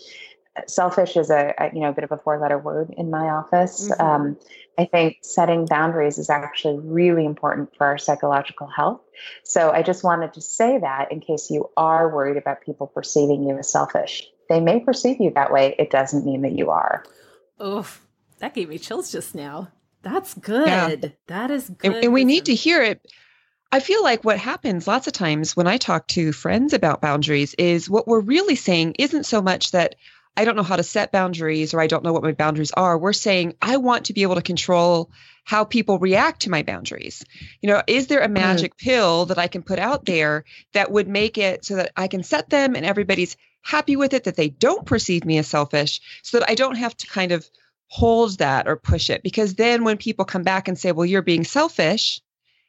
selfish 0.67 1.15
is 1.15 1.30
a, 1.30 1.54
a, 1.58 1.72
you 1.74 1.82
know 1.82 1.89
a 1.89 1.93
bit 1.93 2.04
of 2.04 2.12
a 2.12 2.17
four 2.17 2.39
letter 2.39 2.58
word 2.58 2.93
in 2.98 3.10
my 3.10 3.30
office. 3.30 3.89
Mm-hmm. 3.89 4.02
um, 4.02 4.38
i 4.78 4.86
think 4.86 5.17
setting 5.22 5.65
boundaries 5.65 6.17
is 6.17 6.30
actually 6.30 6.80
really 6.80 7.26
important 7.26 7.76
for 7.76 7.88
our 7.88 7.98
psychological 7.98 8.67
health. 8.67 9.02
So 9.43 9.72
i 9.72 9.82
just 9.82 10.04
wanted 10.04 10.34
to 10.34 10.41
say 10.41 10.80
that 10.80 11.12
in 11.12 11.20
case 11.20 11.50
you 11.50 11.70
are 11.78 12.13
worried 12.13 12.38
about 12.38 12.62
people 12.62 12.88
perceiving 12.88 13.48
you 13.48 13.58
as 13.58 13.72
selfish. 13.72 14.28
They 14.50 14.62
may 14.62 14.80
perceive 14.80 15.20
you 15.20 15.32
that 15.36 15.52
way. 15.52 15.76
It 15.78 15.91
doesn't 15.91 16.26
mean 16.26 16.41
that 16.43 16.54
you 16.54 16.70
are. 16.70 17.04
Oh 17.60 17.88
that 18.39 18.54
gave 18.54 18.70
me 18.70 18.78
chills 18.78 19.12
just 19.12 19.36
now. 19.36 19.70
That's 20.04 20.36
good. 20.36 20.67
Yeah. 20.67 21.10
that 21.28 21.52
is 21.52 21.70
good 21.70 21.93
and, 21.93 22.04
and 22.06 22.13
we 22.13 22.24
need 22.24 22.46
to 22.46 22.56
hear 22.56 22.82
it. 22.82 23.02
I 23.72 23.80
feel 23.80 24.02
like 24.02 24.24
what 24.24 24.38
happens 24.38 24.88
lots 24.88 25.08
of 25.08 25.13
times 25.13 25.56
when 25.56 25.67
I 25.67 25.78
talk 25.78 26.08
to 26.10 26.32
friends 26.32 26.74
about 26.74 27.02
boundaries 27.02 27.54
is 27.58 27.89
what 27.89 28.08
we're 28.08 28.22
really 28.22 28.56
saying 28.56 28.96
isn't 28.98 29.26
so 29.26 29.41
much 29.41 29.72
that 29.72 29.96
I 30.38 30.45
don't 30.45 30.56
know 30.56 30.63
how 30.63 30.76
to 30.76 30.84
set 30.84 31.12
boundaries 31.12 31.73
or 31.73 31.82
I 31.82 31.88
don't 31.88 32.04
know 32.04 32.13
what 32.13 32.21
my 32.21 32.32
boundaries 32.32 32.71
are. 32.71 32.97
We're 32.97 33.12
saying 33.12 33.56
I 33.62 33.78
want 33.78 34.06
to 34.06 34.13
be 34.13 34.21
able 34.21 34.36
to 34.36 34.41
control 34.41 35.10
how 35.43 35.63
people 35.63 35.97
react 35.97 36.41
to 36.41 36.52
my 36.52 36.62
boundaries. 36.62 37.26
You 37.62 37.69
know, 37.69 37.82
is 37.88 38.08
there 38.08 38.21
a 38.21 38.28
mm. 38.28 38.34
magic 38.34 38.76
mm. 38.76 38.78
pill 38.78 39.26
that 39.26 39.39
I 39.39 39.47
can 39.47 39.63
put 39.63 39.80
out 39.80 40.06
there 40.06 40.45
that 40.73 40.91
would 40.91 41.08
make 41.08 41.39
it 41.39 41.65
so 41.65 41.78
that 41.78 41.91
I 41.97 42.08
can 42.08 42.21
set 42.21 42.50
them 42.50 42.76
and 42.76 42.86
everybody's 42.86 43.36
happy 43.63 43.95
with 43.95 44.13
it, 44.13 44.26
that 44.26 44.36
they 44.36 44.50
don't 44.50 44.86
perceive 44.86 45.26
me 45.26 45.39
as 45.39 45.47
selfish, 45.47 46.02
so 46.21 46.39
that 46.39 46.50
I 46.50 46.56
don't 46.56 46.76
have 46.76 46.95
to 46.97 47.08
kind 47.08 47.32
of 47.32 47.50
hold 47.88 48.38
that 48.38 48.67
or 48.67 48.76
push 48.76 49.10
it? 49.10 49.23
Because 49.23 49.56
then 49.56 49.84
when 49.84 49.97
people 49.97 50.26
come 50.26 50.43
back 50.43 50.67
and 50.67 50.78
say, 50.78 50.91
well, 50.91 51.06
you're 51.06 51.21
being 51.21 51.43
selfish, 51.43 52.21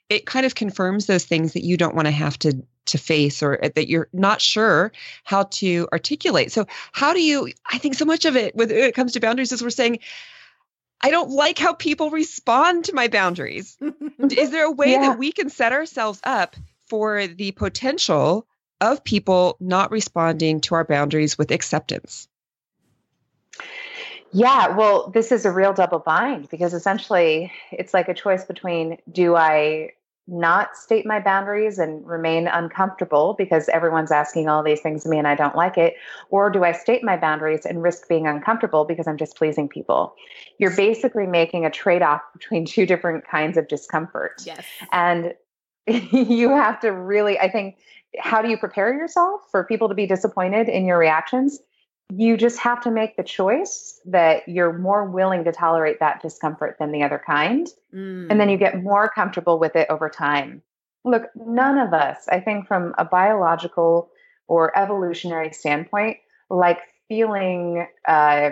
it 0.09 0.24
kind 0.24 0.46
of 0.46 0.54
confirms 0.54 1.07
those 1.07 1.24
things 1.24 1.52
that 1.52 1.64
you 1.64 1.76
don't 1.76 1.94
want 1.94 2.07
to 2.07 2.12
have 2.12 2.38
to 2.40 2.62
to 2.88 2.98
face 2.98 3.42
or 3.42 3.64
uh, 3.64 3.68
that 3.74 3.88
you're 3.88 4.09
not 4.12 4.40
sure 4.40 4.92
how 5.24 5.44
to 5.44 5.88
articulate. 5.92 6.53
So 6.53 6.66
how 6.92 7.12
do 7.12 7.22
you 7.22 7.53
I 7.70 7.79
think 7.79 7.94
so 7.94 8.05
much 8.05 8.24
of 8.24 8.37
it 8.37 8.55
when 8.55 8.70
it 8.70 8.94
comes 8.94 9.12
to 9.12 9.20
boundaries 9.20 9.53
is 9.53 9.62
we're 9.62 9.70
saying 9.70 10.01
I 11.01 11.11
don't 11.11 11.31
like 11.31 11.59
how 11.59 11.74
people 11.74 12.11
respond 12.11 12.87
to 12.87 12.94
my 12.94 13.09
boundaries. 13.09 13.77
is 14.31 14.51
there 14.51 14.64
a 14.64 14.70
way 14.70 14.92
yeah. 14.92 15.11
that 15.11 15.18
we 15.18 15.31
can 15.31 15.48
set 15.48 15.72
ourselves 15.72 16.20
up 16.24 16.57
for 16.88 17.27
the 17.27 17.53
potential 17.53 18.46
of 18.81 19.05
people 19.05 19.57
not 19.61 19.90
responding 19.90 20.61
to 20.62 20.74
our 20.74 20.85
boundaries 20.85 21.38
with 21.38 21.51
acceptance? 21.51 22.29
Yeah, 24.33 24.77
well, 24.77 25.09
this 25.09 25.33
is 25.33 25.46
a 25.46 25.51
real 25.51 25.72
double 25.72 26.01
bind 26.01 26.48
because 26.51 26.74
essentially 26.74 27.53
it's 27.72 27.94
like 27.94 28.09
a 28.09 28.14
choice 28.14 28.44
between 28.44 28.98
do 29.11 29.35
I 29.35 29.92
not 30.28 30.76
state 30.76 31.06
my 31.06 31.18
boundaries 31.18 31.78
and 31.78 32.06
remain 32.06 32.46
uncomfortable 32.46 33.34
because 33.38 33.68
everyone's 33.70 34.12
asking 34.12 34.48
all 34.48 34.62
these 34.62 34.80
things 34.80 35.04
of 35.04 35.10
me 35.10 35.18
and 35.18 35.26
I 35.26 35.34
don't 35.34 35.56
like 35.56 35.78
it? 35.78 35.94
Or 36.28 36.50
do 36.50 36.64
I 36.64 36.72
state 36.72 37.02
my 37.02 37.16
boundaries 37.16 37.64
and 37.64 37.82
risk 37.82 38.08
being 38.08 38.26
uncomfortable 38.26 38.84
because 38.84 39.06
I'm 39.06 39.16
displeasing 39.16 39.68
people? 39.68 40.14
You're 40.58 40.76
basically 40.76 41.26
making 41.26 41.64
a 41.64 41.70
trade 41.70 42.02
off 42.02 42.20
between 42.34 42.66
two 42.66 42.84
different 42.84 43.26
kinds 43.26 43.56
of 43.56 43.68
discomfort. 43.68 44.42
Yes. 44.44 44.64
And 44.92 45.34
you 45.86 46.50
have 46.50 46.78
to 46.80 46.92
really, 46.92 47.38
I 47.38 47.50
think, 47.50 47.78
how 48.18 48.42
do 48.42 48.50
you 48.50 48.58
prepare 48.58 48.92
yourself 48.92 49.40
for 49.50 49.64
people 49.64 49.88
to 49.88 49.94
be 49.94 50.06
disappointed 50.06 50.68
in 50.68 50.84
your 50.84 50.98
reactions? 50.98 51.60
You 52.10 52.36
just 52.36 52.58
have 52.58 52.80
to 52.82 52.90
make 52.90 53.16
the 53.16 53.22
choice 53.22 54.00
that 54.06 54.48
you're 54.48 54.78
more 54.78 55.04
willing 55.04 55.44
to 55.44 55.52
tolerate 55.52 56.00
that 56.00 56.22
discomfort 56.22 56.76
than 56.78 56.90
the 56.90 57.02
other 57.02 57.22
kind. 57.24 57.68
Mm. 57.94 58.28
And 58.30 58.40
then 58.40 58.48
you 58.48 58.56
get 58.56 58.82
more 58.82 59.08
comfortable 59.08 59.58
with 59.58 59.76
it 59.76 59.86
over 59.90 60.08
time. 60.08 60.62
Look, 61.04 61.24
none 61.34 61.78
of 61.78 61.92
us, 61.92 62.26
I 62.28 62.40
think, 62.40 62.66
from 62.66 62.94
a 62.98 63.04
biological 63.04 64.10
or 64.46 64.76
evolutionary 64.76 65.52
standpoint, 65.52 66.16
like 66.48 66.80
feeling 67.08 67.86
uh, 68.06 68.50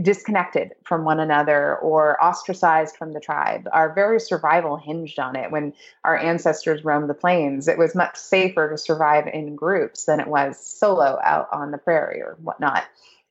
disconnected 0.00 0.72
from 0.84 1.04
one 1.04 1.20
another 1.20 1.76
or 1.76 2.22
ostracized 2.22 2.96
from 2.96 3.12
the 3.12 3.20
tribe. 3.20 3.68
Our 3.72 3.92
very 3.92 4.18
survival 4.18 4.76
hinged 4.76 5.18
on 5.18 5.36
it. 5.36 5.50
When 5.50 5.74
our 6.04 6.16
ancestors 6.16 6.84
roamed 6.84 7.10
the 7.10 7.14
plains, 7.14 7.68
it 7.68 7.78
was 7.78 7.94
much 7.94 8.16
safer 8.16 8.70
to 8.70 8.78
survive 8.78 9.26
in 9.26 9.54
groups 9.54 10.04
than 10.04 10.20
it 10.20 10.28
was 10.28 10.58
solo 10.58 11.18
out 11.22 11.48
on 11.52 11.72
the 11.72 11.78
prairie 11.78 12.22
or 12.22 12.38
whatnot. 12.42 12.84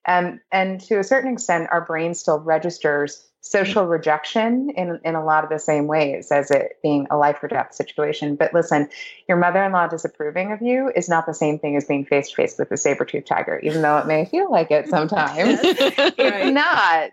Um, 0.07 0.39
and 0.51 0.79
to 0.81 0.99
a 0.99 1.03
certain 1.03 1.33
extent, 1.33 1.69
our 1.71 1.81
brain 1.81 2.13
still 2.13 2.39
registers 2.39 3.25
social 3.45 3.85
rejection 3.85 4.71
in, 4.71 4.99
in 5.05 5.13
a 5.13 5.23
lot 5.23 5.43
of 5.43 5.51
the 5.51 5.59
same 5.59 5.85
ways 5.85 6.31
as 6.31 6.49
it 6.49 6.79
being 6.81 7.05
a 7.11 7.17
life 7.17 7.37
or 7.43 7.47
death 7.47 7.75
situation. 7.75 8.35
But 8.35 8.55
listen, 8.55 8.89
your 9.27 9.37
mother 9.37 9.63
in 9.63 9.71
law 9.71 9.87
disapproving 9.87 10.51
of 10.51 10.63
you 10.63 10.91
is 10.95 11.07
not 11.07 11.27
the 11.27 11.33
same 11.33 11.59
thing 11.59 11.75
as 11.75 11.85
being 11.85 12.05
face 12.05 12.29
to 12.29 12.35
face 12.35 12.57
with 12.57 12.71
a 12.71 12.77
saber 12.77 13.05
tooth 13.05 13.25
tiger, 13.25 13.59
even 13.59 13.83
though 13.83 13.99
it 13.99 14.07
may 14.07 14.25
feel 14.25 14.49
like 14.49 14.71
it 14.71 14.89
sometimes. 14.89 15.59
it's 15.63 16.53
not. 16.53 17.11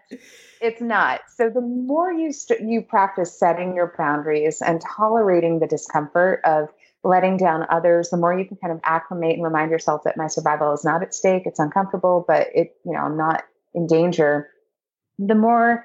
It's 0.63 0.81
not. 0.81 1.21
So 1.37 1.51
the 1.51 1.61
more 1.61 2.11
you 2.11 2.33
st- 2.33 2.63
you 2.63 2.81
practice 2.81 3.39
setting 3.39 3.75
your 3.75 3.93
boundaries 3.99 4.63
and 4.63 4.81
tolerating 4.81 5.59
the 5.59 5.67
discomfort 5.67 6.41
of 6.45 6.71
letting 7.05 7.37
down 7.37 7.67
others, 7.69 8.11
the 8.11 8.17
more 8.17 8.37
you 8.37 8.45
can 8.45 8.57
kind 8.57 8.73
of 8.73 8.81
acclimate 8.85 9.35
and 9.35 9.43
remind 9.43 9.71
yourself 9.71 10.05
that 10.05 10.17
my 10.17 10.29
survival 10.29 10.73
is 10.73 10.85
not 10.85 11.03
at 11.03 11.15
stake. 11.15 11.43
It's 11.47 11.59
uncomfortable, 11.59 12.25
but 12.27 12.49
it, 12.55 12.77
you 12.85 12.93
know, 12.93 13.01
I'm 13.01 13.17
not 13.17 13.45
in 13.75 13.87
danger. 13.87 14.49
The 15.19 15.35
more 15.35 15.85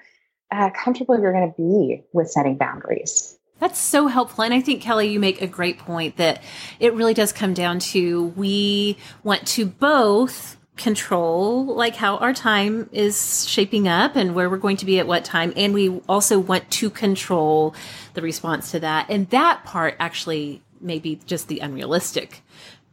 uh, 0.52 0.70
comfortable 0.70 1.20
you're 1.20 1.34
going 1.34 1.52
to 1.52 1.56
be 1.58 2.04
with 2.14 2.30
setting 2.30 2.58
boundaries. 2.58 3.38
That's 3.60 3.80
so 3.80 4.08
helpful. 4.08 4.44
And 4.44 4.54
I 4.54 4.62
think, 4.62 4.84
Kelly, 4.84 5.08
you 5.08 5.20
make 5.20 5.42
a 5.42 5.48
great 5.48 5.80
point 5.80 6.18
that 6.18 6.44
it 6.80 6.94
really 6.94 7.16
does 7.16 7.34
come 7.34 7.54
down 7.54 7.80
to 7.80 8.28
we 8.36 8.98
want 9.24 9.48
to 9.48 9.66
both 9.66 10.58
control 10.78 11.66
like 11.66 11.96
how 11.96 12.18
our 12.18 12.34
time 12.34 12.88
is 12.92 13.48
shaping 13.50 13.88
up 13.88 14.16
and 14.16 14.36
where 14.36 14.48
we're 14.48 14.58
going 14.58 14.78
to 14.78 14.86
be 14.86 15.00
at 15.00 15.08
what 15.08 15.26
time 15.26 15.52
and 15.56 15.74
we 15.74 15.90
also 16.08 16.38
want 16.38 16.70
to 16.70 16.88
control 16.92 17.74
the 18.14 18.22
response 18.22 18.70
to 18.70 18.80
that 18.80 19.10
and 19.10 19.28
that 19.32 19.64
part 19.64 19.96
actually 20.00 20.62
may 20.82 21.00
be 21.00 21.20
just 21.26 21.48
the 21.48 21.60
unrealistic 21.60 22.44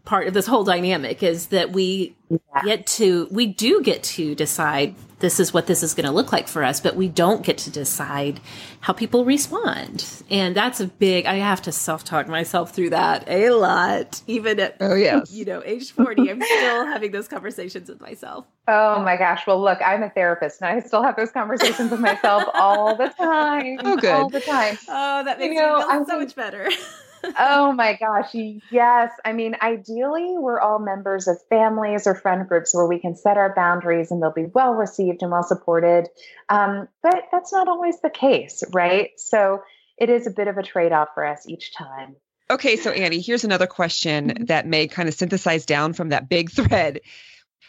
part 0.05 0.27
of 0.27 0.35
this 0.35 0.47
whole 0.47 0.65
dynamic 0.65 1.23
is 1.23 1.47
that 1.47 1.73
we 1.73 2.15
yeah. 2.29 2.63
get 2.63 2.87
to 2.87 3.27
we 3.31 3.47
do 3.47 3.83
get 3.83 4.03
to 4.03 4.35
decide 4.35 4.95
this 5.21 5.41
is 5.41 5.55
what 5.55 5.67
this 5.67 5.83
is 5.83 5.95
going 5.95 6.05
to 6.05 6.13
look 6.13 6.31
like 6.31 6.47
for 6.47 6.63
us 6.63 6.79
but 6.79 6.95
we 6.95 7.09
don't 7.09 7.43
get 7.43 7.57
to 7.57 7.71
decide 7.71 8.39
how 8.81 8.93
people 8.93 9.25
respond. 9.25 10.05
And 10.29 10.55
that's 10.55 10.79
a 10.81 10.87
big 10.87 11.25
i 11.25 11.37
have 11.37 11.63
to 11.63 11.73
self-talk 11.73 12.29
myself 12.29 12.75
through 12.75 12.91
that 12.91 13.25
a 13.29 13.51
lot 13.51 14.21
even 14.27 14.61
at 14.61 14.77
oh 14.81 14.95
yes. 14.95 15.33
you 15.33 15.47
know 15.47 15.63
age 15.65 15.93
40 15.93 16.31
i'm 16.31 16.43
still 16.43 16.85
having 16.85 17.11
those 17.11 17.29
conversations 17.29 17.89
with 17.89 18.01
myself. 18.01 18.45
Oh 18.69 19.01
my 19.03 19.17
gosh. 19.17 19.47
Well 19.47 19.61
look 19.61 19.79
i'm 19.85 20.03
a 20.03 20.11
therapist 20.11 20.61
and 20.61 20.69
i 20.69 20.87
still 20.87 21.03
have 21.03 21.17
those 21.17 21.31
conversations 21.31 21.91
with 21.91 22.01
myself 22.01 22.45
all 22.55 22.95
the 22.95 23.09
time. 23.09 23.79
Oh 23.83 23.97
good. 23.97 24.13
All 24.13 24.29
the 24.29 24.41
time. 24.41 24.77
Oh 24.87 25.25
that 25.25 25.39
makes 25.39 25.55
you 25.55 25.63
know, 25.63 25.79
me 25.79 25.95
feel 25.95 26.05
so 26.05 26.19
much 26.19 26.35
better 26.35 26.69
oh 27.39 27.73
my 27.73 27.95
gosh. 27.95 28.35
Yes. 28.71 29.11
I 29.25 29.33
mean, 29.33 29.57
ideally, 29.61 30.35
we're 30.39 30.61
all 30.61 30.79
members 30.79 31.29
of 31.29 31.39
families 31.49 32.07
or 32.07 32.15
friend 32.15 32.49
groups 32.49 32.75
where 32.75 32.87
we 32.87 32.99
can 32.99 33.17
set 33.17 33.37
our 33.37 33.55
boundaries 33.55 34.11
and 34.11 34.23
they'll 34.23 34.33
be 34.33 34.47
well 34.47 34.75
received 34.75 35.23
and 35.23 35.31
well 35.31 35.43
supported. 35.43 36.09
Um, 36.49 36.89
but 37.03 37.25
that's 37.33 37.53
not 37.53 37.69
always 37.69 38.01
the 38.01 38.11
case, 38.11 38.63
right? 38.73 39.11
So 39.17 39.63
it 39.99 40.11
is 40.11 40.27
a 40.27 40.31
bit 40.31 40.49
of 40.49 40.59
a 40.59 40.63
trade 40.63 40.93
off 40.93 41.09
for 41.15 41.25
us 41.25 41.49
each 41.49 41.75
time. 41.75 42.17
Okay. 42.51 42.77
So, 42.77 42.91
Annie, 42.91 43.21
here's 43.21 43.45
another 43.45 43.67
question 43.67 44.29
mm-hmm. 44.29 44.45
that 44.45 44.67
may 44.67 44.87
kind 44.87 45.09
of 45.09 45.15
synthesize 45.15 45.67
down 45.67 45.93
from 45.93 46.11
that 46.11 46.29
big 46.29 46.51
thread. 46.53 47.01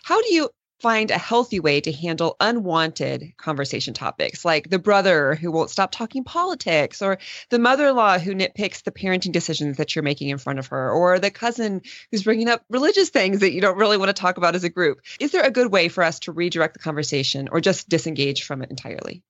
How 0.04 0.22
do 0.22 0.34
you 0.34 0.50
find 0.86 1.10
a 1.10 1.18
healthy 1.18 1.60
way 1.60 1.82
to 1.82 1.92
handle 1.92 2.36
unwanted 2.40 3.34
conversation 3.38 3.92
topics 3.92 4.46
like 4.46 4.70
the 4.70 4.78
brother 4.78 5.34
who 5.34 5.52
won't 5.52 5.72
stop 5.72 5.90
talking 5.92 6.24
politics 6.24 7.02
or 7.02 7.18
the 7.50 7.58
mother-in-law 7.58 8.20
who 8.20 8.36
nitpicks 8.36 8.84
the 8.84 8.92
parenting 8.92 9.32
decisions 9.32 9.78
that 9.78 9.96
you're 9.96 10.04
making 10.04 10.30
in 10.30 10.38
front 10.38 10.60
of 10.60 10.68
her 10.68 10.92
or 10.92 11.18
the 11.18 11.32
cousin 11.32 11.82
who's 12.12 12.22
bringing 12.22 12.48
up 12.48 12.64
religious 12.70 13.10
things 13.10 13.40
that 13.40 13.52
you 13.52 13.62
don't 13.62 13.80
really 13.80 13.98
want 13.98 14.10
to 14.10 14.14
talk 14.14 14.38
about 14.38 14.54
as 14.54 14.64
a 14.64 14.70
group 14.70 15.02
is 15.20 15.32
there 15.32 15.42
a 15.42 15.50
good 15.50 15.72
way 15.72 15.88
for 15.88 16.04
us 16.04 16.20
to 16.20 16.32
redirect 16.32 16.76
the 16.76 16.80
conversation 16.80 17.50
or 17.52 17.60
just 17.60 17.90
disengage 17.90 18.44
from 18.44 18.62
it 18.62 18.70
entirely 18.70 19.24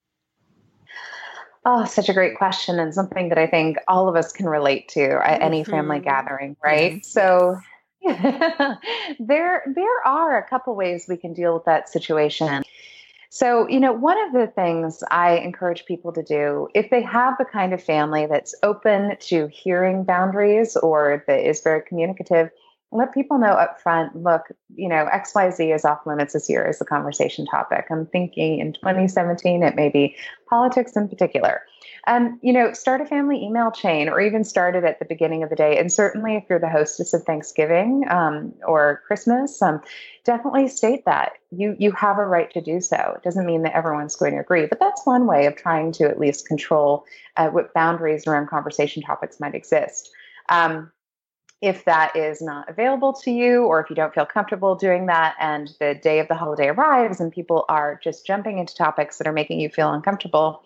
Oh, 1.67 1.85
such 1.85 2.09
a 2.09 2.13
great 2.13 2.37
question, 2.37 2.77
and 2.77 2.93
something 2.93 3.29
that 3.29 3.39
I 3.39 3.47
think 3.47 3.77
all 3.87 4.07
of 4.07 4.15
us 4.15 4.31
can 4.31 4.45
relate 4.45 4.89
to 4.89 5.01
at 5.01 5.41
any 5.41 5.63
family 5.63 5.97
mm-hmm. 5.97 6.03
gathering, 6.03 6.55
right? 6.63 6.97
Yes. 6.97 7.07
So, 7.07 7.57
there 9.19 9.63
there 9.73 10.05
are 10.05 10.37
a 10.37 10.47
couple 10.47 10.75
ways 10.75 11.05
we 11.07 11.17
can 11.17 11.33
deal 11.33 11.55
with 11.55 11.65
that 11.65 11.89
situation. 11.89 12.63
So, 13.29 13.67
you 13.67 13.81
know, 13.81 13.91
one 13.91 14.17
of 14.27 14.31
the 14.31 14.47
things 14.47 15.03
I 15.11 15.37
encourage 15.37 15.85
people 15.85 16.13
to 16.13 16.23
do, 16.23 16.69
if 16.73 16.89
they 16.89 17.01
have 17.01 17.37
the 17.37 17.43
kind 17.43 17.73
of 17.73 17.83
family 17.83 18.27
that's 18.27 18.55
open 18.63 19.17
to 19.21 19.47
hearing 19.47 20.05
boundaries 20.05 20.77
or 20.77 21.23
that 21.27 21.45
is 21.45 21.61
very 21.61 21.81
communicative, 21.81 22.49
let 22.97 23.13
people 23.13 23.37
know 23.37 23.51
up 23.51 23.81
front 23.81 24.15
look, 24.15 24.43
you 24.75 24.87
know, 24.87 25.07
XYZ 25.13 25.73
is 25.73 25.85
off 25.85 26.05
limits 26.05 26.33
this 26.33 26.49
year 26.49 26.65
as 26.65 26.79
the 26.79 26.85
conversation 26.85 27.45
topic. 27.45 27.85
I'm 27.89 28.05
thinking 28.05 28.59
in 28.59 28.73
2017, 28.73 29.63
it 29.63 29.75
may 29.75 29.89
be 29.89 30.15
politics 30.49 30.95
in 30.95 31.07
particular. 31.07 31.61
Um, 32.07 32.39
you 32.43 32.53
know, 32.53 32.71
start 32.73 33.01
a 33.01 33.05
family 33.05 33.43
email 33.43 33.71
chain 33.71 34.09
or 34.09 34.21
even 34.21 34.43
start 34.43 34.75
it 34.75 34.83
at 34.83 34.99
the 34.99 35.05
beginning 35.05 35.41
of 35.41 35.49
the 35.49 35.55
day. 35.55 35.77
And 35.79 35.91
certainly 35.91 36.35
if 36.35 36.43
you're 36.49 36.59
the 36.59 36.69
hostess 36.69 37.13
of 37.13 37.23
Thanksgiving 37.23 38.05
um, 38.09 38.53
or 38.67 39.01
Christmas, 39.07 39.59
um, 39.61 39.81
definitely 40.23 40.67
state 40.67 41.05
that. 41.05 41.33
You, 41.51 41.75
you 41.79 41.91
have 41.93 42.19
a 42.19 42.25
right 42.25 42.51
to 42.51 42.61
do 42.61 42.79
so. 42.79 43.13
It 43.15 43.23
doesn't 43.23 43.45
mean 43.45 43.63
that 43.63 43.75
everyone's 43.75 44.15
going 44.15 44.33
to 44.33 44.39
agree, 44.39 44.67
but 44.67 44.79
that's 44.79 45.05
one 45.05 45.25
way 45.25 45.47
of 45.47 45.55
trying 45.55 45.91
to 45.93 46.03
at 46.05 46.19
least 46.19 46.47
control 46.47 47.05
uh, 47.37 47.49
what 47.49 47.73
boundaries 47.73 48.27
around 48.27 48.49
conversation 48.49 49.01
topics 49.01 49.39
might 49.39 49.55
exist. 49.55 50.11
Um, 50.49 50.91
if 51.61 51.85
that 51.85 52.15
is 52.15 52.41
not 52.41 52.69
available 52.69 53.13
to 53.13 53.31
you, 53.31 53.63
or 53.63 53.79
if 53.79 53.89
you 53.89 53.95
don't 53.95 54.13
feel 54.13 54.25
comfortable 54.25 54.75
doing 54.75 55.07
that, 55.07 55.35
and 55.39 55.73
the 55.79 55.95
day 55.95 56.19
of 56.19 56.27
the 56.27 56.35
holiday 56.35 56.67
arrives 56.67 57.19
and 57.19 57.31
people 57.31 57.65
are 57.69 57.99
just 58.03 58.25
jumping 58.25 58.59
into 58.59 58.75
topics 58.75 59.17
that 59.17 59.27
are 59.27 59.33
making 59.33 59.59
you 59.59 59.69
feel 59.69 59.91
uncomfortable, 59.91 60.61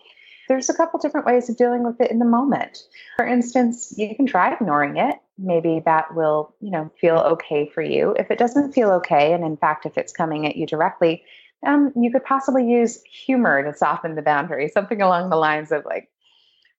there's 0.48 0.68
a 0.68 0.74
couple 0.74 0.98
different 0.98 1.26
ways 1.26 1.48
of 1.48 1.56
dealing 1.56 1.84
with 1.84 2.00
it 2.00 2.10
in 2.10 2.18
the 2.18 2.24
moment. 2.24 2.82
For 3.16 3.24
instance, 3.24 3.94
you 3.96 4.16
can 4.16 4.26
try 4.26 4.52
ignoring 4.52 4.96
it. 4.96 5.14
Maybe 5.38 5.80
that 5.84 6.14
will, 6.14 6.54
you 6.60 6.72
know, 6.72 6.90
feel 7.00 7.18
okay 7.18 7.70
for 7.72 7.82
you. 7.82 8.14
If 8.18 8.32
it 8.32 8.38
doesn't 8.38 8.72
feel 8.72 8.90
okay, 8.94 9.32
and 9.32 9.44
in 9.44 9.56
fact, 9.56 9.86
if 9.86 9.96
it's 9.96 10.12
coming 10.12 10.46
at 10.46 10.56
you 10.56 10.66
directly, 10.66 11.22
um, 11.64 11.92
you 11.94 12.10
could 12.10 12.24
possibly 12.24 12.68
use 12.68 13.00
humor 13.04 13.62
to 13.62 13.78
soften 13.78 14.16
the 14.16 14.22
boundary, 14.22 14.68
something 14.68 15.00
along 15.00 15.30
the 15.30 15.36
lines 15.36 15.70
of 15.70 15.84
like, 15.84 16.10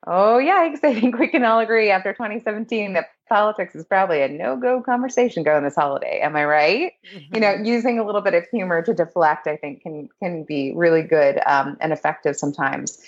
oh, 0.08 0.40
yikes, 0.42 0.80
I 0.84 1.00
think 1.00 1.18
we 1.18 1.28
can 1.28 1.44
all 1.44 1.60
agree 1.60 1.90
after 1.92 2.14
2017 2.14 2.94
that 2.94 3.10
politics 3.30 3.76
is 3.76 3.86
probably 3.86 4.22
a 4.22 4.28
no 4.28 4.58
go 4.58 4.82
conversation 4.82 5.44
going 5.44 5.64
this 5.64 5.76
holiday. 5.76 6.20
Am 6.22 6.36
I 6.36 6.46
right? 6.46 6.94
Mm-hmm. 7.14 7.36
You 7.36 7.42
know, 7.42 7.48
mm-hmm. 7.48 7.66
using 7.66 8.00
a 8.00 8.06
little 8.06 8.22
bit 8.22 8.34
of 8.34 8.46
humor 8.52 8.82
to 8.82 8.94
deflect, 8.94 9.48
I 9.48 9.58
think, 9.58 9.82
can, 9.82 10.10
can 10.20 10.44
be 10.44 10.74
really 10.76 11.04
good 11.04 11.40
um, 11.46 11.78
and 11.80 11.94
effective 11.94 12.36
sometimes. 12.36 13.00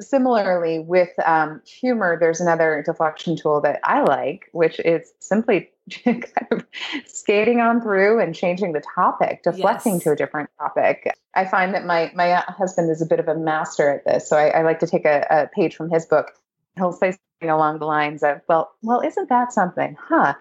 Similarly, 0.00 0.80
with 0.80 1.10
um, 1.24 1.62
humor, 1.64 2.16
there's 2.18 2.40
another 2.40 2.82
deflection 2.84 3.36
tool 3.36 3.60
that 3.60 3.78
I 3.84 4.02
like, 4.02 4.48
which 4.52 4.80
is 4.80 5.12
simply 5.20 5.70
kind 6.04 6.46
of 6.50 6.64
skating 7.06 7.60
on 7.60 7.80
through 7.80 8.20
and 8.20 8.34
changing 8.34 8.72
the 8.72 8.82
topic, 8.94 9.42
deflecting 9.42 9.94
yes. 9.94 10.02
to 10.04 10.12
a 10.12 10.16
different 10.16 10.50
topic. 10.58 11.12
I 11.34 11.44
find 11.44 11.74
that 11.74 11.84
my 11.86 12.10
my 12.14 12.42
husband 12.48 12.90
is 12.90 13.00
a 13.00 13.06
bit 13.06 13.20
of 13.20 13.28
a 13.28 13.34
master 13.34 13.90
at 13.90 14.04
this, 14.04 14.28
so 14.28 14.36
I, 14.36 14.48
I 14.48 14.62
like 14.62 14.80
to 14.80 14.86
take 14.86 15.04
a, 15.04 15.26
a 15.30 15.46
page 15.54 15.76
from 15.76 15.90
his 15.90 16.06
book. 16.06 16.32
He'll 16.76 16.92
say 16.92 17.12
something 17.12 17.50
along 17.50 17.78
the 17.78 17.86
lines 17.86 18.22
of, 18.22 18.40
"Well, 18.48 18.72
well, 18.82 19.00
isn't 19.00 19.28
that 19.28 19.52
something, 19.52 19.96
huh?" 20.00 20.34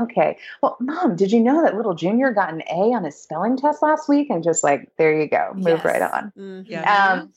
Okay. 0.00 0.38
Well, 0.62 0.76
mom, 0.80 1.16
did 1.16 1.32
you 1.32 1.40
know 1.40 1.62
that 1.62 1.76
little 1.76 1.94
Junior 1.94 2.32
got 2.32 2.52
an 2.52 2.62
A 2.70 2.94
on 2.94 3.04
his 3.04 3.20
spelling 3.20 3.56
test 3.56 3.82
last 3.82 4.08
week? 4.08 4.30
And 4.30 4.42
just 4.42 4.64
like, 4.64 4.90
there 4.96 5.20
you 5.20 5.28
go, 5.28 5.52
move 5.54 5.66
yes. 5.66 5.84
right 5.84 6.02
on. 6.02 6.32
Mm-hmm. 6.38 6.72
Yeah. 6.72 7.12
Um, 7.12 7.32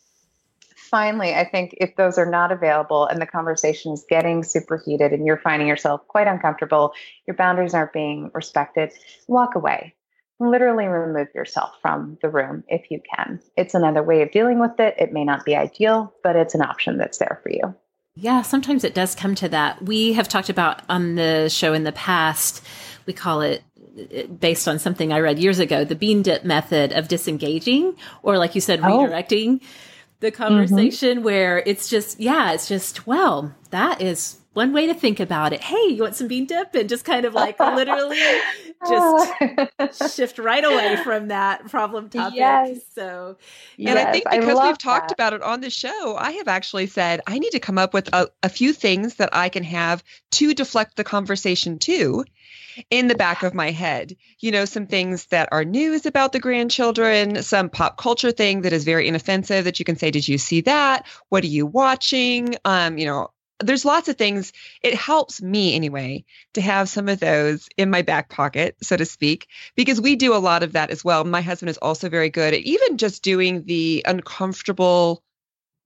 finally, 0.85 1.33
I 1.33 1.47
think 1.47 1.75
if 1.77 1.95
those 1.95 2.17
are 2.17 2.29
not 2.29 2.51
available 2.51 3.05
and 3.05 3.21
the 3.21 3.25
conversation 3.25 3.91
is 3.91 4.05
getting 4.09 4.43
superheated 4.43 5.11
and 5.11 5.25
you're 5.25 5.37
finding 5.37 5.67
yourself 5.67 6.07
quite 6.07 6.27
uncomfortable, 6.27 6.93
your 7.27 7.35
boundaries 7.35 7.73
aren't 7.73 7.93
being 7.93 8.31
respected, 8.33 8.93
walk 9.27 9.55
away. 9.55 9.95
Literally 10.39 10.85
remove 10.85 11.29
yourself 11.33 11.71
from 11.81 12.17
the 12.21 12.29
room 12.29 12.63
if 12.67 12.91
you 12.91 13.01
can. 13.15 13.39
It's 13.55 13.73
another 13.73 14.03
way 14.03 14.21
of 14.21 14.31
dealing 14.31 14.59
with 14.59 14.79
it. 14.79 14.95
It 14.97 15.13
may 15.13 15.23
not 15.23 15.45
be 15.45 15.55
ideal, 15.55 16.13
but 16.23 16.35
it's 16.35 16.55
an 16.55 16.61
option 16.61 16.97
that's 16.97 17.17
there 17.17 17.39
for 17.41 17.49
you. 17.49 17.73
Yeah, 18.15 18.41
sometimes 18.41 18.83
it 18.83 18.93
does 18.93 19.15
come 19.15 19.35
to 19.35 19.49
that. 19.49 19.81
We 19.81 20.13
have 20.13 20.27
talked 20.27 20.49
about 20.49 20.81
on 20.89 21.15
the 21.15 21.49
show 21.49 21.73
in 21.73 21.83
the 21.83 21.91
past, 21.91 22.65
we 23.05 23.13
call 23.13 23.41
it 23.41 23.61
based 24.39 24.67
on 24.67 24.79
something 24.79 25.13
I 25.13 25.19
read 25.19 25.39
years 25.39 25.59
ago, 25.59 25.85
the 25.85 25.95
bean 25.95 26.21
dip 26.21 26.43
method 26.43 26.91
of 26.93 27.07
disengaging, 27.07 27.95
or 28.23 28.37
like 28.37 28.55
you 28.55 28.61
said, 28.61 28.79
oh. 28.81 28.83
redirecting 28.83 29.61
the 30.25 30.31
mm-hmm. 30.31 30.43
conversation 30.43 31.17
mm-hmm. 31.17 31.25
where 31.25 31.63
it's 31.65 31.87
just, 31.87 32.19
yeah, 32.19 32.51
it's 32.51 32.67
just, 32.67 33.07
well, 33.07 33.53
that 33.69 34.01
is 34.01 34.37
one 34.55 34.71
way 34.71 34.87
to 34.87 34.93
think 34.93 35.19
about 35.19 35.51
it. 35.51 35.61
Hey, 35.61 35.89
you 35.89 36.01
want 36.01 36.15
some 36.15 36.29
bean 36.29 36.45
dip? 36.45 36.73
And 36.75 36.87
just 36.87 37.03
kind 37.03 37.25
of 37.25 37.33
like 37.33 37.59
literally 37.59 38.17
just 38.87 40.15
shift 40.15 40.39
right 40.39 40.63
away 40.63 40.95
from 41.03 41.27
that 41.27 41.67
problem 41.69 42.09
topic. 42.09 42.37
Yes. 42.37 42.79
So, 42.93 43.37
and 43.77 43.87
yes, 43.87 44.07
I 44.07 44.11
think 44.11 44.29
because 44.31 44.57
I 44.57 44.67
we've 44.67 44.77
talked 44.77 45.11
about 45.11 45.33
it 45.33 45.41
on 45.41 45.59
the 45.59 45.69
show, 45.69 46.15
I 46.17 46.31
have 46.31 46.47
actually 46.47 46.87
said 46.87 47.19
I 47.27 47.37
need 47.37 47.51
to 47.51 47.59
come 47.59 47.77
up 47.77 47.93
with 47.93 48.07
a, 48.13 48.29
a 48.43 48.49
few 48.49 48.71
things 48.71 49.15
that 49.15 49.29
I 49.33 49.49
can 49.49 49.63
have 49.65 50.01
to 50.31 50.53
deflect 50.53 50.95
the 50.95 51.03
conversation 51.03 51.77
to 51.79 52.23
in 52.89 53.07
the 53.07 53.15
back 53.15 53.43
of 53.43 53.53
my 53.53 53.71
head. 53.71 54.15
You 54.39 54.51
know, 54.51 54.63
some 54.63 54.87
things 54.87 55.25
that 55.27 55.49
are 55.51 55.65
news 55.65 56.05
about 56.05 56.31
the 56.31 56.39
grandchildren, 56.39 57.43
some 57.43 57.69
pop 57.69 57.97
culture 57.97 58.31
thing 58.31 58.61
that 58.61 58.71
is 58.71 58.85
very 58.85 59.07
inoffensive 59.09 59.65
that 59.65 59.79
you 59.79 59.85
can 59.85 59.97
say, 59.97 60.11
Did 60.11 60.29
you 60.29 60.37
see 60.37 60.61
that? 60.61 61.05
What 61.27 61.43
are 61.43 61.47
you 61.47 61.65
watching? 61.65 62.55
Um, 62.63 62.97
you 62.97 63.05
know, 63.05 63.31
there's 63.59 63.85
lots 63.85 64.09
of 64.09 64.17
things. 64.17 64.51
It 64.81 64.95
helps 64.95 65.41
me 65.41 65.75
anyway 65.75 66.25
to 66.53 66.61
have 66.61 66.89
some 66.89 67.07
of 67.07 67.19
those 67.19 67.69
in 67.77 67.89
my 67.89 68.01
back 68.01 68.29
pocket, 68.29 68.75
so 68.81 68.97
to 68.97 69.05
speak, 69.05 69.47
because 69.75 70.01
we 70.01 70.15
do 70.15 70.35
a 70.35 70.37
lot 70.37 70.63
of 70.63 70.73
that 70.73 70.89
as 70.89 71.03
well. 71.03 71.23
My 71.23 71.41
husband 71.41 71.69
is 71.69 71.77
also 71.77 72.09
very 72.09 72.29
good 72.29 72.53
at 72.53 72.61
even 72.61 72.97
just 72.97 73.23
doing 73.23 73.63
the 73.63 74.03
uncomfortable, 74.05 75.23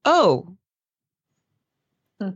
oh, 0.05 0.55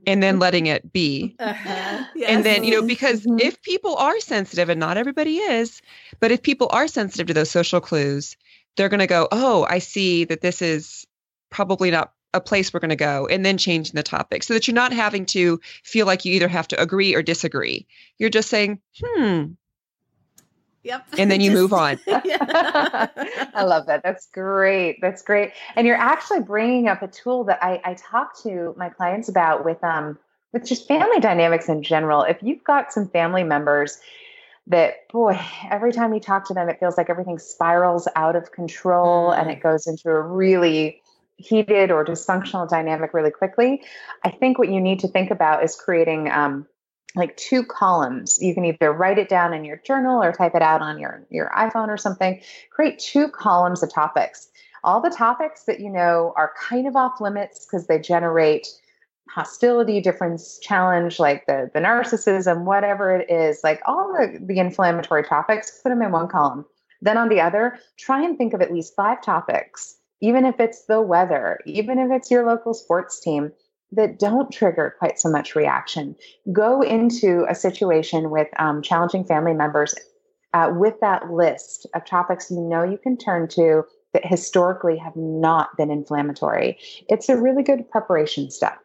and 0.08 0.24
then 0.24 0.40
letting 0.40 0.68
it 0.68 0.94
be. 0.94 1.36
Uh-huh. 1.40 2.06
Yes. 2.16 2.30
And 2.30 2.46
then, 2.46 2.64
you 2.64 2.72
know, 2.72 2.88
because 2.88 3.22
mm-hmm. 3.22 3.40
if 3.40 3.62
people 3.62 3.96
are 3.98 4.20
sensitive, 4.20 4.70
and 4.70 4.80
not 4.80 4.98
everybody 4.98 5.38
is, 5.38 5.82
but 6.20 6.32
if 6.32 6.42
people 6.42 6.70
are 6.72 6.88
sensitive 6.88 7.28
to 7.28 7.34
those 7.34 7.52
social 7.52 7.82
clues, 7.82 8.38
they're 8.78 8.90
going 8.90 9.02
to 9.02 9.08
go, 9.08 9.28
oh, 9.32 9.66
I 9.70 9.80
see 9.80 10.24
that 10.26 10.42
this 10.42 10.62
is 10.62 11.06
probably 11.50 11.92
not 11.92 12.14
a 12.34 12.42
place 12.42 12.74
we're 12.74 12.80
going 12.80 12.90
to 12.90 12.96
go, 12.96 13.28
and 13.28 13.46
then 13.46 13.58
changing 13.58 13.96
the 13.96 14.04
topic 14.04 14.44
so 14.44 14.54
that 14.54 14.68
you're 14.68 14.76
not 14.76 14.94
having 14.94 15.26
to 15.28 15.60
feel 15.84 16.06
like 16.06 16.26
you 16.26 16.34
either 16.34 16.48
have 16.48 16.68
to 16.70 16.82
agree 16.82 17.14
or 17.16 17.22
disagree. 17.22 17.86
You're 18.18 18.30
just 18.30 18.50
saying, 18.50 18.80
hmm, 19.04 19.54
Yep. 20.84 21.06
And 21.18 21.32
then 21.32 21.42
you 21.42 21.52
move 21.54 21.74
on. 21.74 22.00
I 22.08 23.64
love 23.64 23.88
that. 23.88 24.02
That's 24.04 24.28
great. 24.28 25.00
That's 25.02 25.22
great. 25.22 25.52
And 25.76 25.88
you're 25.88 25.96
actually 25.96 26.42
bringing 26.42 26.88
up 26.88 27.02
a 27.02 27.08
tool 27.08 27.46
that 27.46 27.64
I, 27.64 27.82
I 27.84 27.94
talk 27.96 28.42
to 28.44 28.74
my 28.78 28.90
clients 28.90 29.30
about 29.30 29.66
with 29.66 29.84
um 29.84 30.20
with 30.52 30.66
just 30.66 30.88
family 30.88 31.20
dynamics 31.20 31.68
in 31.68 31.82
general. 31.84 32.24
If 32.24 32.38
you've 32.42 32.64
got 32.64 32.94
some 32.94 33.08
family 33.08 33.44
members 33.44 34.00
that 34.68 35.08
boy 35.12 35.40
every 35.70 35.92
time 35.92 36.10
we 36.10 36.22
talk 36.22 36.48
to 36.48 36.54
them 36.54 36.70
it 36.70 36.80
feels 36.80 36.98
like 36.98 37.10
everything 37.10 37.38
spirals 37.38 38.08
out 38.16 38.38
of 38.38 38.54
control 38.54 39.32
mm. 39.32 39.38
and 39.38 39.52
it 39.52 39.62
goes 39.62 39.88
into 39.88 40.10
a 40.10 40.22
really 40.22 41.02
heated 41.44 41.92
or 41.92 42.06
dysfunctional 42.06 42.70
dynamic 42.70 43.14
really 43.14 43.32
quickly 43.32 43.84
i 44.24 44.30
think 44.30 44.58
what 44.58 44.70
you 44.70 44.80
need 44.80 45.00
to 45.00 45.08
think 45.08 45.32
about 45.32 45.64
is 45.64 45.76
creating 45.76 46.30
um, 46.32 46.66
like 47.16 47.36
two 47.38 47.64
columns. 47.64 48.40
You 48.42 48.54
can 48.54 48.66
either 48.66 48.92
write 48.92 49.20
it 49.20 49.30
down 49.30 49.54
in 49.54 49.64
your 49.64 49.78
journal 49.78 50.22
or 50.22 50.32
type 50.32 50.56
it 50.56 50.62
out 50.62 50.82
on 50.82 51.00
your 51.00 51.26
your 51.30 51.52
iphone 51.58 51.90
or 51.90 51.98
something. 51.98 52.42
Create 52.72 53.00
two 53.00 53.28
columns 53.28 53.84
of 53.84 53.92
topics. 53.92 54.50
All 54.84 55.00
the 55.00 55.10
topics 55.10 55.64
that 55.66 55.80
you 55.80 55.90
know 55.90 56.34
are 56.36 56.54
kind 56.60 56.88
of 56.88 56.96
off 56.96 57.22
limits 57.22 57.66
because 57.66 57.88
they 57.88 58.00
generate 58.00 58.68
hostility, 59.30 60.02
difference, 60.02 60.60
challenge, 60.60 61.20
like 61.20 61.46
the 61.46 61.70
the 61.74 61.80
narcissism, 61.80 62.64
whatever 62.66 63.16
it 63.16 63.30
is, 63.30 63.62
like 63.64 63.82
all 63.86 64.14
the, 64.14 64.40
the 64.42 64.60
inflammatory 64.60 65.24
topics, 65.24 65.80
put 65.82 65.90
them 65.90 66.02
in 66.02 66.12
one 66.12 66.28
column. 66.28 66.66
Then 67.02 67.18
on 67.18 67.30
the 67.30 67.42
other, 67.42 67.78
try 67.98 68.24
and 68.24 68.38
think 68.38 68.54
of 68.54 68.62
at 68.62 68.74
least 68.74 68.96
five 68.96 69.22
topics, 69.22 69.98
even 70.24 70.46
if 70.46 70.58
it's 70.62 70.86
the 70.86 71.02
weather, 71.02 71.60
even 71.66 72.00
if 72.00 72.10
it's 72.10 72.32
your 72.32 72.46
local 72.46 72.74
sports 72.74 73.20
team, 73.20 73.52
that 73.92 74.18
don't 74.18 74.50
trigger 74.52 74.96
quite 74.98 75.20
so 75.20 75.30
much 75.30 75.54
reaction. 75.54 76.16
Go 76.52 76.82
into 76.82 77.46
a 77.50 77.54
situation 77.54 78.30
with 78.30 78.48
um, 78.58 78.82
challenging 78.82 79.26
family 79.26 79.54
members 79.54 79.94
uh, 80.54 80.72
with 80.74 80.96
that 81.02 81.30
list 81.30 81.88
of 81.94 82.06
topics 82.06 82.50
you 82.50 82.62
know 82.62 82.84
you 82.84 82.98
can 82.98 83.18
turn 83.18 83.50
to 83.50 83.84
that 84.14 84.26
historically 84.26 84.98
have 84.98 85.16
not 85.18 85.76
been 85.76 85.92
inflammatory. 85.92 86.78
It's 87.10 87.28
a 87.28 87.36
really 87.36 87.64
good 87.64 87.90
preparation 87.92 88.50
step. 88.50 88.78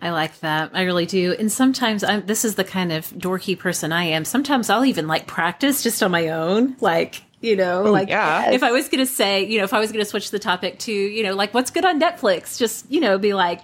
I 0.00 0.10
like 0.10 0.40
that. 0.40 0.70
I 0.74 0.82
really 0.82 1.06
do. 1.06 1.36
And 1.38 1.50
sometimes 1.50 2.02
I'm 2.02 2.26
this 2.26 2.44
is 2.44 2.56
the 2.56 2.64
kind 2.64 2.90
of 2.90 3.08
dorky 3.10 3.56
person 3.56 3.92
I 3.92 4.04
am. 4.04 4.24
Sometimes 4.24 4.68
I'll 4.68 4.84
even 4.84 5.06
like 5.06 5.28
practice 5.28 5.82
just 5.82 6.02
on 6.02 6.10
my 6.10 6.28
own. 6.28 6.76
Like, 6.80 7.22
you 7.44 7.56
know, 7.56 7.86
oh, 7.86 7.92
like 7.92 8.08
yeah. 8.08 8.50
if 8.50 8.62
I 8.62 8.72
was 8.72 8.88
going 8.88 9.04
to 9.04 9.12
say, 9.12 9.44
you 9.44 9.58
know, 9.58 9.64
if 9.64 9.74
I 9.74 9.78
was 9.78 9.92
going 9.92 10.02
to 10.02 10.08
switch 10.08 10.30
the 10.30 10.38
topic 10.38 10.78
to, 10.80 10.92
you 10.92 11.22
know, 11.22 11.34
like 11.34 11.52
what's 11.52 11.70
good 11.70 11.84
on 11.84 12.00
Netflix, 12.00 12.58
just, 12.58 12.90
you 12.90 13.00
know, 13.00 13.18
be 13.18 13.34
like 13.34 13.60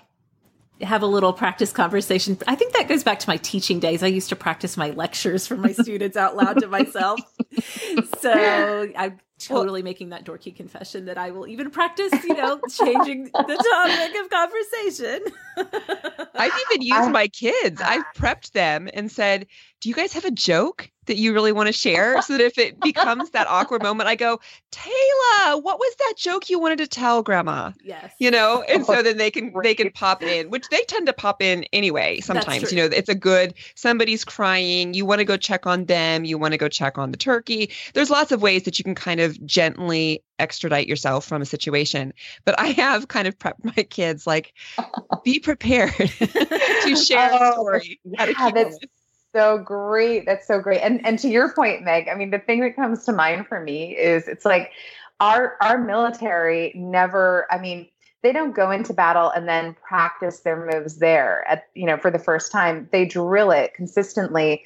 have 0.83 1.03
a 1.03 1.07
little 1.07 1.33
practice 1.33 1.73
conversation. 1.73 2.39
I 2.47 2.55
think 2.55 2.75
that 2.75 2.89
goes 2.89 3.03
back 3.03 3.19
to 3.21 3.29
my 3.29 3.37
teaching 3.39 3.81
days. 3.81 4.03
I 4.03 4.07
used 4.07 4.29
to 4.31 4.37
practice 4.37 4.77
my 4.77 4.91
lectures 4.91 5.47
for 5.47 5.57
my 5.57 5.73
students 5.73 6.17
out 6.17 6.37
loud 6.37 6.61
to 6.61 6.69
myself. 6.69 7.21
So 8.21 8.89
I'm 8.97 9.19
totally 9.39 9.83
making 9.83 10.11
that 10.11 10.25
dorky 10.25 10.55
confession 10.55 11.07
that 11.07 11.19
I 11.19 11.33
will 11.33 11.49
even 11.49 11.71
practice, 11.71 12.13
you 12.23 12.35
know, 12.35 12.61
changing 12.71 13.25
the 13.25 13.31
topic 13.73 14.21
of 14.21 14.31
conversation. 14.31 15.21
I've 16.35 16.53
even 16.71 16.83
used 16.83 17.11
my 17.11 17.27
kids. 17.27 17.81
I've 17.81 18.05
prepped 18.17 18.53
them 18.53 18.89
and 18.93 19.11
said, 19.11 19.47
Do 19.81 19.89
you 19.89 19.95
guys 19.95 20.13
have 20.13 20.25
a 20.25 20.31
joke 20.31 20.91
that 21.11 21.19
you 21.19 21.35
really 21.35 21.53
want 21.53 21.67
to 21.67 21.73
share? 21.73 22.23
So 22.23 22.33
that 22.35 22.43
if 22.43 22.57
it 22.57 22.81
becomes 22.83 23.31
that 23.31 23.47
awkward 23.49 23.83
moment, 23.83 24.09
I 24.09 24.15
go, 24.15 24.41
Taylor, 24.71 25.61
what 25.61 25.79
was 25.79 25.95
that 25.99 26.15
joke 26.17 26.49
you 26.49 26.59
wanted 26.59 26.79
to 26.79 26.87
tell 26.87 27.23
grandma? 27.23 27.73
Yes. 27.83 28.15
You 28.19 28.31
know, 28.31 28.63
and 28.69 28.87
so 28.87 29.03
then 29.03 29.19
they 29.19 29.31
can 29.31 29.53
they 29.63 29.75
can 29.75 29.91
pop 29.91 30.23
in, 30.23 30.51
which 30.51 30.69
they 30.71 30.83
tend 30.85 31.07
to 31.09 31.13
pop 31.13 31.43
in 31.43 31.65
anyway 31.73 32.21
sometimes. 32.21 32.73
You 32.73 32.79
know, 32.79 32.85
it's 32.85 33.09
a 33.09 33.15
good 33.15 33.55
somebody's 33.75 34.25
crying, 34.25 34.95
you 34.95 35.05
want 35.05 35.19
to 35.19 35.25
go 35.25 35.37
check 35.37 35.67
on 35.67 35.85
them, 35.85 36.25
you 36.25 36.39
want 36.39 36.53
to 36.53 36.59
go 36.59 36.69
check 36.69 36.97
on 36.97 37.11
the 37.11 37.19
turkey. 37.19 37.71
There's 37.93 38.11
lots 38.11 38.33
of 38.33 38.41
ways 38.41 38.63
that 38.63 38.79
you 38.79 38.85
can 38.85 38.95
kind 38.95 39.21
of 39.21 39.45
gently 39.45 40.23
extradite 40.39 40.89
yourself 40.89 41.27
from 41.27 41.43
a 41.43 41.47
situation. 41.47 42.13
But 42.45 42.59
I 42.59 42.69
have 42.69 43.09
kind 43.09 43.29
of 43.29 43.39
prepped 43.39 43.65
my 43.65 43.83
kids 43.83 44.27
like, 44.27 44.55
be 45.25 45.39
prepared 45.39 45.93
to 45.97 46.97
share 46.97 47.31
oh, 47.33 47.49
a 47.49 47.53
story. 47.53 48.01
Yeah, 48.05 48.51
that's 48.53 48.79
so 49.35 49.59
great. 49.59 50.27
That's 50.27 50.47
so 50.47 50.61
great. 50.61 50.81
And 50.81 51.05
and 51.07 51.19
to 51.21 51.29
your 51.29 51.53
point, 51.53 51.83
Meg, 51.83 52.09
I 52.09 52.15
mean, 52.15 52.31
the 52.31 52.39
thing 52.39 52.61
that 52.61 52.77
comes 52.77 53.05
to 53.05 53.13
mind 53.13 53.47
for 53.47 53.61
me 53.61 53.97
is 53.97 54.29
it's 54.29 54.45
like 54.45 54.73
our 55.21 55.57
our 55.61 55.79
military 55.79 56.73
never. 56.75 57.47
I 57.51 57.59
mean, 57.59 57.89
they 58.23 58.33
don't 58.33 58.55
go 58.55 58.71
into 58.71 58.93
battle 58.93 59.31
and 59.31 59.49
then 59.49 59.75
practice 59.87 60.41
their 60.41 60.67
moves 60.71 60.99
there 60.99 61.45
at 61.49 61.69
you 61.75 61.87
know 61.87 61.97
for 61.97 62.11
the 62.11 62.19
first 62.19 62.53
time. 62.53 62.89
They 62.93 63.05
drill 63.05 63.51
it 63.51 63.75
consistently 63.75 64.65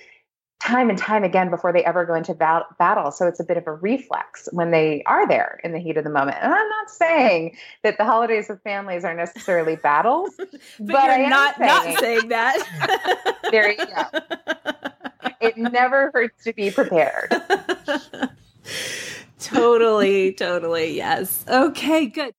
time 0.65 0.89
and 0.89 0.99
time 0.99 1.25
again 1.25 1.51
before 1.51 1.73
they 1.73 1.85
ever 1.85 2.07
go 2.07 2.15
into 2.15 2.35
bat- 2.35 2.67
battle. 2.79 3.11
So 3.11 3.27
it's 3.27 3.39
a 3.39 3.45
bit 3.45 3.59
of 3.59 3.67
a 3.67 3.73
reflex 3.73 4.49
when 4.53 4.71
they 4.71 5.03
are 5.05 5.29
there 5.29 5.61
in 5.63 5.73
the 5.73 5.79
heat 5.79 5.99
of 5.99 6.05
the 6.05 6.11
moment. 6.11 6.39
And 6.41 6.55
I'm 6.55 6.69
not 6.69 6.91
saying 6.91 7.57
that 7.83 7.99
the 7.99 8.05
holidays 8.05 8.49
with 8.49 8.63
families 8.63 9.05
are 9.05 9.15
necessarily 9.15 9.77
battles, 9.83 10.31
but, 10.39 10.51
but 10.79 11.11
am 11.11 11.29
not 11.29 11.57
saying, 11.59 11.69
not 11.69 12.01
saying 12.01 12.29
that. 12.29 13.37
there 13.51 13.71
you 13.71 13.77
go. 13.77 14.05
It 15.41 15.59
never 15.59 16.11
hurts 16.15 16.45
to 16.45 16.55
be 16.55 16.71
prepared. 16.71 17.31
totally, 19.39 20.33
totally. 20.33 20.97
Yes. 20.97 21.45
Okay, 21.47 22.07
good. 22.07 22.35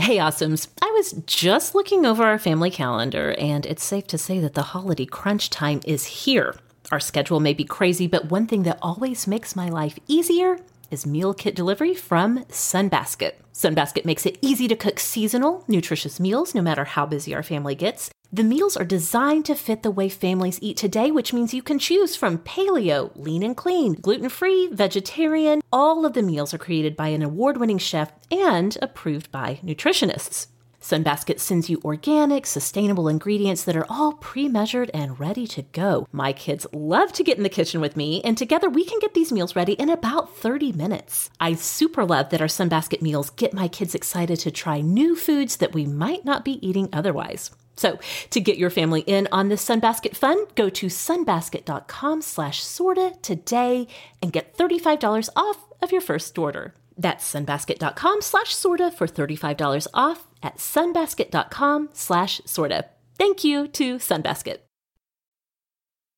Hey, 0.00 0.18
Awesomes. 0.18 0.68
I 0.80 0.90
was 0.92 1.10
just 1.26 1.74
looking 1.74 2.06
over 2.06 2.22
our 2.22 2.38
family 2.38 2.70
calendar, 2.70 3.34
and 3.36 3.66
it's 3.66 3.82
safe 3.82 4.06
to 4.06 4.16
say 4.16 4.38
that 4.38 4.54
the 4.54 4.62
holiday 4.62 5.04
crunch 5.04 5.50
time 5.50 5.80
is 5.84 6.06
here. 6.06 6.54
Our 6.92 7.00
schedule 7.00 7.40
may 7.40 7.52
be 7.52 7.64
crazy, 7.64 8.06
but 8.06 8.30
one 8.30 8.46
thing 8.46 8.62
that 8.62 8.78
always 8.80 9.26
makes 9.26 9.56
my 9.56 9.68
life 9.68 9.98
easier 10.06 10.60
is 10.92 11.04
meal 11.04 11.34
kit 11.34 11.56
delivery 11.56 11.94
from 11.94 12.44
Sunbasket. 12.44 13.32
Sunbasket 13.52 14.04
makes 14.04 14.24
it 14.24 14.38
easy 14.40 14.68
to 14.68 14.76
cook 14.76 15.00
seasonal, 15.00 15.64
nutritious 15.66 16.20
meals 16.20 16.54
no 16.54 16.62
matter 16.62 16.84
how 16.84 17.04
busy 17.04 17.34
our 17.34 17.42
family 17.42 17.74
gets. 17.74 18.08
The 18.30 18.44
meals 18.44 18.76
are 18.76 18.84
designed 18.84 19.46
to 19.46 19.54
fit 19.54 19.82
the 19.82 19.90
way 19.90 20.10
families 20.10 20.58
eat 20.60 20.76
today, 20.76 21.10
which 21.10 21.32
means 21.32 21.54
you 21.54 21.62
can 21.62 21.78
choose 21.78 22.14
from 22.14 22.36
paleo, 22.40 23.10
lean 23.16 23.42
and 23.42 23.56
clean, 23.56 23.94
gluten 23.94 24.28
free, 24.28 24.68
vegetarian. 24.70 25.62
All 25.72 26.04
of 26.04 26.12
the 26.12 26.22
meals 26.22 26.52
are 26.52 26.58
created 26.58 26.94
by 26.94 27.08
an 27.08 27.22
award 27.22 27.56
winning 27.56 27.78
chef 27.78 28.12
and 28.30 28.76
approved 28.82 29.32
by 29.32 29.60
nutritionists. 29.64 30.48
Sunbasket 30.78 31.40
sends 31.40 31.70
you 31.70 31.80
organic, 31.82 32.44
sustainable 32.44 33.08
ingredients 33.08 33.64
that 33.64 33.76
are 33.76 33.86
all 33.88 34.12
pre 34.12 34.46
measured 34.46 34.90
and 34.92 35.18
ready 35.18 35.46
to 35.46 35.62
go. 35.62 36.06
My 36.12 36.34
kids 36.34 36.66
love 36.70 37.14
to 37.14 37.24
get 37.24 37.38
in 37.38 37.44
the 37.44 37.48
kitchen 37.48 37.80
with 37.80 37.96
me, 37.96 38.20
and 38.24 38.36
together 38.36 38.68
we 38.68 38.84
can 38.84 38.98
get 39.00 39.14
these 39.14 39.32
meals 39.32 39.56
ready 39.56 39.72
in 39.72 39.88
about 39.88 40.36
30 40.36 40.72
minutes. 40.72 41.30
I 41.40 41.54
super 41.54 42.04
love 42.04 42.28
that 42.28 42.42
our 42.42 42.46
Sunbasket 42.46 43.00
meals 43.00 43.30
get 43.30 43.54
my 43.54 43.68
kids 43.68 43.94
excited 43.94 44.38
to 44.40 44.50
try 44.50 44.82
new 44.82 45.16
foods 45.16 45.56
that 45.56 45.72
we 45.72 45.86
might 45.86 46.26
not 46.26 46.44
be 46.44 46.64
eating 46.66 46.90
otherwise. 46.92 47.52
So 47.78 47.98
to 48.30 48.40
get 48.40 48.58
your 48.58 48.70
family 48.70 49.00
in 49.02 49.28
on 49.32 49.48
this 49.48 49.64
Sunbasket 49.64 50.16
fun, 50.16 50.46
go 50.54 50.68
to 50.68 50.86
sunbasket.com 50.86 52.22
slash 52.22 52.62
sorta 52.62 53.14
today 53.22 53.86
and 54.20 54.32
get 54.32 54.56
$35 54.56 55.28
off 55.36 55.64
of 55.80 55.92
your 55.92 56.00
first 56.00 56.36
order. 56.38 56.74
That's 56.96 57.32
sunbasket.com 57.32 58.22
slash 58.22 58.54
sorta 58.54 58.90
for 58.90 59.06
$35 59.06 59.86
off 59.94 60.26
at 60.42 60.58
sunbasket.com 60.58 61.90
slash 61.92 62.40
sorta. 62.44 62.86
Thank 63.16 63.44
you 63.44 63.68
to 63.68 63.96
Sunbasket. 63.96 64.58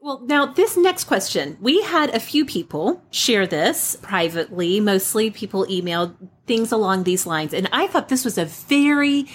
Well, 0.03 0.23
now 0.25 0.47
this 0.47 0.79
next 0.79 1.05
question, 1.05 1.59
we 1.61 1.83
had 1.83 2.09
a 2.11 2.21
few 2.21 2.47
people 2.47 3.03
share 3.11 3.47
this 3.47 3.97
privately. 4.01 4.81
Mostly 4.81 5.31
people 5.31 5.67
emailed 5.67 6.15
things 6.47 6.73
along 6.73 7.05
these 7.05 7.27
lines. 7.27 7.53
And 7.53 7.69
I 7.71 7.87
thought 7.87 8.09
this 8.09 8.25
was 8.25 8.39
a 8.39 8.47
very 8.47 9.27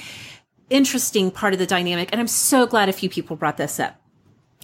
interesting 0.69 1.31
part 1.31 1.53
of 1.53 1.59
the 1.59 1.65
dynamic. 1.65 2.09
And 2.11 2.19
I'm 2.19 2.27
so 2.27 2.65
glad 2.65 2.89
a 2.89 2.93
few 2.93 3.09
people 3.09 3.35
brought 3.35 3.57
this 3.57 3.79
up 3.79 4.01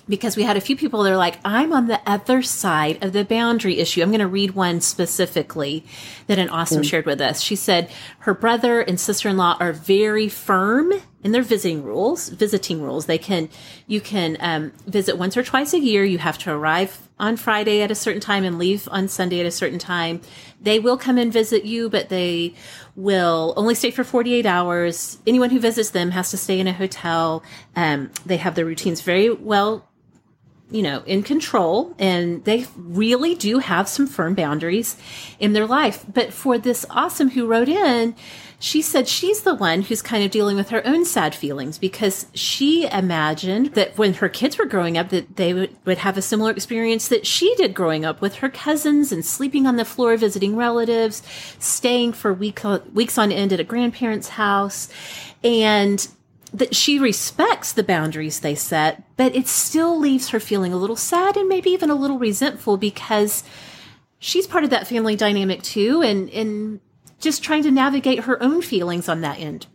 because 0.09 0.35
we 0.35 0.43
had 0.43 0.57
a 0.57 0.61
few 0.61 0.75
people 0.75 1.03
that 1.03 1.11
are 1.11 1.17
like, 1.17 1.39
I'm 1.45 1.71
on 1.73 1.87
the 1.87 2.01
other 2.05 2.41
side 2.41 3.03
of 3.03 3.13
the 3.13 3.23
boundary 3.23 3.79
issue. 3.79 4.01
I'm 4.01 4.09
going 4.09 4.19
to 4.19 4.27
read 4.27 4.51
one 4.51 4.81
specifically 4.81 5.85
that 6.27 6.39
an 6.39 6.49
awesome 6.49 6.81
mm. 6.81 6.89
shared 6.89 7.05
with 7.05 7.21
us. 7.21 7.41
She 7.41 7.55
said 7.55 7.89
her 8.19 8.33
brother 8.33 8.81
and 8.81 8.99
sister 8.99 9.29
in 9.29 9.37
law 9.37 9.57
are 9.59 9.73
very 9.73 10.27
firm 10.27 10.93
in 11.23 11.31
their 11.31 11.43
visiting 11.43 11.83
rules, 11.83 12.29
visiting 12.29 12.81
rules. 12.81 13.05
They 13.05 13.17
can, 13.17 13.49
you 13.87 14.01
can 14.01 14.37
um, 14.39 14.71
visit 14.87 15.17
once 15.17 15.37
or 15.37 15.43
twice 15.43 15.73
a 15.73 15.79
year. 15.79 16.03
You 16.03 16.17
have 16.17 16.37
to 16.39 16.51
arrive 16.51 17.07
on 17.19 17.37
Friday 17.37 17.81
at 17.81 17.91
a 17.91 17.95
certain 17.95 18.21
time 18.21 18.43
and 18.43 18.57
leave 18.57 18.89
on 18.91 19.07
Sunday 19.07 19.39
at 19.39 19.45
a 19.45 19.51
certain 19.51 19.79
time. 19.79 20.21
They 20.59 20.79
will 20.79 20.97
come 20.97 21.17
and 21.17 21.31
visit 21.31 21.63
you, 21.63 21.89
but 21.89 22.09
they 22.09 22.55
will 22.95 23.53
only 23.55 23.75
stay 23.75 23.91
for 23.91 24.03
48 24.03 24.45
hours. 24.45 25.19
Anyone 25.27 25.51
who 25.51 25.59
visits 25.59 25.91
them 25.91 26.11
has 26.11 26.31
to 26.31 26.37
stay 26.37 26.59
in 26.59 26.67
a 26.67 26.73
hotel. 26.73 27.43
Um, 27.75 28.11
they 28.25 28.37
have 28.37 28.55
their 28.55 28.65
routines 28.65 29.01
very 29.01 29.29
well 29.29 29.87
you 30.71 30.81
know, 30.81 31.03
in 31.05 31.21
control 31.21 31.93
and 31.99 32.45
they 32.45 32.65
really 32.77 33.35
do 33.35 33.59
have 33.59 33.89
some 33.89 34.07
firm 34.07 34.33
boundaries 34.33 34.95
in 35.37 35.51
their 35.51 35.67
life. 35.67 36.05
But 36.11 36.33
for 36.33 36.57
this 36.57 36.85
awesome 36.89 37.31
who 37.31 37.45
wrote 37.45 37.67
in, 37.67 38.15
she 38.61 38.79
said 38.83 39.07
she's 39.07 39.41
the 39.41 39.55
one 39.55 39.81
who's 39.81 40.03
kind 40.03 40.23
of 40.23 40.29
dealing 40.29 40.55
with 40.55 40.69
her 40.69 40.85
own 40.85 41.03
sad 41.03 41.33
feelings 41.33 41.79
because 41.79 42.27
she 42.35 42.87
imagined 42.91 43.73
that 43.73 43.97
when 43.97 44.13
her 44.13 44.29
kids 44.29 44.59
were 44.59 44.65
growing 44.65 44.99
up 44.99 45.09
that 45.09 45.35
they 45.35 45.51
would, 45.51 45.75
would 45.83 45.97
have 45.97 46.15
a 46.15 46.21
similar 46.21 46.51
experience 46.51 47.07
that 47.07 47.25
she 47.25 47.55
did 47.55 47.73
growing 47.73 48.05
up 48.05 48.21
with 48.21 48.35
her 48.35 48.49
cousins 48.49 49.11
and 49.11 49.25
sleeping 49.25 49.65
on 49.65 49.77
the 49.77 49.83
floor 49.83 50.15
visiting 50.15 50.55
relatives 50.55 51.23
staying 51.57 52.13
for 52.13 52.31
week, 52.31 52.63
uh, 52.63 52.79
weeks 52.93 53.17
on 53.17 53.31
end 53.31 53.51
at 53.51 53.59
a 53.59 53.63
grandparent's 53.63 54.29
house. 54.29 54.89
And 55.43 56.07
that 56.53 56.75
she 56.75 56.99
respects 56.99 57.73
the 57.73 57.83
boundaries 57.83 58.41
they 58.41 58.53
set, 58.53 59.01
but 59.17 59.33
it 59.35 59.47
still 59.47 59.97
leaves 59.97 60.29
her 60.29 60.39
feeling 60.39 60.71
a 60.71 60.77
little 60.77 60.95
sad 60.95 61.35
and 61.35 61.49
maybe 61.49 61.71
even 61.71 61.89
a 61.89 61.95
little 61.95 62.19
resentful 62.19 62.77
because 62.77 63.43
she's 64.19 64.45
part 64.45 64.63
of 64.63 64.69
that 64.69 64.85
family 64.85 65.15
dynamic 65.15 65.63
too. 65.63 66.03
And 66.03 66.29
and 66.29 66.79
just 67.21 67.43
trying 67.43 67.63
to 67.63 67.71
navigate 67.71 68.21
her 68.21 68.41
own 68.41 68.61
feelings 68.61 69.07
on 69.07 69.21
that 69.21 69.39
end. 69.39 69.67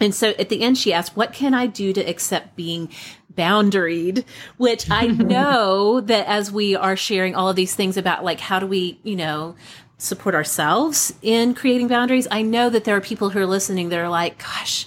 And 0.00 0.14
so 0.14 0.30
at 0.38 0.48
the 0.48 0.62
end, 0.62 0.76
she 0.76 0.92
asked, 0.92 1.16
What 1.16 1.32
can 1.32 1.54
I 1.54 1.66
do 1.66 1.92
to 1.92 2.00
accept 2.00 2.56
being 2.56 2.90
boundaried? 3.34 4.24
Which 4.56 4.90
I 4.90 5.06
know 5.06 6.00
that 6.00 6.26
as 6.26 6.50
we 6.50 6.74
are 6.74 6.96
sharing 6.96 7.34
all 7.34 7.48
of 7.48 7.56
these 7.56 7.74
things 7.74 7.96
about, 7.96 8.24
like, 8.24 8.40
how 8.40 8.58
do 8.58 8.66
we, 8.66 9.00
you 9.02 9.16
know, 9.16 9.56
support 9.98 10.34
ourselves 10.34 11.14
in 11.22 11.54
creating 11.54 11.88
boundaries, 11.88 12.28
I 12.30 12.42
know 12.42 12.68
that 12.68 12.84
there 12.84 12.96
are 12.96 13.00
people 13.00 13.30
who 13.30 13.38
are 13.38 13.46
listening 13.46 13.88
that 13.88 13.98
are 13.98 14.10
like, 14.10 14.38
Gosh, 14.38 14.86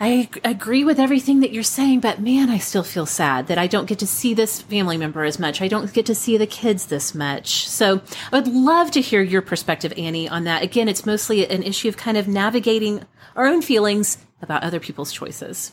I 0.00 0.28
agree 0.44 0.84
with 0.84 1.00
everything 1.00 1.40
that 1.40 1.50
you're 1.50 1.64
saying, 1.64 2.00
but 2.00 2.20
man, 2.20 2.50
I 2.50 2.58
still 2.58 2.84
feel 2.84 3.04
sad 3.04 3.48
that 3.48 3.58
I 3.58 3.66
don't 3.66 3.88
get 3.88 3.98
to 3.98 4.06
see 4.06 4.32
this 4.32 4.62
family 4.62 4.96
member 4.96 5.24
as 5.24 5.40
much. 5.40 5.60
I 5.60 5.66
don't 5.66 5.92
get 5.92 6.06
to 6.06 6.14
see 6.14 6.36
the 6.36 6.46
kids 6.46 6.86
this 6.86 7.16
much. 7.16 7.68
So 7.68 8.00
I 8.32 8.38
would 8.38 8.46
love 8.46 8.92
to 8.92 9.00
hear 9.00 9.22
your 9.22 9.42
perspective, 9.42 9.92
Annie, 9.96 10.28
on 10.28 10.44
that. 10.44 10.62
Again, 10.62 10.88
it's 10.88 11.04
mostly 11.04 11.48
an 11.48 11.64
issue 11.64 11.88
of 11.88 11.96
kind 11.96 12.16
of 12.16 12.28
navigating 12.28 13.04
our 13.34 13.46
own 13.46 13.60
feelings 13.60 14.18
about 14.40 14.62
other 14.62 14.78
people's 14.78 15.12
choices. 15.12 15.72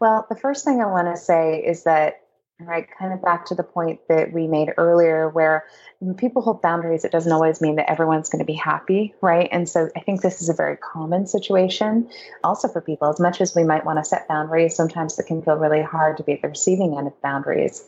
Well, 0.00 0.26
the 0.28 0.36
first 0.36 0.64
thing 0.64 0.80
I 0.82 0.86
want 0.86 1.06
to 1.06 1.16
say 1.16 1.64
is 1.64 1.84
that 1.84 2.25
right 2.58 2.88
kind 2.98 3.12
of 3.12 3.20
back 3.20 3.44
to 3.44 3.54
the 3.54 3.62
point 3.62 4.00
that 4.08 4.32
we 4.32 4.46
made 4.46 4.70
earlier 4.78 5.28
where 5.28 5.64
when 5.98 6.14
people 6.14 6.40
hold 6.40 6.62
boundaries 6.62 7.04
it 7.04 7.12
doesn't 7.12 7.32
always 7.32 7.60
mean 7.60 7.76
that 7.76 7.90
everyone's 7.90 8.30
going 8.30 8.38
to 8.38 8.46
be 8.46 8.54
happy 8.54 9.14
right? 9.20 9.48
And 9.52 9.68
so 9.68 9.90
i 9.94 10.00
think 10.00 10.22
this 10.22 10.40
is 10.40 10.48
a 10.48 10.54
very 10.54 10.76
common 10.76 11.26
situation 11.26 12.08
also 12.42 12.68
for 12.68 12.80
people. 12.80 13.08
As 13.08 13.20
much 13.20 13.40
as 13.42 13.54
we 13.54 13.64
might 13.64 13.84
want 13.84 13.98
to 13.98 14.04
set 14.04 14.26
boundaries 14.26 14.74
sometimes 14.74 15.18
it 15.18 15.26
can 15.26 15.42
feel 15.42 15.56
really 15.56 15.82
hard 15.82 16.16
to 16.16 16.22
be 16.22 16.32
at 16.32 16.42
the 16.42 16.48
receiving 16.48 16.96
end 16.96 17.06
of 17.06 17.20
boundaries. 17.20 17.84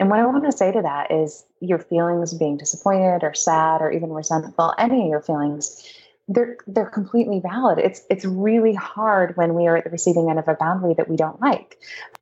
And 0.00 0.08
what 0.08 0.18
i 0.18 0.26
want 0.26 0.44
to 0.44 0.52
say 0.52 0.72
to 0.72 0.82
that 0.82 1.10
is 1.10 1.44
your 1.60 1.78
feelings 1.78 2.32
being 2.32 2.56
disappointed 2.56 3.22
or 3.22 3.34
sad 3.34 3.82
or 3.82 3.90
even 3.90 4.10
resentful 4.12 4.72
any 4.78 5.02
of 5.02 5.08
your 5.08 5.20
feelings 5.20 5.84
they're 6.28 6.56
they're 6.66 6.90
completely 6.90 7.40
valid. 7.40 7.78
It's 7.78 8.02
it's 8.10 8.24
really 8.24 8.74
hard 8.74 9.36
when 9.36 9.54
we 9.54 9.68
are 9.68 9.76
at 9.76 9.84
the 9.84 9.90
receiving 9.90 10.28
end 10.28 10.38
of 10.38 10.48
a 10.48 10.54
boundary 10.54 10.94
that 10.94 11.08
we 11.08 11.16
don't 11.16 11.40
like, 11.40 11.78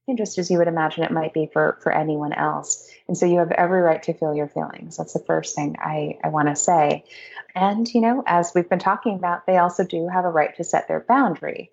and 0.07 0.19
just 0.19 0.37
as 0.37 0.51
you 0.51 0.59
would 0.59 0.69
imagine 0.69 1.05
it 1.05 1.11
might 1.11 1.33
be 1.33 1.49
for 1.53 1.79
for 1.83 1.91
anyone 1.91 2.35
else. 2.35 2.91
And 3.09 3.17
so 3.17 3.25
you 3.25 3.39
have 3.39 3.51
every 3.51 3.81
right 3.81 4.03
to 4.03 4.13
feel 4.13 4.35
your 4.35 4.49
feelings. 4.49 4.97
That's 4.97 5.15
the 5.15 5.25
first 5.27 5.55
thing 5.55 5.77
I 5.79 6.19
I 6.23 6.29
want 6.29 6.49
to 6.49 6.57
say. 6.57 7.05
And 7.55 7.89
you 7.95 8.03
know, 8.03 8.23
as 8.27 8.53
we've 8.55 8.69
been 8.69 8.79
talking 8.79 9.15
about, 9.15 9.47
they 9.47 9.57
also 9.57 9.85
do 9.85 10.09
have 10.09 10.27
a 10.27 10.31
right 10.31 10.55
to 10.57 10.65
set 10.65 10.87
their 10.87 11.01
boundary. 11.01 11.71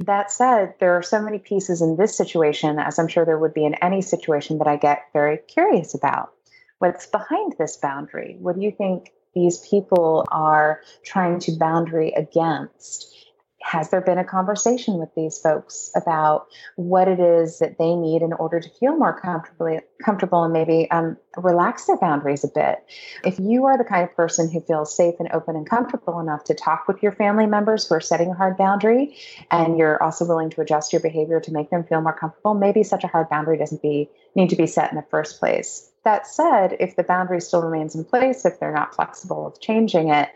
That 0.00 0.30
said, 0.30 0.74
there 0.78 0.94
are 0.94 1.02
so 1.02 1.20
many 1.20 1.38
pieces 1.38 1.82
in 1.82 1.96
this 1.96 2.16
situation, 2.16 2.78
as 2.78 2.98
I'm 2.98 3.08
sure 3.08 3.24
there 3.24 3.38
would 3.38 3.54
be 3.54 3.64
in 3.64 3.74
any 3.74 4.02
situation, 4.02 4.58
that 4.58 4.66
I 4.66 4.76
get 4.76 5.08
very 5.12 5.38
curious 5.38 5.94
about. 5.94 6.32
What's 6.78 7.06
behind 7.06 7.54
this 7.58 7.76
boundary? 7.76 8.36
What 8.38 8.56
do 8.56 8.62
you 8.62 8.70
think 8.70 9.10
these 9.36 9.58
people 9.58 10.24
are 10.32 10.80
trying 11.04 11.38
to 11.40 11.52
boundary 11.52 12.10
against. 12.12 13.12
Has 13.62 13.90
there 13.90 14.00
been 14.00 14.16
a 14.16 14.24
conversation 14.24 14.98
with 14.98 15.08
these 15.16 15.38
folks 15.38 15.90
about 15.96 16.46
what 16.76 17.08
it 17.08 17.18
is 17.18 17.58
that 17.58 17.78
they 17.78 17.96
need 17.96 18.22
in 18.22 18.32
order 18.32 18.60
to 18.60 18.68
feel 18.68 18.96
more 18.96 19.20
comfortably 19.20 19.80
comfortable 20.02 20.44
and 20.44 20.52
maybe 20.52 20.88
um, 20.92 21.16
relax 21.36 21.84
their 21.86 21.98
boundaries 21.98 22.44
a 22.44 22.48
bit? 22.48 22.78
If 23.24 23.40
you 23.40 23.66
are 23.66 23.76
the 23.76 23.84
kind 23.84 24.04
of 24.04 24.14
person 24.14 24.50
who 24.50 24.60
feels 24.60 24.96
safe 24.96 25.16
and 25.18 25.28
open 25.32 25.56
and 25.56 25.68
comfortable 25.68 26.20
enough 26.20 26.44
to 26.44 26.54
talk 26.54 26.86
with 26.86 27.02
your 27.02 27.12
family 27.12 27.46
members 27.46 27.86
who 27.86 27.96
are 27.96 28.00
setting 28.00 28.30
a 28.30 28.34
hard 28.34 28.56
boundary, 28.56 29.16
and 29.50 29.76
you're 29.76 30.02
also 30.02 30.24
willing 30.24 30.48
to 30.50 30.60
adjust 30.60 30.92
your 30.92 31.02
behavior 31.02 31.40
to 31.40 31.52
make 31.52 31.70
them 31.70 31.84
feel 31.84 32.00
more 32.00 32.16
comfortable, 32.16 32.54
maybe 32.54 32.84
such 32.84 33.04
a 33.04 33.08
hard 33.08 33.28
boundary 33.28 33.58
doesn't 33.58 33.82
be 33.82 34.08
need 34.36 34.48
to 34.50 34.56
be 34.56 34.68
set 34.68 34.90
in 34.90 34.96
the 34.96 35.04
first 35.10 35.40
place. 35.40 35.90
That 36.06 36.24
said, 36.24 36.76
if 36.78 36.94
the 36.94 37.02
boundary 37.02 37.40
still 37.40 37.62
remains 37.62 37.96
in 37.96 38.04
place, 38.04 38.44
if 38.44 38.60
they're 38.60 38.72
not 38.72 38.94
flexible 38.94 39.46
with 39.46 39.60
changing 39.60 40.10
it, 40.10 40.28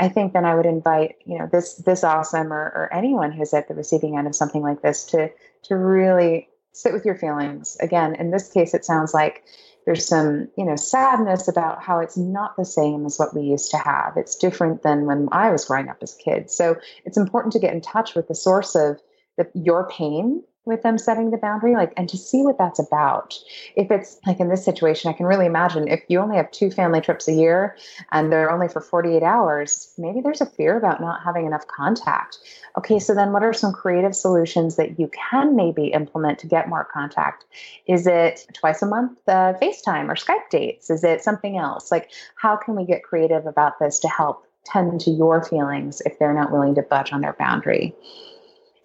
I 0.00 0.08
think 0.08 0.32
then 0.32 0.46
I 0.46 0.54
would 0.54 0.64
invite, 0.64 1.16
you 1.26 1.38
know, 1.38 1.46
this 1.46 1.74
this 1.74 2.02
awesome 2.02 2.50
or, 2.50 2.72
or 2.74 2.88
anyone 2.90 3.30
who's 3.30 3.52
at 3.52 3.68
the 3.68 3.74
receiving 3.74 4.16
end 4.16 4.26
of 4.26 4.34
something 4.34 4.62
like 4.62 4.80
this 4.80 5.04
to 5.08 5.30
to 5.64 5.76
really 5.76 6.48
sit 6.72 6.94
with 6.94 7.04
your 7.04 7.16
feelings. 7.16 7.76
Again, 7.80 8.14
in 8.14 8.30
this 8.30 8.50
case, 8.50 8.72
it 8.72 8.86
sounds 8.86 9.12
like 9.12 9.44
there's 9.84 10.06
some, 10.06 10.48
you 10.56 10.64
know, 10.64 10.76
sadness 10.76 11.48
about 11.48 11.82
how 11.82 11.98
it's 11.98 12.16
not 12.16 12.56
the 12.56 12.64
same 12.64 13.04
as 13.04 13.18
what 13.18 13.34
we 13.34 13.42
used 13.42 13.72
to 13.72 13.76
have. 13.76 14.16
It's 14.16 14.36
different 14.36 14.82
than 14.82 15.04
when 15.04 15.28
I 15.32 15.50
was 15.50 15.66
growing 15.66 15.90
up 15.90 15.98
as 16.00 16.16
a 16.18 16.22
kid. 16.22 16.50
So 16.50 16.76
it's 17.04 17.18
important 17.18 17.52
to 17.52 17.58
get 17.58 17.74
in 17.74 17.82
touch 17.82 18.14
with 18.14 18.26
the 18.26 18.34
source 18.34 18.74
of 18.74 18.98
the, 19.36 19.50
your 19.52 19.86
pain 19.90 20.44
with 20.64 20.82
them 20.82 20.98
setting 20.98 21.30
the 21.30 21.38
boundary 21.38 21.74
like 21.74 21.92
and 21.96 22.08
to 22.08 22.16
see 22.16 22.42
what 22.42 22.58
that's 22.58 22.78
about. 22.78 23.34
If 23.76 23.90
it's 23.90 24.18
like 24.26 24.40
in 24.40 24.48
this 24.48 24.64
situation 24.64 25.10
i 25.10 25.14
can 25.14 25.26
really 25.26 25.46
imagine 25.46 25.88
if 25.88 26.02
you 26.08 26.20
only 26.20 26.36
have 26.36 26.50
two 26.50 26.70
family 26.70 27.00
trips 27.00 27.28
a 27.28 27.32
year 27.32 27.76
and 28.12 28.30
they're 28.30 28.50
only 28.50 28.68
for 28.68 28.80
48 28.80 29.22
hours 29.22 29.92
maybe 29.96 30.20
there's 30.20 30.40
a 30.40 30.46
fear 30.46 30.76
about 30.76 31.00
not 31.00 31.22
having 31.24 31.46
enough 31.46 31.66
contact. 31.66 32.38
Okay 32.78 32.98
so 32.98 33.14
then 33.14 33.32
what 33.32 33.42
are 33.42 33.52
some 33.52 33.72
creative 33.72 34.14
solutions 34.14 34.76
that 34.76 34.98
you 34.98 35.10
can 35.30 35.56
maybe 35.56 35.88
implement 35.88 36.38
to 36.40 36.46
get 36.46 36.68
more 36.68 36.84
contact? 36.84 37.44
Is 37.86 38.06
it 38.06 38.46
twice 38.54 38.82
a 38.82 38.86
month 38.86 39.18
uh, 39.26 39.54
facetime 39.60 40.08
or 40.08 40.14
skype 40.14 40.48
dates? 40.50 40.90
Is 40.90 41.04
it 41.04 41.22
something 41.22 41.56
else? 41.56 41.90
Like 41.90 42.10
how 42.36 42.56
can 42.56 42.76
we 42.76 42.84
get 42.84 43.02
creative 43.02 43.46
about 43.46 43.78
this 43.78 43.98
to 44.00 44.08
help 44.08 44.46
tend 44.64 45.00
to 45.00 45.10
your 45.10 45.42
feelings 45.42 46.02
if 46.02 46.18
they're 46.18 46.34
not 46.34 46.52
willing 46.52 46.74
to 46.74 46.82
budge 46.82 47.12
on 47.12 47.22
their 47.22 47.32
boundary 47.32 47.94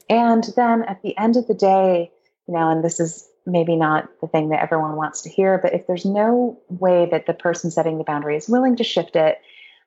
and 0.09 0.43
then 0.55 0.83
at 0.83 1.01
the 1.01 1.17
end 1.17 1.37
of 1.37 1.47
the 1.47 1.53
day, 1.53 2.11
you 2.47 2.53
know, 2.53 2.69
and 2.69 2.83
this 2.83 2.99
is 2.99 3.27
maybe 3.45 3.75
not 3.75 4.09
the 4.21 4.27
thing 4.27 4.49
that 4.49 4.61
everyone 4.61 4.95
wants 4.95 5.21
to 5.21 5.29
hear, 5.29 5.57
but 5.57 5.73
if 5.73 5.85
there's 5.87 6.05
no 6.05 6.59
way 6.69 7.07
that 7.11 7.27
the 7.27 7.33
person 7.33 7.69
setting 7.69 7.97
the 7.97 8.03
boundary 8.03 8.35
is 8.35 8.49
willing 8.49 8.75
to 8.75 8.83
shift 8.83 9.15
it 9.15 9.39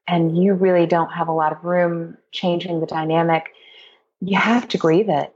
and 0.07 0.43
you 0.43 0.55
really 0.55 0.87
don't 0.87 1.13
have 1.13 1.29
a 1.29 1.33
lot 1.33 1.53
of 1.53 1.65
room 1.65 2.17
changing 2.33 2.81
the 2.81 2.87
dynamic, 2.87 3.51
you 4.21 4.39
have 4.39 4.69
to 4.69 4.79
grieve 4.79 5.09
it. 5.09 5.33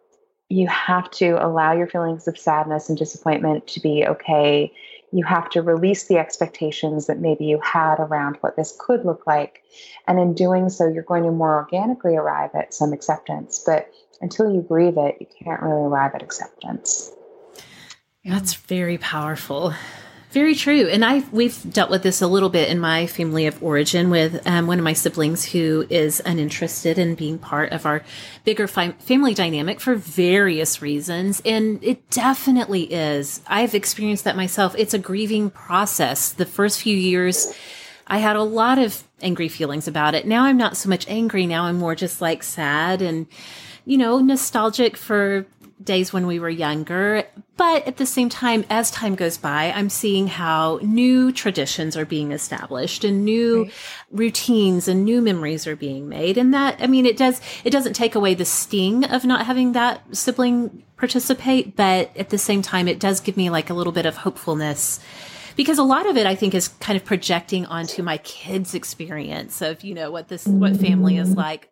You 0.49 0.69
have 0.69 1.11
to 1.13 1.45
allow 1.45 1.73
your 1.73 1.87
feelings 1.87 2.29
of 2.29 2.39
sadness 2.39 2.89
and 2.89 2.99
disappointment 2.99 3.67
to 3.69 3.81
be 3.81 4.07
okay. 4.07 4.73
You 5.11 5.25
have 5.25 5.51
to 5.51 5.63
release 5.63 6.05
the 6.05 6.19
expectations 6.19 7.07
that 7.07 7.19
maybe 7.19 7.45
you 7.45 7.61
had 7.61 7.97
around 7.99 8.37
what 8.41 8.57
this 8.57 8.77
could 8.79 9.05
look 9.05 9.27
like. 9.27 9.63
And 10.07 10.19
in 10.19 10.35
doing 10.35 10.69
so, 10.69 10.89
you're 10.89 11.03
going 11.03 11.25
to 11.25 11.31
more 11.31 11.55
organically 11.55 12.17
arrive 12.17 12.51
at 12.55 12.75
some 12.75 12.93
acceptance. 12.93 13.63
But 13.65 13.91
until 14.23 14.53
you 14.53 14.63
grieve 14.63 14.97
it, 14.97 15.17
you 15.21 15.27
can't 15.45 15.61
really 15.61 15.83
arrive 15.83 16.15
at 16.15 16.23
acceptance. 16.23 17.13
That's 18.25 18.55
very 18.55 18.99
powerful. 18.99 19.75
Very 20.31 20.55
true. 20.55 20.89
And 20.89 21.05
I 21.05 21.25
we've 21.31 21.61
dealt 21.71 21.91
with 21.91 22.03
this 22.03 22.23
a 22.23 22.27
little 22.27 22.49
bit 22.49 22.71
in 22.71 22.79
my 22.79 23.07
family 23.07 23.47
of 23.47 23.63
origin 23.63 24.09
with 24.09 24.47
um, 24.47 24.67
one 24.67 24.79
of 24.79 24.85
my 24.85 24.95
siblings 24.95 25.45
who 25.45 25.87
is 25.91 26.23
uninterested 26.25 26.99
in 26.99 27.17
being 27.17 27.39
part 27.39 27.71
of 27.71 27.85
our 27.85 28.03
bigger 28.45 28.67
fi- 28.67 28.93
family 28.93 29.35
dynamic 29.35 29.79
for 29.79 29.95
various 29.95 30.81
reasons. 30.81 31.43
And 31.45 31.85
it 31.85 32.09
definitely 32.09 32.85
is. 32.85 33.43
I've 33.47 33.75
experienced 33.75 34.25
that 34.25 34.35
myself. 34.35 34.75
It's 34.79 34.95
a 34.95 34.99
grieving 34.99 35.51
process. 35.51 36.33
The 36.33 36.47
first 36.47 36.81
few 36.81 36.97
years, 36.97 37.53
I 38.07 38.17
had 38.17 38.37
a 38.37 38.43
lot 38.43 38.79
of 38.79 39.05
angry 39.21 39.49
feelings 39.49 39.87
about 39.87 40.15
it. 40.15 40.27
Now 40.27 40.45
I'm 40.45 40.57
not 40.57 40.79
so 40.79 40.89
much 40.89 41.07
angry. 41.09 41.47
Now 41.47 41.65
I'm 41.65 41.77
more 41.77 41.95
just 41.95 42.23
like 42.23 42.43
sad 42.43 43.03
and 43.03 43.27
you 43.85 43.99
know, 43.99 44.19
nostalgic 44.21 44.97
for 44.97 45.47
days 45.85 46.13
when 46.13 46.27
we 46.27 46.39
were 46.39 46.51
younger. 46.51 47.25
But 47.57 47.87
at 47.87 47.97
the 47.97 48.07
same 48.07 48.29
time, 48.29 48.65
as 48.71 48.91
time 48.91 49.15
goes 49.15 49.37
by, 49.37 49.73
I'm 49.73 49.91
seeing 49.91 50.27
how 50.27 50.79
new 50.83 51.33
traditions 51.33 51.97
are 51.97 52.05
being 52.05 52.33
established 52.33 53.05
and 53.05 53.25
new 53.25 53.65
right. 53.65 53.73
routines 54.11 54.89
and 54.89 55.05
new 55.05 55.21
memories 55.21 55.67
are 55.67 55.77
being 55.77 56.09
made. 56.09 56.39
And 56.39 56.55
that, 56.55 56.81
I 56.81 56.87
mean, 56.87 57.07
it 57.07 57.17
does, 57.17 57.41
it 57.65 57.71
doesn't 57.71 57.95
take 57.95 58.15
away 58.15 58.35
the 58.35 58.45
sting 58.45 59.05
of 59.05 59.25
not 59.25 59.47
having 59.47 59.73
that 59.73 60.17
sibling 60.17 60.85
participate. 60.97 61.77
But 61.77 62.17
at 62.17 62.31
the 62.31 62.39
same 62.39 62.63
time, 62.63 62.89
it 62.89 62.99
does 62.99 63.21
give 63.21 63.37
me 63.37 63.51
like 63.51 63.71
a 63.71 63.75
little 63.75 63.93
bit 63.93 64.07
of 64.07 64.17
hopefulness 64.17 65.01
because 65.55 65.79
a 65.79 65.83
lot 65.83 66.07
of 66.07 66.17
it 66.17 66.27
I 66.27 66.35
think 66.35 66.55
is 66.55 66.69
kind 66.69 66.97
of 66.97 67.05
projecting 67.05 67.67
onto 67.67 68.03
my 68.03 68.17
kids' 68.19 68.75
experience 68.75 69.61
of 69.61 69.85
you 69.85 69.95
know 69.95 70.11
what 70.11 70.29
this 70.29 70.47
what 70.47 70.77
family 70.77 71.19
is 71.19 71.35
like 71.35 71.72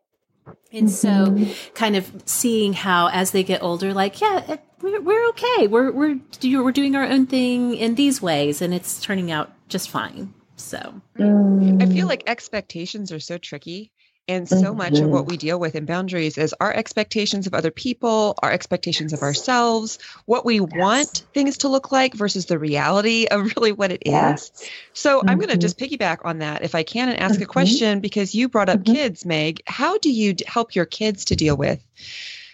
and 0.73 0.91
so, 0.91 1.09
mm-hmm. 1.09 1.75
kind 1.75 1.97
of 1.97 2.11
seeing 2.27 2.73
how 2.73 3.09
as 3.09 3.31
they 3.31 3.43
get 3.43 3.63
older, 3.63 3.93
like, 3.93 4.21
yeah, 4.21 4.57
we're, 4.81 5.01
we're 5.01 5.29
okay. 5.31 5.67
We're, 5.67 5.91
we're, 5.91 6.19
we're 6.43 6.73
doing 6.73 6.97
our 6.97 7.05
own 7.05 7.27
thing 7.27 7.75
in 7.75 7.95
these 7.95 8.23
ways, 8.23 8.63
and 8.63 8.73
it's 8.73 9.01
turning 9.01 9.31
out 9.31 9.53
just 9.69 9.91
fine. 9.91 10.35
So, 10.57 11.01
mm. 11.19 11.83
I 11.83 11.87
feel 11.87 12.07
like 12.07 12.25
expectations 12.27 13.13
are 13.13 13.21
so 13.21 13.39
tricky 13.39 13.93
and 14.29 14.49
so 14.49 14.57
mm-hmm. 14.57 14.79
much 14.79 14.99
of 15.01 15.09
what 15.09 15.27
we 15.27 15.37
deal 15.37 15.59
with 15.59 15.75
in 15.75 15.87
boundaries 15.87 16.39
is 16.39 16.55
our 16.61 16.73
expectations 16.73 17.47
of 17.49 17.55
other 17.55 17.71
people, 17.71 18.37
our 18.43 18.53
expectations 18.53 19.13
of 19.13 19.23
ourselves, 19.23 19.99
what 20.25 20.45
we 20.45 20.61
yes. 20.61 20.69
want 20.73 21.27
things 21.35 21.59
to 21.59 21.69
look 21.69 21.91
like 21.91 22.15
versus 22.15 22.47
the 22.47 22.59
reality 22.59 23.27
of 23.31 23.53
really 23.57 23.73
what 23.73 23.91
it 23.91 24.03
yes. 24.07 24.51
is. 24.51 24.71
So 24.93 25.19
mm-hmm. 25.19 25.31
I'm 25.31 25.39
going 25.39 25.51
to 25.51 25.57
just 25.57 25.79
piggyback 25.79 26.19
on 26.25 26.39
that 26.39 26.63
if 26.63 26.75
I 26.75 26.85
can 26.85 27.09
and 27.09 27.19
ask 27.19 27.35
mm-hmm. 27.35 27.43
a 27.43 27.47
question 27.47 28.01
because 28.01 28.35
you 28.35 28.49
brought 28.49 28.69
up 28.69 28.81
mm-hmm. 28.81 28.95
kids, 28.95 29.27
Meg. 29.27 29.63
How 29.67 29.99
do 29.99 30.11
you 30.11 30.37
help 30.47 30.75
your 30.75 30.87
kids 30.87 31.27
to 31.27 31.37
deal 31.37 31.57
with 31.57 31.85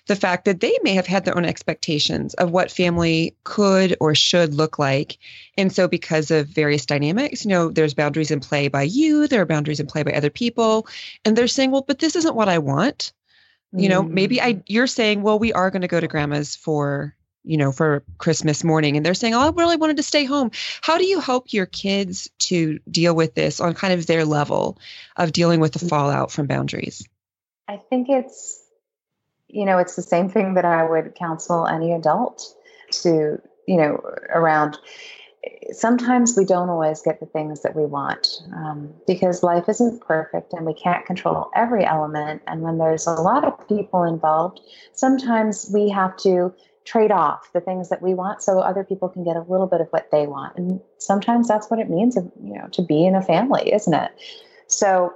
the 0.06 0.16
fact 0.16 0.44
that 0.44 0.60
they 0.60 0.76
may 0.82 0.94
have 0.94 1.06
had 1.06 1.24
their 1.24 1.36
own 1.36 1.44
expectations 1.44 2.34
of 2.34 2.50
what 2.50 2.70
family 2.70 3.36
could 3.44 3.96
or 4.00 4.14
should 4.14 4.54
look 4.54 4.78
like. 4.78 5.18
And 5.58 5.72
so, 5.72 5.88
because 5.88 6.30
of 6.30 6.48
various 6.48 6.86
dynamics, 6.86 7.44
you 7.44 7.50
know, 7.50 7.70
there's 7.70 7.94
boundaries 7.94 8.30
in 8.30 8.40
play 8.40 8.68
by 8.68 8.82
you, 8.82 9.26
there 9.26 9.42
are 9.42 9.46
boundaries 9.46 9.80
in 9.80 9.86
play 9.86 10.02
by 10.02 10.12
other 10.12 10.30
people. 10.30 10.86
And 11.24 11.36
they're 11.36 11.48
saying, 11.48 11.70
well, 11.70 11.84
but 11.86 11.98
this 11.98 12.16
isn't 12.16 12.36
what 12.36 12.48
I 12.48 12.58
want. 12.58 13.12
You 13.72 13.90
know, 13.90 14.02
maybe 14.02 14.40
I, 14.40 14.54
mm. 14.54 14.62
you're 14.66 14.86
saying, 14.86 15.20
well, 15.20 15.38
we 15.38 15.52
are 15.52 15.70
going 15.70 15.82
to 15.82 15.88
go 15.88 16.00
to 16.00 16.08
grandma's 16.08 16.56
for 16.56 17.14
you 17.46 17.56
know, 17.56 17.70
for 17.70 18.02
Christmas 18.18 18.64
morning 18.64 18.96
and 18.96 19.06
they're 19.06 19.14
saying, 19.14 19.32
Oh, 19.32 19.40
I 19.40 19.50
really 19.50 19.76
wanted 19.76 19.98
to 19.98 20.02
stay 20.02 20.24
home. 20.24 20.50
How 20.82 20.98
do 20.98 21.06
you 21.06 21.20
help 21.20 21.52
your 21.52 21.64
kids 21.64 22.28
to 22.40 22.80
deal 22.90 23.14
with 23.14 23.34
this 23.34 23.60
on 23.60 23.72
kind 23.74 23.94
of 23.94 24.04
their 24.06 24.24
level 24.24 24.78
of 25.16 25.30
dealing 25.30 25.60
with 25.60 25.72
the 25.72 25.78
mm. 25.78 25.88
fallout 25.88 26.32
from 26.32 26.48
boundaries? 26.48 27.08
I 27.68 27.76
think 27.76 28.08
it's, 28.10 28.65
you 29.56 29.64
know, 29.64 29.78
it's 29.78 29.96
the 29.96 30.02
same 30.02 30.28
thing 30.28 30.52
that 30.54 30.66
I 30.66 30.84
would 30.84 31.14
counsel 31.14 31.66
any 31.66 31.92
adult 31.92 32.54
to, 33.02 33.40
you 33.66 33.76
know, 33.76 33.94
around. 34.34 34.78
Sometimes 35.72 36.36
we 36.36 36.44
don't 36.44 36.68
always 36.68 37.00
get 37.00 37.20
the 37.20 37.26
things 37.26 37.62
that 37.62 37.74
we 37.74 37.86
want 37.86 38.42
um, 38.54 38.92
because 39.06 39.42
life 39.42 39.68
isn't 39.68 40.02
perfect 40.02 40.52
and 40.52 40.66
we 40.66 40.74
can't 40.74 41.06
control 41.06 41.50
every 41.54 41.86
element. 41.86 42.42
And 42.46 42.60
when 42.60 42.76
there's 42.76 43.06
a 43.06 43.12
lot 43.12 43.44
of 43.44 43.68
people 43.68 44.02
involved, 44.02 44.60
sometimes 44.92 45.70
we 45.72 45.88
have 45.88 46.16
to 46.18 46.52
trade 46.84 47.10
off 47.10 47.50
the 47.52 47.60
things 47.60 47.88
that 47.88 48.02
we 48.02 48.12
want 48.12 48.42
so 48.42 48.60
other 48.60 48.84
people 48.84 49.08
can 49.08 49.24
get 49.24 49.36
a 49.36 49.42
little 49.48 49.66
bit 49.66 49.80
of 49.80 49.88
what 49.88 50.08
they 50.12 50.24
want 50.24 50.56
and 50.56 50.80
sometimes 50.98 51.48
that's 51.48 51.68
what 51.68 51.80
it 51.80 51.90
means 51.90 52.14
you 52.14 52.54
know 52.54 52.68
to 52.68 52.80
be 52.80 53.04
in 53.04 53.16
a 53.16 53.20
family 53.20 53.72
isn't 53.72 53.92
it 53.92 54.12
so 54.68 55.12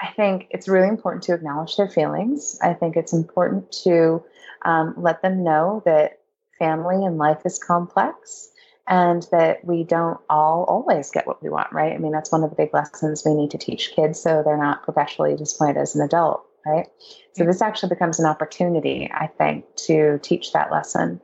i 0.00 0.08
think 0.08 0.46
it's 0.50 0.68
really 0.68 0.88
important 0.88 1.22
to 1.22 1.34
acknowledge 1.34 1.76
their 1.76 1.88
feelings 1.88 2.58
i 2.62 2.72
think 2.72 2.96
it's 2.96 3.12
important 3.12 3.70
to 3.72 4.22
um, 4.62 4.94
let 4.96 5.22
them 5.22 5.44
know 5.44 5.82
that 5.84 6.20
family 6.58 7.04
and 7.04 7.18
life 7.18 7.42
is 7.44 7.58
complex 7.58 8.48
and 8.88 9.26
that 9.30 9.64
we 9.64 9.84
don't 9.84 10.18
all 10.30 10.64
always 10.64 11.10
get 11.10 11.26
what 11.26 11.42
we 11.42 11.48
want 11.48 11.72
right 11.72 11.92
i 11.92 11.98
mean 11.98 12.12
that's 12.12 12.32
one 12.32 12.42
of 12.42 12.50
the 12.50 12.56
big 12.56 12.72
lessons 12.72 13.22
we 13.24 13.34
need 13.34 13.50
to 13.50 13.58
teach 13.58 13.92
kids 13.94 14.20
so 14.20 14.42
they're 14.44 14.56
not 14.56 14.82
perpetually 14.84 15.36
disappointed 15.36 15.76
as 15.76 15.94
an 15.94 16.02
adult 16.02 16.46
right? 16.66 16.86
So 17.32 17.44
this 17.44 17.62
actually 17.62 17.90
becomes 17.90 18.18
an 18.18 18.26
opportunity, 18.26 19.10
I 19.12 19.28
think, 19.28 19.64
to 19.86 20.18
teach 20.22 20.52
that 20.52 20.72
lesson. 20.72 21.20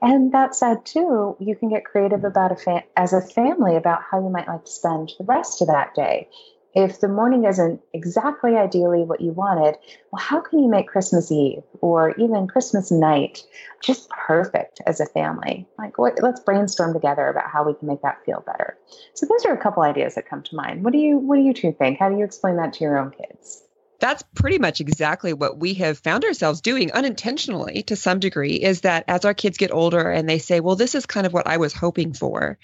And 0.00 0.32
that 0.32 0.54
said, 0.54 0.84
too, 0.86 1.36
you 1.38 1.54
can 1.56 1.68
get 1.68 1.84
creative 1.84 2.24
about 2.24 2.52
a 2.52 2.56
fam- 2.56 2.84
as 2.96 3.12
a 3.12 3.20
family 3.20 3.76
about 3.76 4.02
how 4.02 4.20
you 4.22 4.30
might 4.30 4.48
like 4.48 4.64
to 4.64 4.70
spend 4.70 5.12
the 5.18 5.24
rest 5.24 5.60
of 5.60 5.68
that 5.68 5.94
day. 5.94 6.28
If 6.76 7.00
the 7.00 7.08
morning 7.08 7.44
isn't 7.44 7.80
exactly 7.94 8.54
ideally 8.54 9.02
what 9.02 9.22
you 9.22 9.32
wanted, 9.32 9.76
well, 10.12 10.22
how 10.22 10.42
can 10.42 10.58
you 10.58 10.68
make 10.68 10.88
Christmas 10.88 11.32
Eve 11.32 11.62
or 11.80 12.14
even 12.16 12.46
Christmas 12.46 12.90
night 12.90 13.42
just 13.82 14.10
perfect 14.10 14.82
as 14.86 15.00
a 15.00 15.06
family? 15.06 15.66
Like, 15.78 15.96
what, 15.96 16.22
let's 16.22 16.40
brainstorm 16.40 16.92
together 16.92 17.28
about 17.28 17.48
how 17.48 17.64
we 17.64 17.72
can 17.72 17.88
make 17.88 18.02
that 18.02 18.22
feel 18.26 18.44
better. 18.46 18.76
So, 19.14 19.24
those 19.24 19.46
are 19.46 19.54
a 19.54 19.62
couple 19.62 19.84
ideas 19.84 20.16
that 20.16 20.28
come 20.28 20.42
to 20.42 20.54
mind. 20.54 20.84
What 20.84 20.92
do 20.92 20.98
you 20.98 21.16
What 21.16 21.36
do 21.36 21.42
you 21.42 21.54
two 21.54 21.72
think? 21.72 21.98
How 21.98 22.10
do 22.10 22.18
you 22.18 22.24
explain 22.24 22.58
that 22.58 22.74
to 22.74 22.84
your 22.84 22.98
own 22.98 23.10
kids? 23.10 23.62
that's 23.98 24.22
pretty 24.34 24.58
much 24.58 24.80
exactly 24.80 25.32
what 25.32 25.58
we 25.58 25.74
have 25.74 25.98
found 25.98 26.24
ourselves 26.24 26.60
doing 26.60 26.92
unintentionally 26.92 27.82
to 27.84 27.96
some 27.96 28.20
degree 28.20 28.54
is 28.54 28.82
that 28.82 29.04
as 29.08 29.24
our 29.24 29.34
kids 29.34 29.56
get 29.58 29.72
older 29.72 30.10
and 30.10 30.28
they 30.28 30.38
say, 30.38 30.60
well, 30.60 30.76
this 30.76 30.94
is 30.94 31.06
kind 31.06 31.26
of 31.26 31.32
what 31.32 31.46
I 31.46 31.56
was 31.56 31.72
hoping 31.72 32.12
for, 32.12 32.58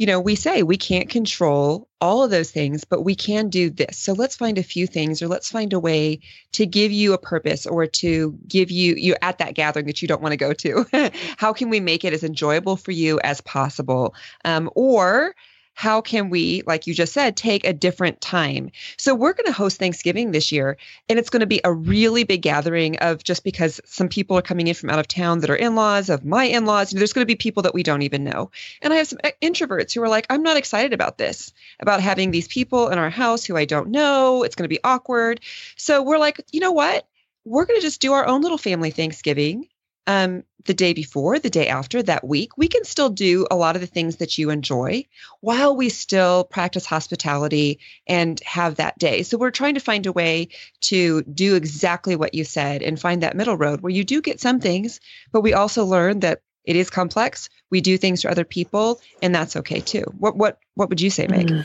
you 0.00 0.06
know, 0.06 0.18
we 0.18 0.34
say 0.34 0.62
we 0.62 0.78
can't 0.78 1.10
control 1.10 1.86
all 2.00 2.24
of 2.24 2.30
those 2.30 2.50
things, 2.50 2.84
but 2.84 3.02
we 3.02 3.14
can 3.14 3.50
do 3.50 3.68
this. 3.68 3.98
So 3.98 4.14
let's 4.14 4.34
find 4.34 4.56
a 4.56 4.62
few 4.62 4.86
things 4.86 5.20
or 5.20 5.28
let's 5.28 5.50
find 5.50 5.74
a 5.74 5.78
way 5.78 6.20
to 6.52 6.64
give 6.64 6.90
you 6.90 7.12
a 7.12 7.18
purpose 7.18 7.66
or 7.66 7.86
to 7.86 8.34
give 8.48 8.70
you 8.70 8.94
you 8.94 9.14
at 9.20 9.36
that 9.38 9.52
gathering 9.52 9.84
that 9.84 10.00
you 10.00 10.08
don't 10.08 10.22
want 10.22 10.32
to 10.32 10.38
go 10.38 10.54
to. 10.54 11.10
How 11.36 11.52
can 11.52 11.68
we 11.68 11.80
make 11.80 12.02
it 12.06 12.14
as 12.14 12.24
enjoyable 12.24 12.78
for 12.78 12.92
you 12.92 13.20
as 13.22 13.42
possible? 13.42 14.14
Um, 14.42 14.70
or 14.74 15.34
how 15.80 16.02
can 16.02 16.28
we, 16.28 16.60
like 16.66 16.86
you 16.86 16.92
just 16.92 17.14
said, 17.14 17.38
take 17.38 17.64
a 17.64 17.72
different 17.72 18.20
time? 18.20 18.70
So 18.98 19.14
we're 19.14 19.32
going 19.32 19.46
to 19.46 19.52
host 19.52 19.78
Thanksgiving 19.78 20.30
this 20.30 20.52
year, 20.52 20.76
and 21.08 21.18
it's 21.18 21.30
going 21.30 21.40
to 21.40 21.46
be 21.46 21.62
a 21.64 21.72
really 21.72 22.22
big 22.22 22.42
gathering 22.42 22.98
of 22.98 23.24
just 23.24 23.44
because 23.44 23.80
some 23.86 24.06
people 24.06 24.36
are 24.36 24.42
coming 24.42 24.66
in 24.66 24.74
from 24.74 24.90
out 24.90 24.98
of 24.98 25.08
town 25.08 25.38
that 25.38 25.48
are 25.48 25.56
in 25.56 25.76
laws 25.76 26.10
of 26.10 26.22
my 26.22 26.44
in 26.44 26.66
laws. 26.66 26.90
There's 26.90 27.14
going 27.14 27.22
to 27.22 27.32
be 27.32 27.34
people 27.34 27.62
that 27.62 27.72
we 27.72 27.82
don't 27.82 28.02
even 28.02 28.24
know. 28.24 28.50
And 28.82 28.92
I 28.92 28.96
have 28.96 29.08
some 29.08 29.20
uh, 29.24 29.30
introverts 29.40 29.94
who 29.94 30.02
are 30.02 30.08
like, 30.10 30.26
I'm 30.28 30.42
not 30.42 30.58
excited 30.58 30.92
about 30.92 31.16
this, 31.16 31.50
about 31.80 32.02
having 32.02 32.30
these 32.30 32.46
people 32.46 32.90
in 32.90 32.98
our 32.98 33.08
house 33.08 33.46
who 33.46 33.56
I 33.56 33.64
don't 33.64 33.88
know. 33.88 34.42
It's 34.42 34.56
going 34.56 34.68
to 34.68 34.74
be 34.74 34.84
awkward. 34.84 35.40
So 35.78 36.02
we're 36.02 36.18
like, 36.18 36.44
you 36.52 36.60
know 36.60 36.72
what? 36.72 37.08
We're 37.46 37.64
going 37.64 37.80
to 37.80 37.86
just 37.86 38.02
do 38.02 38.12
our 38.12 38.26
own 38.26 38.42
little 38.42 38.58
family 38.58 38.90
Thanksgiving 38.90 39.66
um, 40.06 40.44
the 40.64 40.74
day 40.74 40.92
before, 40.92 41.38
the 41.38 41.50
day 41.50 41.68
after, 41.68 42.02
that 42.02 42.26
week, 42.26 42.56
we 42.56 42.68
can 42.68 42.84
still 42.84 43.08
do 43.08 43.46
a 43.50 43.56
lot 43.56 43.76
of 43.76 43.80
the 43.80 43.86
things 43.86 44.16
that 44.16 44.36
you 44.38 44.50
enjoy 44.50 45.04
while 45.40 45.76
we 45.76 45.88
still 45.88 46.44
practice 46.44 46.84
hospitality 46.84 47.80
and 48.06 48.40
have 48.44 48.76
that 48.76 48.98
day. 48.98 49.22
So 49.22 49.38
we're 49.38 49.50
trying 49.50 49.74
to 49.74 49.80
find 49.80 50.06
a 50.06 50.12
way 50.12 50.48
to 50.82 51.22
do 51.22 51.54
exactly 51.54 52.16
what 52.16 52.34
you 52.34 52.44
said 52.44 52.82
and 52.82 53.00
find 53.00 53.22
that 53.22 53.36
middle 53.36 53.56
road 53.56 53.80
where 53.80 53.92
you 53.92 54.04
do 54.04 54.20
get 54.20 54.40
some 54.40 54.60
things, 54.60 55.00
but 55.32 55.42
we 55.42 55.54
also 55.54 55.84
learn 55.84 56.20
that 56.20 56.42
it 56.64 56.76
is 56.76 56.90
complex. 56.90 57.48
We 57.70 57.80
do 57.80 57.96
things 57.96 58.22
for 58.22 58.30
other 58.30 58.44
people, 58.44 59.00
and 59.22 59.34
that's 59.34 59.56
okay 59.56 59.80
too. 59.80 60.04
What 60.18 60.36
what 60.36 60.58
what 60.74 60.90
would 60.90 61.00
you 61.00 61.10
say, 61.10 61.26
Meg? 61.26 61.46
Mm-hmm. 61.46 61.62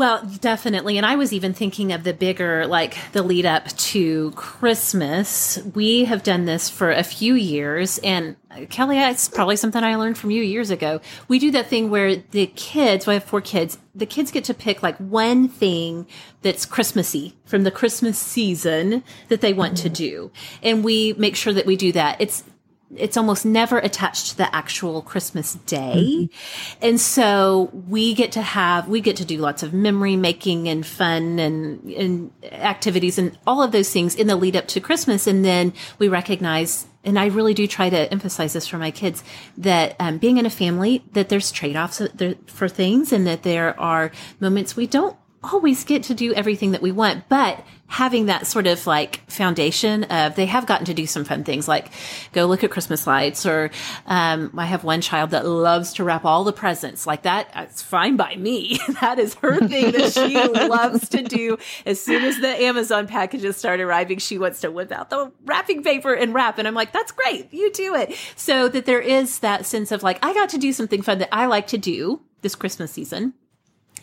Well, 0.00 0.24
definitely. 0.40 0.96
And 0.96 1.04
I 1.04 1.16
was 1.16 1.30
even 1.30 1.52
thinking 1.52 1.92
of 1.92 2.04
the 2.04 2.14
bigger, 2.14 2.66
like 2.66 2.96
the 3.12 3.22
lead 3.22 3.44
up 3.44 3.68
to 3.68 4.30
Christmas. 4.30 5.58
We 5.74 6.06
have 6.06 6.22
done 6.22 6.46
this 6.46 6.70
for 6.70 6.90
a 6.90 7.02
few 7.02 7.34
years. 7.34 7.98
And 7.98 8.36
Kelly, 8.70 8.98
it's 8.98 9.28
probably 9.28 9.56
something 9.56 9.84
I 9.84 9.96
learned 9.96 10.16
from 10.16 10.30
you 10.30 10.42
years 10.42 10.70
ago. 10.70 11.02
We 11.28 11.38
do 11.38 11.50
that 11.50 11.66
thing 11.66 11.90
where 11.90 12.16
the 12.16 12.46
kids, 12.46 13.06
well, 13.06 13.12
I 13.12 13.18
have 13.18 13.24
four 13.24 13.42
kids, 13.42 13.76
the 13.94 14.06
kids 14.06 14.30
get 14.30 14.44
to 14.44 14.54
pick 14.54 14.82
like 14.82 14.96
one 14.96 15.48
thing 15.48 16.06
that's 16.40 16.64
Christmassy 16.64 17.36
from 17.44 17.64
the 17.64 17.70
Christmas 17.70 18.18
season 18.18 19.04
that 19.28 19.42
they 19.42 19.52
want 19.52 19.74
mm-hmm. 19.74 19.82
to 19.82 19.88
do. 19.90 20.30
And 20.62 20.82
we 20.82 21.12
make 21.18 21.36
sure 21.36 21.52
that 21.52 21.66
we 21.66 21.76
do 21.76 21.92
that. 21.92 22.18
It's, 22.22 22.42
it's 22.96 23.16
almost 23.16 23.46
never 23.46 23.78
attached 23.78 24.28
to 24.28 24.36
the 24.36 24.54
actual 24.54 25.02
Christmas 25.02 25.54
day. 25.66 25.94
Mm-hmm. 25.96 26.84
And 26.84 27.00
so 27.00 27.70
we 27.88 28.14
get 28.14 28.32
to 28.32 28.42
have, 28.42 28.88
we 28.88 29.00
get 29.00 29.16
to 29.16 29.24
do 29.24 29.38
lots 29.38 29.62
of 29.62 29.72
memory 29.72 30.16
making 30.16 30.68
and 30.68 30.84
fun 30.84 31.38
and, 31.38 31.84
and 31.90 32.32
activities 32.50 33.18
and 33.18 33.38
all 33.46 33.62
of 33.62 33.72
those 33.72 33.92
things 33.92 34.14
in 34.14 34.26
the 34.26 34.36
lead 34.36 34.56
up 34.56 34.66
to 34.68 34.80
Christmas. 34.80 35.26
And 35.26 35.44
then 35.44 35.72
we 35.98 36.08
recognize, 36.08 36.86
and 37.04 37.18
I 37.18 37.26
really 37.26 37.54
do 37.54 37.66
try 37.66 37.90
to 37.90 38.10
emphasize 38.10 38.54
this 38.54 38.66
for 38.66 38.78
my 38.78 38.90
kids, 38.90 39.22
that 39.58 39.94
um, 40.00 40.18
being 40.18 40.38
in 40.38 40.46
a 40.46 40.50
family, 40.50 41.04
that 41.12 41.28
there's 41.28 41.52
trade 41.52 41.76
offs 41.76 42.02
for 42.46 42.68
things 42.68 43.12
and 43.12 43.26
that 43.26 43.44
there 43.44 43.78
are 43.78 44.10
moments 44.40 44.74
we 44.74 44.86
don't 44.86 45.16
always 45.42 45.84
get 45.84 46.04
to 46.04 46.14
do 46.14 46.34
everything 46.34 46.72
that 46.72 46.82
we 46.82 46.92
want, 46.92 47.28
but 47.28 47.64
having 47.90 48.26
that 48.26 48.46
sort 48.46 48.68
of 48.68 48.86
like 48.86 49.20
foundation 49.28 50.04
of 50.04 50.36
they 50.36 50.46
have 50.46 50.64
gotten 50.64 50.86
to 50.86 50.94
do 50.94 51.08
some 51.08 51.24
fun 51.24 51.42
things 51.42 51.66
like 51.66 51.90
go 52.30 52.46
look 52.46 52.62
at 52.62 52.70
Christmas 52.70 53.04
lights 53.04 53.44
or 53.44 53.68
um, 54.06 54.52
I 54.56 54.66
have 54.66 54.84
one 54.84 55.00
child 55.00 55.30
that 55.30 55.44
loves 55.44 55.94
to 55.94 56.04
wrap 56.04 56.24
all 56.24 56.44
the 56.44 56.52
presents 56.52 57.04
like 57.04 57.22
that. 57.22 57.50
It's 57.56 57.82
fine 57.82 58.16
by 58.16 58.36
me. 58.36 58.78
that 59.00 59.18
is 59.18 59.34
her 59.36 59.58
thing 59.66 59.90
that 59.90 60.12
she 60.12 60.36
loves 60.68 61.08
to 61.08 61.22
do. 61.22 61.58
As 61.84 62.00
soon 62.00 62.22
as 62.22 62.38
the 62.38 62.48
Amazon 62.48 63.08
packages 63.08 63.56
start 63.56 63.80
arriving, 63.80 64.18
she 64.18 64.38
wants 64.38 64.60
to 64.60 64.70
whip 64.70 64.92
out 64.92 65.10
the 65.10 65.32
wrapping 65.44 65.82
paper 65.82 66.14
and 66.14 66.32
wrap. 66.32 66.58
And 66.58 66.68
I'm 66.68 66.74
like, 66.74 66.92
that's 66.92 67.10
great. 67.10 67.52
You 67.52 67.72
do 67.72 67.96
it. 67.96 68.14
So 68.36 68.68
that 68.68 68.86
there 68.86 69.00
is 69.00 69.40
that 69.40 69.66
sense 69.66 69.90
of 69.90 70.04
like, 70.04 70.24
I 70.24 70.32
got 70.32 70.50
to 70.50 70.58
do 70.58 70.72
something 70.72 71.02
fun 71.02 71.18
that 71.18 71.30
I 71.32 71.46
like 71.46 71.66
to 71.68 71.78
do 71.78 72.20
this 72.42 72.54
Christmas 72.54 72.92
season 72.92 73.34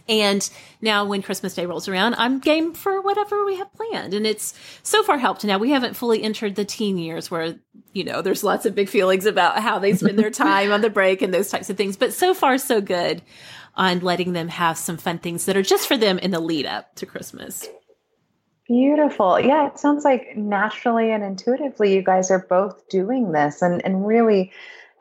and 0.08 0.50
now 0.82 1.06
when 1.06 1.22
Christmas 1.22 1.54
Day 1.54 1.66
rolls 1.66 1.88
around, 1.88 2.16
I'm 2.16 2.40
game 2.40 2.74
for 2.74 3.02
whatever 3.02 3.46
we 3.46 3.58
have 3.58 3.74
planned. 3.74 4.14
And 4.14 4.26
it's 4.26 4.54
so 4.84 5.04
far 5.04 5.18
helped. 5.18 5.44
Now 5.44 5.58
we 5.58 5.72
haven't 5.72 5.96
fully 5.96 6.24
entered 6.24 6.56
the 6.56 6.66
teen 6.66 6.98
years 6.98 7.30
where, 7.30 7.56
you 7.94 8.04
know, 8.04 8.22
there's 8.22 8.44
lots 8.44 8.66
of 8.66 8.76
big 8.76 8.90
feelings 8.90 9.26
about 9.26 9.60
how 9.60 9.80
they 9.80 9.94
spend 9.94 10.18
their 10.18 10.30
time 10.32 10.72
on 10.72 10.82
the 10.82 10.90
break 10.90 11.22
and 11.22 11.34
those 11.34 11.50
types 11.50 11.70
of 11.70 11.78
things. 11.78 11.98
But 11.98 12.14
so 12.14 12.34
far, 12.34 12.58
so 12.58 12.80
good 12.80 13.22
on 13.76 14.00
letting 14.00 14.34
them 14.34 14.48
have 14.48 14.78
some 14.78 14.98
fun 14.98 15.20
things 15.20 15.46
that 15.46 15.58
are 15.58 15.62
just 15.62 15.88
for 15.88 15.98
them 15.98 16.18
in 16.20 16.32
the 16.32 16.40
lead 16.40 16.66
up 16.66 16.96
to 16.96 17.06
Christmas. 17.06 17.68
Beautiful. 18.68 19.40
Yeah, 19.40 19.68
it 19.68 19.80
sounds 19.80 20.04
like 20.04 20.36
naturally 20.36 21.12
and 21.12 21.24
intuitively 21.24 21.94
you 21.94 22.02
guys 22.02 22.32
are 22.32 22.46
both 22.50 22.90
doing 22.90 23.32
this 23.32 23.62
and, 23.62 23.84
and 23.86 24.06
really 24.06 24.52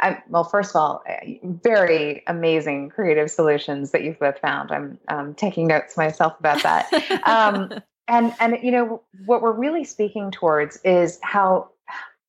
I, 0.01 0.23
well, 0.29 0.45
first 0.45 0.71
of 0.71 0.77
all, 0.77 1.03
eh, 1.07 1.37
very 1.43 2.23
amazing 2.27 2.91
creative 2.91 3.31
solutions 3.31 3.93
that 3.93 4.05
you've 4.05 4.19
both 4.19 4.39
found. 4.39 4.71
I'm 4.71 4.99
um, 5.09 5.35
taking 5.35 5.67
notes 5.67 5.97
myself 5.97 6.39
about 6.39 6.63
that. 6.63 6.93
um, 7.27 7.73
and 8.09 8.33
and 8.39 8.59
you 8.63 8.71
know 8.71 9.03
what 9.25 9.43
we're 9.43 9.53
really 9.53 9.85
speaking 9.85 10.31
towards 10.31 10.79
is 10.85 11.19
how 11.23 11.71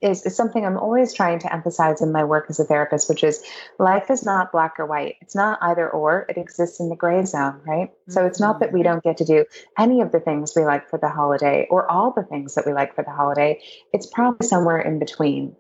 is, 0.02 0.24
is 0.26 0.36
something 0.36 0.64
I'm 0.64 0.78
always 0.78 1.14
trying 1.14 1.40
to 1.40 1.52
emphasize 1.52 2.02
in 2.02 2.12
my 2.12 2.24
work 2.24 2.46
as 2.50 2.60
a 2.60 2.64
therapist, 2.64 3.10
which 3.10 3.24
is 3.24 3.44
life 3.80 4.12
is 4.12 4.24
not 4.24 4.52
black 4.52 4.76
or 4.78 4.86
white. 4.86 5.16
It's 5.22 5.36
not 5.36 5.58
either 5.62 5.90
or. 5.90 6.26
It 6.30 6.38
exists 6.38 6.80
in 6.80 6.90
the 6.90 6.96
gray 6.96 7.26
zone, 7.26 7.60
right? 7.66 7.90
Mm-hmm. 7.90 8.12
So 8.12 8.26
it's 8.26 8.40
not 8.40 8.60
that 8.60 8.72
we 8.72 8.82
mm-hmm. 8.82 8.90
don't 8.90 9.04
get 9.04 9.18
to 9.18 9.26
do 9.26 9.46
any 9.78 10.02
of 10.02 10.12
the 10.12 10.20
things 10.20 10.54
we 10.56 10.66
like 10.66 10.90
for 10.90 11.00
the 11.00 11.10
holiday 11.10 11.68
or 11.72 11.90
all 11.90 12.12
the 12.12 12.24
things 12.24 12.54
that 12.56 12.66
we 12.66 12.74
like 12.74 12.94
for 12.94 13.04
the 13.04 13.12
holiday. 13.12 13.60
It's 13.92 14.06
probably 14.06 14.48
somewhere 14.48 14.80
in 14.80 15.00
between 15.00 15.56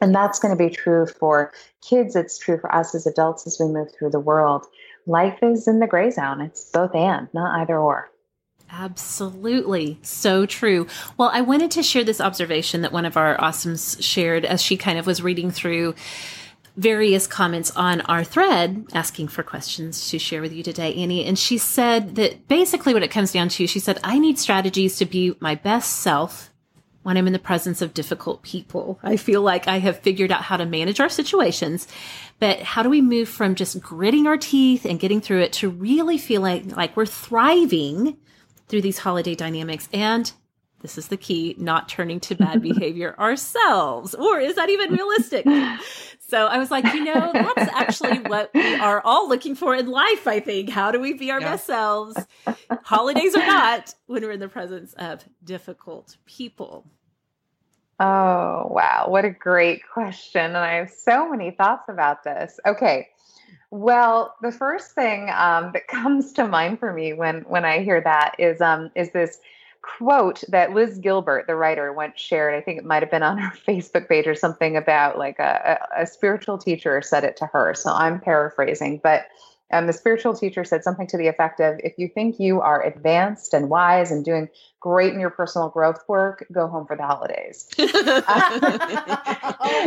And 0.00 0.14
that's 0.14 0.38
going 0.38 0.56
to 0.56 0.62
be 0.62 0.74
true 0.74 1.06
for 1.06 1.52
kids. 1.82 2.16
It's 2.16 2.38
true 2.38 2.58
for 2.58 2.74
us 2.74 2.94
as 2.94 3.06
adults 3.06 3.46
as 3.46 3.58
we 3.60 3.66
move 3.66 3.88
through 3.94 4.10
the 4.10 4.20
world. 4.20 4.66
Life 5.06 5.38
is 5.42 5.68
in 5.68 5.78
the 5.78 5.86
gray 5.86 6.10
zone. 6.10 6.40
It's 6.40 6.70
both 6.70 6.94
and, 6.94 7.28
not 7.34 7.60
either 7.60 7.78
or. 7.78 8.10
Absolutely. 8.72 9.98
So 10.02 10.46
true. 10.46 10.86
Well, 11.18 11.30
I 11.32 11.40
wanted 11.40 11.72
to 11.72 11.82
share 11.82 12.04
this 12.04 12.20
observation 12.20 12.82
that 12.82 12.92
one 12.92 13.04
of 13.04 13.16
our 13.16 13.36
awesomes 13.36 14.02
shared 14.02 14.44
as 14.44 14.62
she 14.62 14.76
kind 14.76 14.98
of 14.98 15.06
was 15.06 15.22
reading 15.22 15.50
through 15.50 15.94
various 16.76 17.26
comments 17.26 17.70
on 17.72 18.00
our 18.02 18.22
thread 18.22 18.86
asking 18.94 19.28
for 19.28 19.42
questions 19.42 20.08
to 20.10 20.18
share 20.18 20.40
with 20.40 20.52
you 20.52 20.62
today, 20.62 20.94
Annie. 20.94 21.26
And 21.26 21.38
she 21.38 21.58
said 21.58 22.14
that 22.14 22.46
basically 22.46 22.94
what 22.94 23.02
it 23.02 23.10
comes 23.10 23.32
down 23.32 23.48
to, 23.50 23.66
she 23.66 23.80
said, 23.80 23.98
I 24.04 24.18
need 24.18 24.38
strategies 24.38 24.96
to 24.98 25.04
be 25.04 25.34
my 25.40 25.56
best 25.56 25.98
self 25.98 26.49
when 27.02 27.16
I'm 27.16 27.26
in 27.26 27.32
the 27.32 27.38
presence 27.38 27.80
of 27.80 27.94
difficult 27.94 28.42
people. 28.42 28.98
I 29.02 29.16
feel 29.16 29.40
like 29.42 29.66
I 29.66 29.78
have 29.78 30.00
figured 30.00 30.30
out 30.30 30.42
how 30.42 30.56
to 30.56 30.66
manage 30.66 31.00
our 31.00 31.08
situations, 31.08 31.88
but 32.38 32.60
how 32.60 32.82
do 32.82 32.90
we 32.90 33.00
move 33.00 33.28
from 33.28 33.54
just 33.54 33.80
gritting 33.80 34.26
our 34.26 34.36
teeth 34.36 34.84
and 34.84 35.00
getting 35.00 35.20
through 35.20 35.40
it 35.40 35.52
to 35.54 35.70
really 35.70 36.18
feeling 36.18 36.68
like 36.70 36.96
we're 36.96 37.06
thriving 37.06 38.16
through 38.68 38.82
these 38.82 38.98
holiday 38.98 39.34
dynamics 39.34 39.88
and 39.92 40.32
this 40.80 40.98
is 40.98 41.08
the 41.08 41.16
key 41.16 41.54
not 41.58 41.88
turning 41.88 42.20
to 42.20 42.34
bad 42.34 42.62
behavior 42.70 43.14
ourselves. 43.18 44.14
Or 44.14 44.40
is 44.40 44.56
that 44.56 44.70
even 44.70 44.92
realistic? 44.92 45.46
So 46.30 46.46
i 46.46 46.58
was 46.58 46.70
like 46.70 46.84
you 46.94 47.02
know 47.04 47.32
that's 47.32 47.72
actually 47.72 48.18
what 48.20 48.52
we 48.54 48.76
are 48.76 49.00
all 49.04 49.28
looking 49.28 49.56
for 49.56 49.74
in 49.74 49.88
life 49.88 50.28
i 50.28 50.38
think. 50.38 50.70
How 50.70 50.92
do 50.92 51.00
we 51.00 51.12
be 51.12 51.30
our 51.30 51.40
yeah. 51.40 51.50
best 51.52 51.66
selves? 51.66 52.16
Holidays 52.84 53.34
or 53.34 53.44
not 53.44 53.94
when 54.06 54.22
we're 54.22 54.32
in 54.32 54.40
the 54.40 54.48
presence 54.48 54.92
of 54.94 55.24
difficult 55.42 56.16
people. 56.26 56.86
Oh 57.98 58.68
wow. 58.70 59.06
What 59.08 59.24
a 59.24 59.30
great 59.30 59.82
question. 59.92 60.44
And 60.44 60.56
i 60.56 60.74
have 60.74 60.90
so 60.90 61.28
many 61.28 61.50
thoughts 61.50 61.88
about 61.88 62.24
this. 62.24 62.58
Okay. 62.64 63.08
Well, 63.70 64.34
the 64.42 64.50
first 64.50 64.92
thing 64.92 65.30
um, 65.30 65.70
that 65.72 65.86
comes 65.88 66.32
to 66.34 66.46
mind 66.46 66.78
for 66.78 66.92
me 66.92 67.12
when 67.12 67.42
when 67.42 67.64
I 67.64 67.82
hear 67.82 68.00
that 68.00 68.36
is 68.38 68.60
um, 68.60 68.90
is 68.94 69.10
this 69.10 69.38
quote 69.82 70.42
that 70.48 70.72
Liz 70.72 70.98
Gilbert, 70.98 71.46
the 71.46 71.54
writer, 71.54 71.92
once 71.92 72.20
shared. 72.20 72.54
I 72.54 72.60
think 72.60 72.78
it 72.78 72.84
might 72.84 73.02
have 73.02 73.10
been 73.10 73.22
on 73.22 73.38
her 73.38 73.52
Facebook 73.68 74.08
page 74.08 74.26
or 74.26 74.34
something 74.34 74.76
about 74.76 75.18
like 75.18 75.38
a, 75.38 75.88
a, 75.96 76.02
a 76.02 76.06
spiritual 76.06 76.58
teacher 76.58 77.00
said 77.02 77.24
it 77.24 77.36
to 77.38 77.46
her. 77.46 77.74
So 77.74 77.92
I'm 77.92 78.20
paraphrasing, 78.20 79.00
but 79.02 79.26
um, 79.72 79.86
the 79.86 79.92
spiritual 79.92 80.34
teacher 80.34 80.64
said 80.64 80.82
something 80.82 81.06
to 81.08 81.16
the 81.16 81.28
effect 81.28 81.60
of 81.60 81.78
if 81.84 81.94
you 81.96 82.08
think 82.08 82.40
you 82.40 82.60
are 82.60 82.84
advanced 82.84 83.54
and 83.54 83.70
wise 83.70 84.10
and 84.10 84.24
doing 84.24 84.48
great 84.80 85.12
in 85.12 85.20
your 85.20 85.30
personal 85.30 85.68
growth 85.68 86.02
work, 86.08 86.46
go 86.50 86.66
home 86.66 86.86
for 86.86 86.96
the 86.96 87.02
holidays. 87.06 87.68
oh 87.78 88.22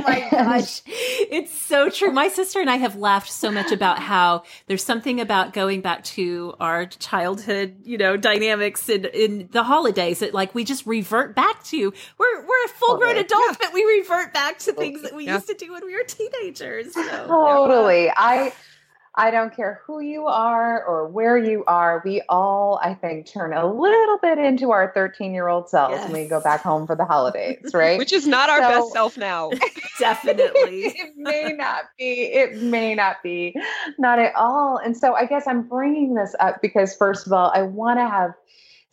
my 0.08 0.28
gosh. 0.32 0.84
It's 0.86 1.52
so 1.52 1.90
true. 1.90 2.12
My 2.12 2.28
sister 2.28 2.62
and 2.62 2.70
I 2.70 2.76
have 2.76 2.96
laughed 2.96 3.32
so 3.32 3.52
much 3.52 3.72
about 3.72 3.98
how 4.00 4.44
there's 4.68 4.84
something 4.84 5.20
about 5.20 5.52
going 5.52 5.82
back 5.82 6.04
to 6.06 6.54
our 6.60 6.86
childhood, 6.86 7.76
you 7.84 7.98
know, 7.98 8.16
dynamics 8.16 8.88
in, 8.88 9.06
in 9.06 9.50
the 9.52 9.64
holidays 9.64 10.20
that 10.20 10.34
like 10.34 10.54
we 10.54 10.64
just 10.64 10.86
revert 10.86 11.36
back 11.36 11.64
to. 11.66 11.92
We're 12.18 12.42
we're 12.46 12.66
a 12.66 12.70
full 12.70 12.98
grown 12.98 13.16
totally. 13.16 13.26
adults, 13.26 13.58
yeah. 13.60 13.68
but 13.68 13.74
we 13.74 13.84
revert 14.00 14.34
back 14.34 14.60
to 14.60 14.74
things 14.74 15.02
that 15.02 15.16
we 15.16 15.26
yeah. 15.26 15.34
used 15.36 15.48
to 15.48 15.56
do 15.56 15.72
when 15.72 15.86
we 15.86 15.96
were 15.96 16.04
teenagers. 16.04 16.94
So, 16.94 17.28
totally. 17.28 18.06
Yeah. 18.06 18.14
I 18.16 18.54
I 19.16 19.30
don't 19.30 19.56
care 19.56 19.80
who 19.86 20.00
you 20.00 20.26
are 20.26 20.84
or 20.84 21.08
where 21.08 21.38
you 21.38 21.64
are. 21.66 22.02
We 22.04 22.24
all, 22.30 22.80
I 22.82 22.96
think, 22.96 23.28
turn 23.28 23.54
a 23.54 23.72
little 23.72 24.18
bit 24.18 24.40
into 24.40 24.72
our 24.72 24.92
13 24.96 25.34
year 25.34 25.50
old 25.50 25.70
selves 25.70 25.96
yes. 25.96 26.10
when 26.10 26.24
we 26.24 26.28
go 26.28 26.42
back 26.42 26.62
home 26.62 26.88
for 26.88 26.96
the 26.96 27.06
holidays, 27.06 27.60
right? 27.74 28.00
Which 28.00 28.12
is 28.12 28.26
not 28.26 28.50
our 28.50 28.62
so, 28.62 28.70
best 28.70 28.94
self 28.94 29.18
now. 29.18 29.52
Definitely. 30.00 30.86
it 30.86 31.14
may 31.16 31.54
not 31.54 31.84
be. 31.98 32.24
It 32.24 32.62
may 32.62 32.96
not 32.96 33.22
be. 33.22 33.56
Not 34.00 34.18
at 34.18 34.34
all. 34.36 34.78
And 34.78 34.98
so 34.98 35.14
I 35.14 35.28
guess 35.28 35.48
I'm 35.48 35.68
bringing 35.68 36.16
this 36.16 36.36
up 36.40 36.62
because, 36.62 36.96
first 36.96 37.28
of 37.28 37.34
all, 37.34 37.52
I 37.54 37.62
want 37.62 38.00
to 38.00 38.08
have 38.08 38.34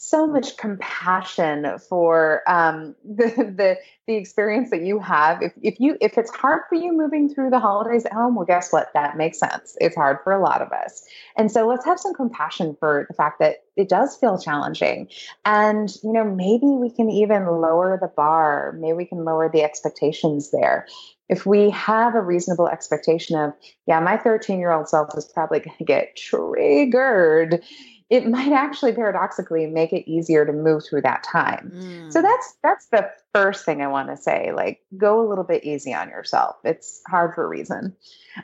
so 0.02 0.26
much 0.26 0.56
compassion 0.56 1.78
for 1.90 2.42
um, 2.46 2.96
the, 3.04 3.26
the 3.56 3.76
the 4.06 4.16
experience 4.16 4.70
that 4.70 4.80
you 4.82 4.98
have. 4.98 5.42
If 5.42 5.52
if 5.62 5.78
you 5.78 5.96
if 6.00 6.16
it's 6.16 6.34
hard 6.34 6.62
for 6.68 6.74
you 6.74 6.92
moving 6.92 7.32
through 7.32 7.50
the 7.50 7.60
holidays 7.60 8.06
at 8.06 8.12
home, 8.14 8.34
well, 8.34 8.46
guess 8.46 8.72
what? 8.72 8.88
That 8.94 9.18
makes 9.18 9.38
sense. 9.38 9.76
It's 9.78 9.94
hard 9.94 10.18
for 10.24 10.32
a 10.32 10.42
lot 10.42 10.62
of 10.62 10.72
us, 10.72 11.04
and 11.36 11.52
so 11.52 11.68
let's 11.68 11.84
have 11.84 12.00
some 12.00 12.14
compassion 12.14 12.76
for 12.80 13.04
the 13.08 13.14
fact 13.14 13.38
that 13.40 13.64
it 13.76 13.90
does 13.90 14.16
feel 14.16 14.38
challenging, 14.38 15.08
and 15.44 15.94
you 16.02 16.12
know 16.12 16.24
maybe 16.24 16.66
we 16.66 16.90
can 16.90 17.10
even 17.10 17.46
lower 17.46 17.98
the 18.00 18.08
bar. 18.08 18.74
Maybe 18.80 18.94
we 18.94 19.04
can 19.04 19.24
lower 19.24 19.50
the 19.52 19.62
expectations 19.62 20.50
there. 20.50 20.86
If 21.28 21.46
we 21.46 21.70
have 21.70 22.16
a 22.16 22.20
reasonable 22.20 22.66
expectation 22.66 23.38
of, 23.38 23.52
yeah, 23.86 24.00
my 24.00 24.16
13 24.16 24.58
year 24.58 24.72
old 24.72 24.88
self 24.88 25.16
is 25.16 25.26
probably 25.26 25.60
going 25.60 25.76
to 25.78 25.84
get 25.84 26.16
triggered 26.16 27.62
it 28.10 28.26
might 28.26 28.52
actually 28.52 28.92
paradoxically 28.92 29.66
make 29.66 29.92
it 29.92 30.10
easier 30.10 30.44
to 30.44 30.52
move 30.52 30.84
through 30.84 31.02
that 31.02 31.22
time. 31.22 31.72
Mm. 31.74 32.12
So 32.12 32.20
that's 32.20 32.56
that's 32.62 32.86
the 32.86 33.08
first 33.32 33.64
thing 33.64 33.80
I 33.80 33.86
want 33.86 34.08
to 34.08 34.16
say. 34.16 34.52
Like 34.52 34.80
go 34.96 35.24
a 35.24 35.28
little 35.28 35.44
bit 35.44 35.64
easy 35.64 35.94
on 35.94 36.10
yourself. 36.10 36.56
It's 36.64 37.00
hard 37.06 37.34
for 37.34 37.44
a 37.44 37.48
reason. 37.48 37.96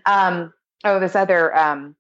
Um, 0.07 0.55
oh, 0.85 1.01
this 1.01 1.17
other 1.17 1.55
um, 1.57 1.97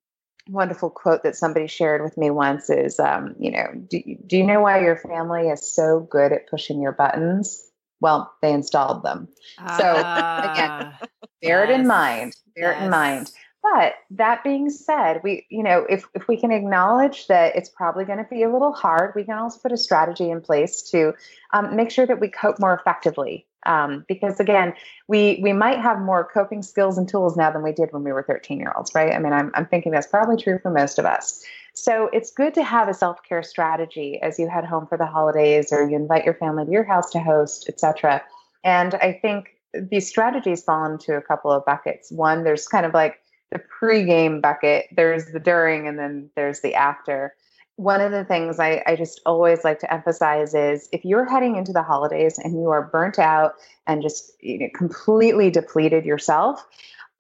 wonderful 0.49 0.91
quote 0.91 1.25
that 1.25 1.37
somebody 1.37 1.67
shared 1.67 2.03
with 2.03 2.17
me 2.17 2.31
once 2.31 2.71
is, 2.71 3.01
um, 3.01 3.35
you 3.39 3.51
know, 3.51 3.67
do, 3.89 4.01
do 4.27 4.37
you 4.37 4.45
know 4.45 4.61
why 4.61 4.81
your 4.81 4.97
family 4.97 5.49
is 5.49 5.75
so 5.75 6.07
good 6.11 6.33
at 6.33 6.49
pushing 6.49 6.81
your 6.81 6.93
buttons? 6.93 7.63
Well, 8.01 8.33
they 8.43 8.53
installed 8.53 9.03
them. 9.03 9.29
Uh, 9.59 9.79
so 9.79 9.91
again, 9.91 10.05
ah, 10.05 10.99
bear 11.43 11.65
yes. 11.65 11.71
it 11.71 11.81
in 11.81 11.87
mind. 11.87 12.37
Bear 12.55 12.73
yes. 12.73 12.81
it 12.81 12.85
in 12.85 12.91
mind. 12.91 13.33
But 13.73 13.95
that 14.11 14.45
being 14.45 14.71
said, 14.71 15.23
we, 15.25 15.47
you 15.49 15.63
know, 15.63 15.85
if, 15.89 16.07
if 16.15 16.29
we 16.29 16.37
can 16.37 16.53
acknowledge 16.53 17.27
that 17.27 17.57
it's 17.57 17.69
probably 17.69 18.05
going 18.05 18.19
to 18.19 18.29
be 18.31 18.43
a 18.43 18.53
little 18.53 18.73
hard, 18.73 19.13
we 19.17 19.25
can 19.25 19.39
also 19.39 19.59
put 19.59 19.73
a 19.73 19.77
strategy 19.77 20.31
in 20.31 20.41
place 20.41 20.83
to 20.91 21.15
um, 21.53 21.75
make 21.75 21.91
sure 21.91 22.07
that 22.07 22.21
we 22.21 22.29
cope 22.29 22.61
more 22.61 22.75
effectively. 22.75 23.47
Um, 23.65 24.05
because 24.07 24.39
again, 24.39 24.75
we 25.09 25.41
we 25.43 25.53
might 25.53 25.81
have 25.81 25.99
more 25.99 26.29
coping 26.33 26.63
skills 26.63 26.97
and 26.99 27.09
tools 27.09 27.37
now 27.37 27.51
than 27.51 27.65
we 27.65 27.73
did 27.73 27.93
when 27.93 28.05
we 28.05 28.13
were 28.13 28.23
13 28.23 28.61
year 28.61 28.73
olds, 28.77 28.93
right? 28.95 29.13
I 29.13 29.19
mean, 29.19 29.33
I'm, 29.33 29.51
I'm 29.55 29.67
thinking 29.67 29.91
that's 29.91 30.07
probably 30.07 30.41
true 30.41 30.61
for 30.63 30.71
most 30.71 31.01
of 31.01 31.05
us. 31.05 31.43
So 31.75 32.09
it's 32.13 32.31
good 32.31 32.55
to 32.55 32.63
have 32.63 32.89
a 32.89 32.95
self 32.95 33.23
care 33.29 33.43
strategy 33.43 34.21
as 34.23 34.39
you 34.39 34.49
head 34.49 34.65
home 34.65 34.87
for 34.87 34.97
the 34.97 35.07
holidays 35.07 35.73
or 35.73 35.89
you 35.89 35.97
invite 35.97 36.25
your 36.25 36.35
family 36.35 36.65
to 36.67 36.71
your 36.71 36.85
house 36.85 37.11
to 37.11 37.19
host, 37.19 37.69
etc. 37.69 38.23
And 38.63 38.95
I 38.95 39.19
think 39.21 39.57
these 39.75 40.09
strategies 40.09 40.63
fall 40.63 40.85
into 40.85 41.17
a 41.17 41.23
couple 41.23 41.51
of 41.51 41.65
buckets. 41.65 42.13
One, 42.13 42.45
there's 42.45 42.69
kind 42.69 42.87
of 42.87 42.95
like 42.95 43.19
the 43.51 43.59
pre-game 43.59 44.41
bucket 44.41 44.87
there's 44.93 45.27
the 45.27 45.41
during 45.41 45.87
and 45.87 45.99
then 45.99 46.31
there's 46.35 46.61
the 46.61 46.75
after 46.75 47.35
one 47.77 48.01
of 48.01 48.11
the 48.11 48.25
things 48.25 48.59
I, 48.59 48.83
I 48.87 48.97
just 48.97 49.21
always 49.27 49.63
like 49.63 49.81
to 49.81 49.93
emphasize 49.93 50.55
is 50.55 50.89
if 50.93 51.05
you're 51.05 51.29
heading 51.29 51.57
into 51.57 51.75
the 51.75 51.83
holidays 51.83 52.39
and 52.39 52.55
you 52.55 52.71
are 52.71 52.83
burnt 52.83 53.19
out 53.19 53.57
and 53.87 54.01
just 54.01 54.33
you 54.41 54.61
know, 54.61 54.69
completely 54.75 55.51
depleted 55.51 56.05
yourself 56.05 56.67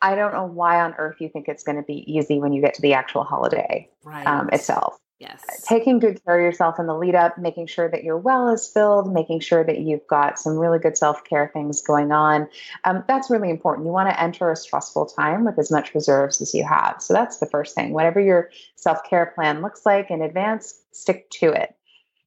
i 0.03 0.14
don't 0.14 0.33
know 0.33 0.47
why 0.47 0.81
on 0.81 0.95
earth 0.99 1.16
you 1.20 1.29
think 1.29 1.49
it's 1.49 1.62
going 1.62 1.77
to 1.77 1.83
be 1.83 2.05
easy 2.12 2.39
when 2.39 2.53
you 2.53 2.61
get 2.61 2.74
to 2.74 2.83
the 2.83 2.95
actual 2.95 3.24
holiday 3.24 3.89
right. 4.05 4.27
um, 4.27 4.49
itself 4.53 4.99
Yes. 5.18 5.64
Taking 5.66 5.98
good 5.98 6.22
care 6.24 6.38
of 6.38 6.42
yourself 6.42 6.78
in 6.78 6.86
the 6.86 6.94
lead 6.94 7.14
up, 7.14 7.38
making 7.38 7.68
sure 7.68 7.90
that 7.90 8.04
your 8.04 8.18
well 8.18 8.50
is 8.50 8.68
filled, 8.68 9.10
making 9.10 9.40
sure 9.40 9.64
that 9.64 9.78
you've 9.78 10.06
got 10.06 10.38
some 10.38 10.58
really 10.58 10.78
good 10.78 10.98
self 10.98 11.24
care 11.24 11.50
things 11.54 11.80
going 11.80 12.12
on. 12.12 12.48
Um, 12.84 13.02
that's 13.08 13.30
really 13.30 13.48
important. 13.48 13.86
You 13.86 13.92
want 13.92 14.10
to 14.10 14.20
enter 14.20 14.50
a 14.50 14.56
stressful 14.56 15.06
time 15.06 15.46
with 15.46 15.58
as 15.58 15.70
much 15.70 15.94
reserves 15.94 16.42
as 16.42 16.52
you 16.52 16.64
have. 16.64 16.96
So 17.00 17.14
that's 17.14 17.38
the 17.38 17.46
first 17.46 17.74
thing. 17.74 17.92
Whatever 17.92 18.20
your 18.20 18.50
self 18.74 19.08
care 19.08 19.32
plan 19.34 19.62
looks 19.62 19.86
like 19.86 20.10
in 20.10 20.20
advance, 20.20 20.82
stick 20.92 21.30
to 21.30 21.50
it. 21.50 21.74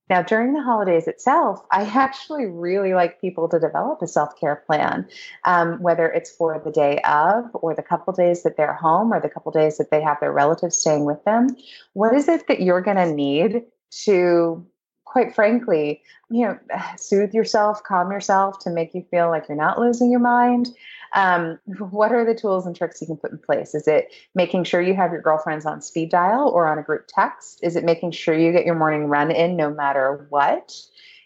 Now, 0.10 0.24
during 0.24 0.54
the 0.54 0.62
holidays 0.62 1.08
itself, 1.08 1.64
I 1.72 1.84
actually 1.96 2.46
really 2.46 2.94
like 2.94 3.22
people 3.22 3.48
to 3.50 3.60
develop 3.60 4.02
a 4.02 4.08
self 4.08 4.40
care 4.40 4.64
plan, 4.66 5.08
um, 5.46 5.82
whether 5.82 6.08
it's 6.08 6.32
for 6.32 6.60
the 6.64 6.72
day 6.72 7.00
of, 7.02 7.46
or 7.54 7.76
the 7.76 7.84
couple 7.84 8.14
days 8.14 8.44
that 8.44 8.58
they're 8.58 8.74
home, 8.74 9.14
or 9.14 9.22
the 9.22 9.30
couple 9.30 9.52
days 9.52 9.78
that 9.78 9.92
they 9.92 10.02
have 10.02 10.20
their 10.20 10.34
relatives 10.34 10.78
staying 10.78 11.06
with 11.06 11.24
them. 11.26 11.56
What 11.94 12.14
is 12.14 12.28
it 12.28 12.48
that 12.48 12.62
you're 12.62 12.82
going 12.82 12.98
to 12.98 13.12
need 13.12 13.64
to, 14.06 14.66
quite 15.10 15.34
frankly, 15.34 16.02
you 16.30 16.46
know, 16.46 16.60
soothe 16.98 17.34
yourself, 17.34 17.84
calm 17.84 18.12
yourself, 18.12 18.60
to 18.60 18.70
make 18.70 18.94
you 18.94 19.04
feel 19.10 19.30
like 19.30 19.50
you're 19.50 19.58
not 19.58 19.80
losing 19.80 20.12
your 20.12 20.20
mind? 20.20 20.70
Um, 21.16 21.60
what 21.90 22.12
are 22.12 22.24
the 22.24 22.40
tools 22.40 22.66
and 22.66 22.76
tricks 22.76 23.02
you 23.02 23.08
can 23.08 23.18
put 23.18 23.32
in 23.32 23.40
place? 23.40 23.74
Is 23.74 23.88
it 23.88 24.14
making 24.36 24.64
sure 24.64 24.82
you 24.82 24.96
have 24.96 25.12
your 25.12 25.22
girlfriends 25.22 25.66
on 25.66 25.82
speed 25.82 26.12
dial 26.12 26.48
or 26.50 26.68
on 26.68 26.78
a 26.78 26.84
group 26.84 27.06
text? 27.08 27.60
Is 27.64 27.76
it 27.76 27.84
making 27.84 28.12
sure 28.12 28.38
you 28.38 28.52
get 28.52 28.66
your 28.66 28.76
morning 28.76 29.06
run 29.08 29.32
in 29.32 29.56
no 29.56 29.72
matter 29.72 30.28
what? 30.30 30.80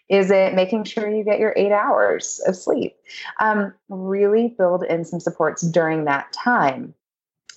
Is 0.08 0.30
it 0.30 0.54
making 0.54 0.84
sure 0.84 1.08
you 1.08 1.24
get 1.24 1.38
your 1.38 1.54
eight 1.56 1.72
hours 1.72 2.40
of 2.46 2.56
sleep? 2.56 2.96
Um, 3.40 3.72
really 3.88 4.48
build 4.48 4.82
in 4.84 5.04
some 5.04 5.20
supports 5.20 5.62
during 5.62 6.04
that 6.04 6.32
time. 6.32 6.94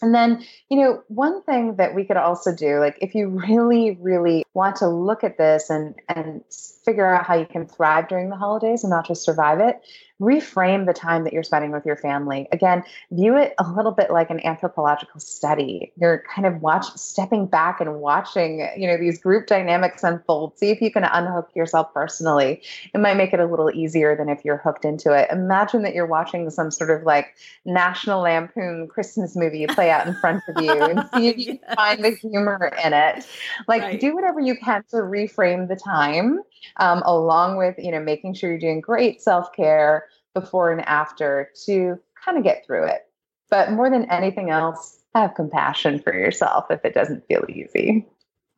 And 0.01 0.13
then, 0.13 0.45
you 0.69 0.80
know, 0.80 1.03
one 1.07 1.41
thing 1.43 1.75
that 1.78 1.95
we 1.95 2.05
could 2.05 2.17
also 2.17 2.53
do, 2.53 2.80
like 2.80 2.97
if 3.01 3.15
you 3.15 3.30
really, 3.30 3.97
really 3.99 4.45
want 4.57 4.75
to 4.75 4.87
look 4.87 5.23
at 5.23 5.37
this 5.37 5.69
and 5.69 5.93
and 6.09 6.43
figure 6.83 7.05
out 7.05 7.25
how 7.25 7.35
you 7.35 7.45
can 7.45 7.67
thrive 7.67 8.07
during 8.07 8.29
the 8.29 8.35
holidays 8.35 8.83
and 8.83 8.89
not 8.89 9.07
just 9.07 9.23
survive 9.23 9.59
it 9.59 9.79
reframe 10.19 10.87
the 10.87 10.93
time 10.93 11.23
that 11.23 11.33
you're 11.33 11.43
spending 11.43 11.71
with 11.71 11.85
your 11.85 11.95
family. 11.95 12.47
Again 12.51 12.83
view 13.11 13.37
it 13.37 13.53
a 13.59 13.71
little 13.71 13.91
bit 13.91 14.09
like 14.09 14.29
an 14.29 14.43
anthropological 14.45 15.19
study. 15.19 15.91
You're 15.95 16.23
kind 16.33 16.47
of 16.47 16.61
watch 16.61 16.85
stepping 16.95 17.45
back 17.45 17.79
and 17.79 17.99
watching 17.99 18.67
you 18.75 18.87
know 18.87 18.97
these 18.97 19.19
group 19.19 19.45
dynamics 19.47 20.03
unfold. 20.03 20.57
See 20.57 20.71
if 20.71 20.81
you 20.81 20.91
can 20.91 21.03
unhook 21.03 21.49
yourself 21.55 21.93
personally. 21.93 22.63
It 22.93 22.99
might 22.99 23.15
make 23.15 23.33
it 23.33 23.39
a 23.39 23.45
little 23.45 23.69
easier 23.71 24.15
than 24.15 24.27
if 24.27 24.43
you're 24.43 24.57
hooked 24.57 24.85
into 24.85 25.13
it. 25.13 25.29
Imagine 25.31 25.83
that 25.83 25.93
you're 25.93 26.07
watching 26.07 26.49
some 26.49 26.71
sort 26.71 26.89
of 26.89 27.03
like 27.03 27.35
national 27.65 28.21
lampoon 28.21 28.87
christmas 28.87 29.35
movie 29.35 29.67
play 29.67 29.91
out 29.91 30.07
in 30.07 30.15
front 30.15 30.41
of 30.47 30.63
you 30.63 30.71
and 30.71 31.03
see 31.13 31.27
if 31.27 31.37
you 31.37 31.43
yes. 31.59 31.59
can 31.67 31.75
find 31.75 32.03
the 32.03 32.09
humor 32.09 32.71
in 32.83 32.93
it. 32.93 33.25
Like 33.67 33.81
right. 33.83 33.99
do 33.99 34.15
whatever 34.15 34.39
you 34.39 34.46
can 34.55 34.83
to 34.89 34.97
reframe 34.97 35.67
the 35.67 35.75
time 35.75 36.39
um, 36.77 37.01
along 37.05 37.57
with 37.57 37.75
you 37.77 37.91
know 37.91 37.99
making 37.99 38.33
sure 38.33 38.49
you're 38.49 38.59
doing 38.59 38.81
great 38.81 39.21
self-care 39.21 40.07
before 40.33 40.71
and 40.71 40.81
after 40.81 41.49
to 41.65 41.97
kind 42.23 42.37
of 42.37 42.43
get 42.43 42.65
through 42.65 42.85
it 42.85 43.07
but 43.49 43.71
more 43.71 43.89
than 43.89 44.09
anything 44.09 44.49
else 44.49 44.99
have 45.13 45.33
compassion 45.35 45.99
for 45.99 46.13
yourself 46.13 46.65
if 46.69 46.83
it 46.85 46.93
doesn't 46.93 47.25
feel 47.27 47.43
easy 47.49 48.05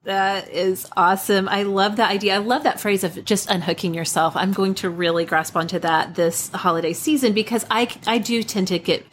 that 0.03 0.49
is 0.49 0.87
awesome. 0.95 1.49
I 1.49 1.63
love 1.63 1.97
that 1.97 2.09
idea. 2.09 2.35
I 2.35 2.37
love 2.37 2.63
that 2.63 2.79
phrase 2.79 3.03
of 3.03 3.25
just 3.25 3.49
unhooking 3.49 3.93
yourself. 3.93 4.33
I'm 4.35 4.53
going 4.53 4.75
to 4.75 4.89
really 4.89 5.25
grasp 5.25 5.57
onto 5.57 5.77
that 5.79 6.15
this 6.15 6.47
holiday 6.49 6.93
season 6.93 7.33
because 7.33 7.65
I 7.69 7.89
I 8.07 8.17
do 8.17 8.41
tend 8.41 8.69
to 8.69 8.79
get 8.79 9.05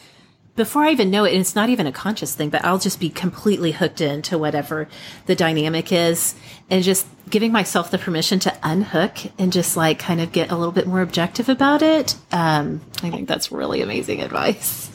before 0.57 0.83
I 0.85 0.91
even 0.91 1.11
know 1.11 1.25
it, 1.25 1.33
and 1.33 1.41
it's 1.41 1.55
not 1.55 1.69
even 1.69 1.87
a 1.87 1.93
conscious 1.93 2.35
thing, 2.35 2.49
but 2.49 2.65
I'll 2.65 2.79
just 2.79 2.99
be 2.99 3.11
completely 3.11 3.73
hooked 3.73 4.01
into 4.01 4.39
whatever 4.39 4.89
the 5.27 5.37
dynamic 5.37 5.93
is 5.93 6.35
and 6.71 6.83
just 6.83 7.07
giving 7.29 7.53
myself 7.53 7.91
the 7.91 7.99
permission 7.99 8.39
to 8.41 8.57
unhook 8.63 9.19
and 9.39 9.53
just 9.53 9.77
like 9.77 9.99
kind 9.99 10.21
of 10.21 10.33
get 10.33 10.51
a 10.51 10.57
little 10.57 10.73
bit 10.73 10.87
more 10.87 11.03
objective 11.03 11.49
about 11.49 11.83
it. 11.83 12.17
Um, 12.33 12.81
I 13.03 13.11
think 13.11 13.29
that's 13.29 13.53
really 13.53 13.83
amazing 13.83 14.23
advice. 14.23 14.91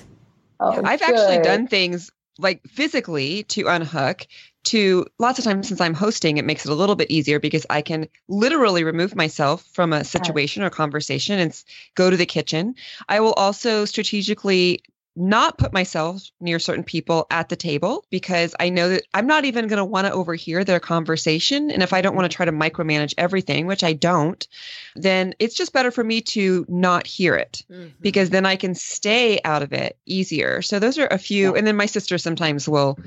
Oh, 0.60 0.82
I've 0.84 1.00
good. 1.00 1.10
actually 1.10 1.44
done 1.44 1.68
things 1.68 2.12
like 2.38 2.62
physically 2.68 3.44
to 3.44 3.68
unhook 3.68 4.26
to 4.64 5.06
lots 5.18 5.40
of 5.40 5.46
times 5.46 5.68
since 5.68 5.82
I'm 5.82 5.94
hosting, 5.94 6.38
it 6.38 6.46
makes 6.46 6.66
it 6.66 6.72
a 6.72 6.76
little 6.76 6.96
bit 6.96 7.10
easier 7.10 7.40
because 7.40 7.66
I 7.70 7.82
can 7.82 8.08
literally 8.28 8.84
remove 8.84 9.16
myself 9.16 9.66
from 9.74 9.92
a 9.92 10.04
situation 10.04 10.62
or 10.62 10.70
conversation 10.70 11.40
and 11.40 11.64
go 11.96 12.10
to 12.10 12.18
the 12.18 12.28
kitchen. 12.28 12.76
I 13.10 13.22
will 13.22 13.34
also 13.34 13.86
strategically 13.86 14.84
not 15.16 15.58
put 15.58 15.74
myself 15.74 16.24
near 16.40 16.58
certain 16.58 16.84
people 16.84 17.28
at 17.30 17.50
the 17.50 17.56
table 17.56 18.06
because 18.10 18.56
I 18.60 18.70
know 18.70 18.90
that 18.90 19.04
I'm 19.14 19.28
not 19.28 19.46
even 19.46 19.68
going 19.68 19.78
to 19.78 19.86
want 19.86 20.08
to 20.08 20.14
overhear 20.14 20.64
their 20.64 20.80
conversation. 20.80 21.70
And 21.70 21.84
if 21.84 21.92
I 21.92 22.02
don't 22.02 22.16
want 22.16 22.32
to 22.32 22.36
try 22.36 22.46
to 22.46 22.52
micromanage 22.52 23.14
everything, 23.18 23.68
which 23.68 23.84
I 23.84 23.94
don't, 23.94 24.48
then 24.96 25.34
it's 25.40 25.56
just 25.56 25.74
better 25.74 25.92
for 25.92 26.04
me 26.04 26.22
to 26.22 26.66
not 26.70 27.06
hear 27.06 27.36
it 27.36 27.64
mm-hmm. 27.70 27.90
because 28.00 28.30
then 28.30 28.46
I 28.46 28.56
can 28.56 28.74
stay 28.74 29.40
out 29.44 29.64
of 29.64 29.74
it 29.74 29.98
easier. 30.06 30.62
So 30.62 30.80
those 30.80 30.98
are 30.98 31.08
a 31.08 31.18
few. 31.18 31.56
And 31.56 31.68
then 31.68 31.76
my 31.76 31.88
sister 31.88 32.18
sometimes 32.18 32.70
will 32.70 32.98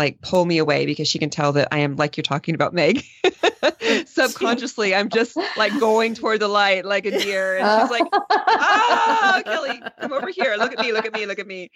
like 0.00 0.18
pull 0.22 0.46
me 0.46 0.56
away 0.56 0.86
because 0.86 1.06
she 1.06 1.18
can 1.18 1.28
tell 1.28 1.52
that 1.52 1.68
I 1.70 1.80
am 1.80 1.96
like 1.96 2.16
you're 2.16 2.22
talking 2.22 2.54
about 2.54 2.72
Meg. 2.72 3.04
Subconsciously, 4.06 4.94
I'm 4.94 5.10
just 5.10 5.36
like 5.58 5.78
going 5.78 6.14
toward 6.14 6.40
the 6.40 6.48
light 6.48 6.86
like 6.86 7.04
a 7.04 7.10
deer. 7.10 7.58
And 7.58 7.82
she's 7.82 7.90
like, 7.90 8.08
ah, 8.14 9.42
Kelly, 9.44 9.82
come 10.00 10.14
over 10.14 10.30
here. 10.30 10.56
Look 10.56 10.72
at 10.72 10.78
me, 10.78 10.92
look 10.92 11.04
at 11.04 11.12
me, 11.12 11.26
look 11.26 11.38
at 11.38 11.46
me. 11.46 11.70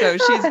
So 0.00 0.18
she's 0.18 0.42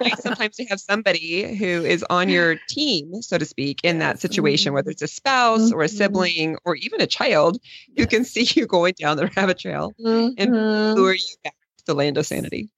nice 0.00 0.22
sometimes 0.22 0.54
to 0.58 0.64
have 0.66 0.78
somebody 0.78 1.52
who 1.56 1.84
is 1.84 2.04
on 2.08 2.28
your 2.28 2.54
team, 2.68 3.22
so 3.22 3.38
to 3.38 3.44
speak, 3.44 3.80
in 3.82 3.98
that 3.98 4.20
situation, 4.20 4.72
whether 4.72 4.92
it's 4.92 5.02
a 5.02 5.08
spouse 5.08 5.72
or 5.72 5.82
a 5.82 5.86
mm-hmm. 5.86 5.96
sibling 5.96 6.56
or 6.64 6.76
even 6.76 7.00
a 7.00 7.08
child 7.08 7.58
who 7.96 8.06
can 8.06 8.24
see 8.24 8.46
you 8.54 8.68
going 8.68 8.94
down 8.96 9.16
the 9.16 9.28
rabbit 9.36 9.58
trail 9.58 9.92
and 9.98 10.36
mm-hmm. 10.36 10.94
lure 10.94 11.14
you 11.14 11.36
back 11.42 11.56
to 11.78 11.84
the 11.86 11.94
land 11.94 12.18
of 12.18 12.24
sanity. 12.24 12.70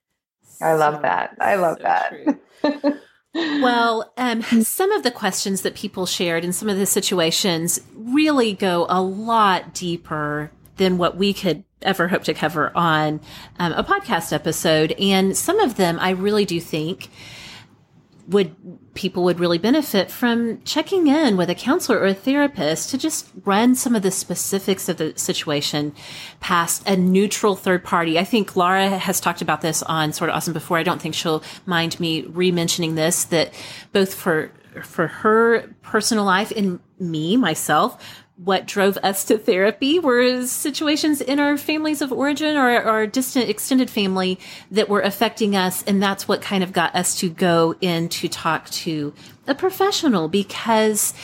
I 0.63 0.73
love 0.73 1.03
that. 1.03 1.37
I 1.39 1.57
love 1.57 1.77
so 1.77 1.83
that. 1.83 3.03
well, 3.35 4.13
um, 4.17 4.43
some 4.43 4.93
of 4.93 5.03
the 5.03 5.11
questions 5.11 5.63
that 5.63 5.75
people 5.75 6.07
shared 6.07 6.45
in 6.45 6.53
some 6.53 6.69
of 6.69 6.79
the 6.79 6.87
situations 6.87 7.81
really 7.95 8.53
go 8.53 8.87
a 8.89 9.03
lot 9.03 9.75
deeper 9.75 10.51
than 10.77 10.99
what 10.99 11.17
we 11.17 11.33
could 11.33 11.65
ever 11.83 12.09
hope 12.09 12.25
to 12.25 12.35
cover 12.35 12.73
on 12.75 13.21
um, 13.59 13.73
a 13.73 13.85
podcast 13.85 14.33
episode. 14.33 14.93
And 14.93 15.37
some 15.37 15.61
of 15.61 15.77
them 15.77 15.99
I 16.01 16.11
really 16.11 16.45
do 16.45 16.61
think 16.61 17.11
would 18.29 18.55
people 18.95 19.25
would 19.25 19.41
really 19.41 19.59
benefit 19.59 20.11
from 20.11 20.63
checking 20.63 21.09
in 21.09 21.37
with 21.37 21.51
a 21.51 21.55
counselor 21.55 21.99
or 21.99 22.07
a 22.07 22.15
therapist 22.15 22.91
to 22.91 22.99
just 22.99 23.29
run 23.45 23.75
some 23.75 23.95
of 23.95 24.03
the 24.03 24.11
specifics 24.11 24.89
of 24.89 24.97
the 24.97 25.13
situation 25.17 25.93
past 26.41 26.89
a 26.89 26.97
neutral 26.97 27.57
third 27.57 27.85
party. 27.85 28.19
I 28.19 28.25
think 28.25 28.57
Laura 28.57 28.89
has 28.89 29.21
talked 29.21 29.43
about 29.43 29.61
this 29.61 29.83
on 29.83 30.13
Sorta 30.13 30.33
Awesome 30.33 30.55
before. 30.55 30.79
I 30.79 30.83
don't 30.83 31.03
think 31.03 31.15
she'll 31.15 31.43
mind 31.67 31.99
me 32.01 32.23
re-mentioning 32.23 32.95
this 32.95 33.25
that 33.25 33.53
both 33.93 34.15
for 34.15 34.51
for 34.83 35.07
her 35.07 35.69
personal 35.83 36.25
life 36.25 36.53
and 36.57 36.81
me 36.99 37.37
myself 37.37 38.24
what 38.37 38.67
drove 38.67 38.97
us 38.99 39.25
to 39.25 39.39
therapy 39.39 40.01
were 40.01 40.45
situations 40.45 41.21
in 41.21 41.39
our 41.39 41.57
families 41.57 42.03
of 42.03 42.13
origin 42.13 42.57
or 42.57 42.69
our 42.83 43.07
distant 43.07 43.49
extended 43.49 43.89
family 43.89 44.41
that 44.73 44.89
were 44.89 45.01
affecting 45.01 45.55
us. 45.55 45.85
And 45.85 46.03
that's 46.03 46.27
what 46.27 46.43
kind 46.43 46.65
of 46.65 46.73
got 46.73 46.95
us 46.97 47.19
to 47.21 47.31
go 47.31 47.77
in 47.81 48.09
to 48.09 48.29
talk 48.29 48.69
to 48.71 49.15
a 49.47 49.55
professional 49.55 50.29
because 50.29 51.15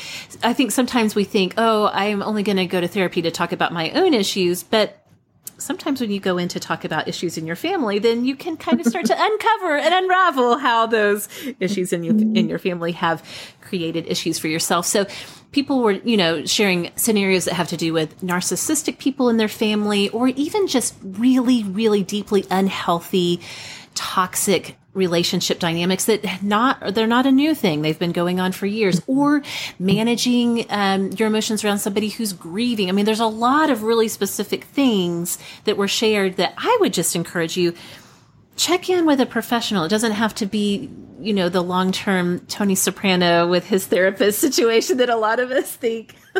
I 0.42 0.52
think 0.52 0.70
sometimes 0.70 1.14
we 1.14 1.24
think, 1.24 1.54
oh, 1.56 1.90
I'm 1.92 2.22
only 2.22 2.44
going 2.44 2.58
to 2.58 2.66
go 2.66 2.80
to 2.80 2.88
therapy 2.88 3.22
to 3.22 3.30
talk 3.30 3.50
about 3.50 3.72
my 3.72 3.90
own 3.90 4.14
issues. 4.14 4.62
But 4.62 4.99
sometimes 5.60 6.00
when 6.00 6.10
you 6.10 6.20
go 6.20 6.38
in 6.38 6.48
to 6.48 6.60
talk 6.60 6.84
about 6.84 7.08
issues 7.08 7.38
in 7.38 7.46
your 7.46 7.56
family, 7.56 7.98
then 7.98 8.24
you 8.24 8.34
can 8.36 8.56
kind 8.56 8.80
of 8.80 8.86
start 8.86 9.06
to 9.06 9.14
uncover 9.18 9.76
and 9.76 9.94
unravel 9.94 10.58
how 10.58 10.86
those 10.86 11.28
issues 11.60 11.92
in, 11.92 12.02
you, 12.02 12.12
in 12.12 12.48
your 12.48 12.58
family 12.58 12.92
have 12.92 13.22
created 13.60 14.06
issues 14.06 14.38
for 14.38 14.48
yourself. 14.48 14.86
So 14.86 15.06
people 15.52 15.80
were, 15.82 15.92
you 15.92 16.16
know, 16.16 16.44
sharing 16.44 16.90
scenarios 16.96 17.44
that 17.44 17.54
have 17.54 17.68
to 17.68 17.76
do 17.76 17.92
with 17.92 18.20
narcissistic 18.20 18.98
people 18.98 19.28
in 19.28 19.36
their 19.36 19.48
family 19.48 20.08
or 20.10 20.28
even 20.28 20.66
just 20.66 20.94
really, 21.02 21.64
really 21.64 22.02
deeply 22.02 22.44
unhealthy, 22.50 23.40
toxic 23.94 24.76
relationship 24.92 25.60
dynamics 25.60 26.06
that 26.06 26.42
not 26.42 26.94
they're 26.94 27.06
not 27.06 27.24
a 27.24 27.30
new 27.30 27.54
thing 27.54 27.80
they've 27.82 27.98
been 28.00 28.10
going 28.10 28.40
on 28.40 28.50
for 28.50 28.66
years 28.66 29.00
or 29.06 29.40
managing 29.78 30.66
um, 30.68 31.10
your 31.12 31.28
emotions 31.28 31.64
around 31.64 31.78
somebody 31.78 32.08
who's 32.08 32.32
grieving 32.32 32.88
i 32.88 32.92
mean 32.92 33.04
there's 33.04 33.20
a 33.20 33.26
lot 33.26 33.70
of 33.70 33.84
really 33.84 34.08
specific 34.08 34.64
things 34.64 35.38
that 35.62 35.76
were 35.76 35.86
shared 35.86 36.36
that 36.36 36.52
i 36.56 36.76
would 36.80 36.92
just 36.92 37.14
encourage 37.14 37.56
you 37.56 37.72
check 38.60 38.90
in 38.90 39.06
with 39.06 39.20
a 39.20 39.26
professional. 39.26 39.84
It 39.84 39.88
doesn't 39.88 40.12
have 40.12 40.34
to 40.36 40.46
be, 40.46 40.90
you 41.18 41.32
know, 41.32 41.48
the 41.48 41.62
long 41.62 41.92
term 41.92 42.40
Tony 42.40 42.74
Soprano 42.74 43.48
with 43.48 43.66
his 43.66 43.86
therapist 43.86 44.38
situation 44.46 44.98
that 44.98 45.08
a 45.08 45.16
lot 45.16 45.40
of 45.40 45.50
us 45.50 45.74
think 45.74 46.14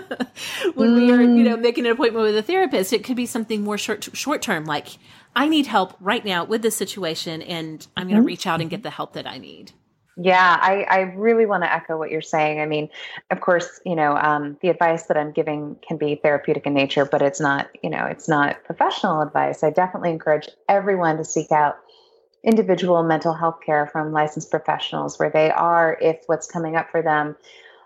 when 0.74 0.90
mm. 0.90 0.94
we 0.96 1.11
are, 1.11 1.22
you 1.22 1.42
know, 1.42 1.57
mm. 1.57 1.62
making 1.62 1.86
an 1.86 1.92
appointment 1.92 2.24
with 2.24 2.36
a 2.36 2.42
therapist. 2.42 2.92
It 2.92 3.05
could 3.05 3.16
be 3.16 3.26
something 3.26 3.62
more 3.62 3.78
short 3.78 4.09
short 4.12 4.42
term, 4.42 4.66
like 4.66 4.98
I 5.35 5.49
need 5.49 5.66
help 5.66 5.97
right 6.01 6.24
now 6.24 6.45
with 6.45 6.62
this 6.62 6.76
situation, 6.76 7.43
and 7.43 7.87
I'm 7.97 8.05
going 8.05 8.16
to 8.16 8.20
mm-hmm. 8.20 8.26
reach 8.26 8.47
out 8.47 8.61
and 8.61 8.68
get 8.68 8.83
the 8.83 8.91
help 8.91 9.12
that 9.14 9.26
I 9.26 9.39
need. 9.39 9.72
Yeah, 10.16 10.59
I, 10.61 10.83
I 10.83 11.01
really 11.01 11.47
want 11.47 11.62
to 11.62 11.72
echo 11.72 11.97
what 11.97 12.11
you're 12.11 12.20
saying. 12.20 12.61
I 12.61 12.66
mean, 12.66 12.91
of 13.31 13.41
course, 13.41 13.81
you 13.87 13.97
know, 13.97 14.16
um, 14.16 14.59
the 14.61 14.68
advice 14.68 15.05
that 15.05 15.16
I'm 15.16 15.33
giving 15.33 15.76
can 15.87 15.97
be 15.97 16.16
therapeutic 16.16 16.66
in 16.66 16.74
nature, 16.74 17.07
but 17.07 17.22
it's 17.22 17.41
not, 17.41 17.70
you 17.83 17.89
know, 17.89 18.05
it's 18.05 18.28
not 18.28 18.62
professional 18.64 19.22
advice. 19.22 19.62
I 19.62 19.70
definitely 19.70 20.11
encourage 20.11 20.49
everyone 20.68 21.16
to 21.16 21.24
seek 21.24 21.51
out 21.53 21.78
individual 22.43 23.03
mental 23.03 23.33
health 23.33 23.61
care 23.64 23.87
from 23.87 24.12
licensed 24.12 24.51
professionals 24.51 25.18
where 25.18 25.31
they 25.31 25.51
are, 25.51 25.97
if 26.03 26.18
what's 26.26 26.47
coming 26.47 26.76
up 26.76 26.91
for 26.91 27.03
them 27.03 27.37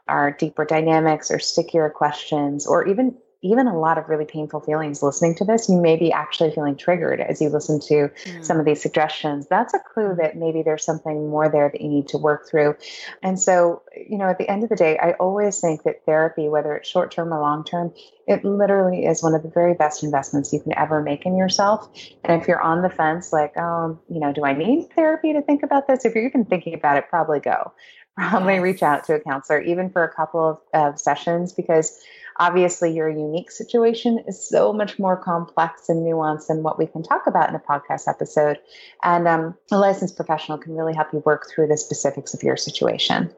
are 0.09 0.33
deeper 0.33 0.65
dynamics 0.65 1.31
or 1.31 1.39
stickier 1.39 1.89
questions 1.91 2.67
or 2.67 2.87
even 2.87 3.17
even 3.45 3.67
a 3.67 3.79
lot 3.79 3.99
of 3.99 4.09
really 4.09 4.25
painful 4.25 4.61
feelings 4.61 5.03
listening 5.03 5.35
to 5.35 5.45
this, 5.45 5.69
you 5.69 5.79
may 5.79 5.97
be 5.97 6.11
actually 6.11 6.51
feeling 6.51 6.75
triggered 6.75 7.21
as 7.21 7.43
you 7.43 7.51
listen 7.51 7.79
to 7.79 8.09
mm. 8.09 8.45
some 8.45 8.59
of 8.59 8.65
these 8.65 8.81
suggestions. 8.81 9.47
That's 9.49 9.75
a 9.75 9.79
clue 9.79 10.17
that 10.17 10.37
maybe 10.37 10.63
there's 10.63 10.83
something 10.83 11.29
more 11.29 11.51
there 11.51 11.69
that 11.71 11.81
you 11.81 11.89
need 11.89 12.09
to 12.09 12.19
work 12.19 12.49
through. 12.49 12.75
And 13.23 13.39
so, 13.39 13.83
you 13.95 14.17
know, 14.17 14.25
at 14.25 14.39
the 14.39 14.51
end 14.51 14.65
of 14.65 14.71
the 14.71 14.77
day, 14.77 14.97
I 14.99 15.13
always 15.13 15.61
think 15.61 15.83
that 15.83 16.07
therapy, 16.07 16.49
whether 16.49 16.75
it's 16.75 16.89
short 16.89 17.11
term 17.11 17.35
or 17.35 17.41
long 17.41 17.65
term, 17.65 17.93
it 18.27 18.47
literally 18.47 19.05
is 19.05 19.23
one 19.23 19.35
of 19.35 19.43
the 19.43 19.51
very 19.51 19.75
best 19.75 20.03
investments 20.03 20.51
you 20.51 20.61
can 20.61 20.77
ever 20.79 21.03
make 21.03 21.27
in 21.27 21.37
yourself. 21.37 21.91
And 22.25 22.41
if 22.41 22.49
you're 22.49 22.63
on 22.63 22.81
the 22.81 22.89
fence, 22.89 23.31
like, 23.31 23.55
um, 23.59 24.01
you 24.09 24.21
know, 24.21 24.33
do 24.33 24.47
I 24.47 24.55
need 24.55 24.89
therapy 24.95 25.35
to 25.35 25.43
think 25.43 25.63
about 25.63 25.87
this? 25.87 26.07
If 26.07 26.15
you're 26.15 26.27
even 26.27 26.47
thinking 26.47 26.73
about 26.73 26.97
it, 26.97 27.11
probably 27.11 27.41
go. 27.41 27.73
Probably 28.17 28.61
reach 28.61 28.81
out 28.81 29.03
to 29.07 29.15
a 29.15 29.19
counselor, 29.19 29.61
even 29.61 29.91
for 29.91 30.05
a 30.05 30.15
couple 30.15 30.49
of, 30.49 30.61
of 30.73 31.01
sessions, 31.01 31.53
because 31.53 32.01
Obviously, 32.39 32.93
your 32.93 33.09
unique 33.09 33.51
situation 33.51 34.19
is 34.27 34.49
so 34.49 34.73
much 34.73 34.99
more 34.99 35.17
complex 35.17 35.89
and 35.89 36.05
nuanced 36.05 36.49
than 36.49 36.63
what 36.63 36.79
we 36.79 36.87
can 36.87 37.03
talk 37.03 37.27
about 37.27 37.49
in 37.49 37.55
a 37.55 37.61
podcast 37.61 38.09
episode. 38.09 38.59
And 39.03 39.29
um, 39.29 39.55
a 39.71 39.79
licensed 39.79 40.17
professional 40.17 40.59
can 40.59 40.75
really 40.77 40.95
help 40.95 41.13
you 41.13 41.21
work 41.21 41.49
through 41.49 41.69
the 41.69 41.77
specifics 41.77 42.35
of 42.35 42.43
your 42.43 42.57
situation. 42.57 43.33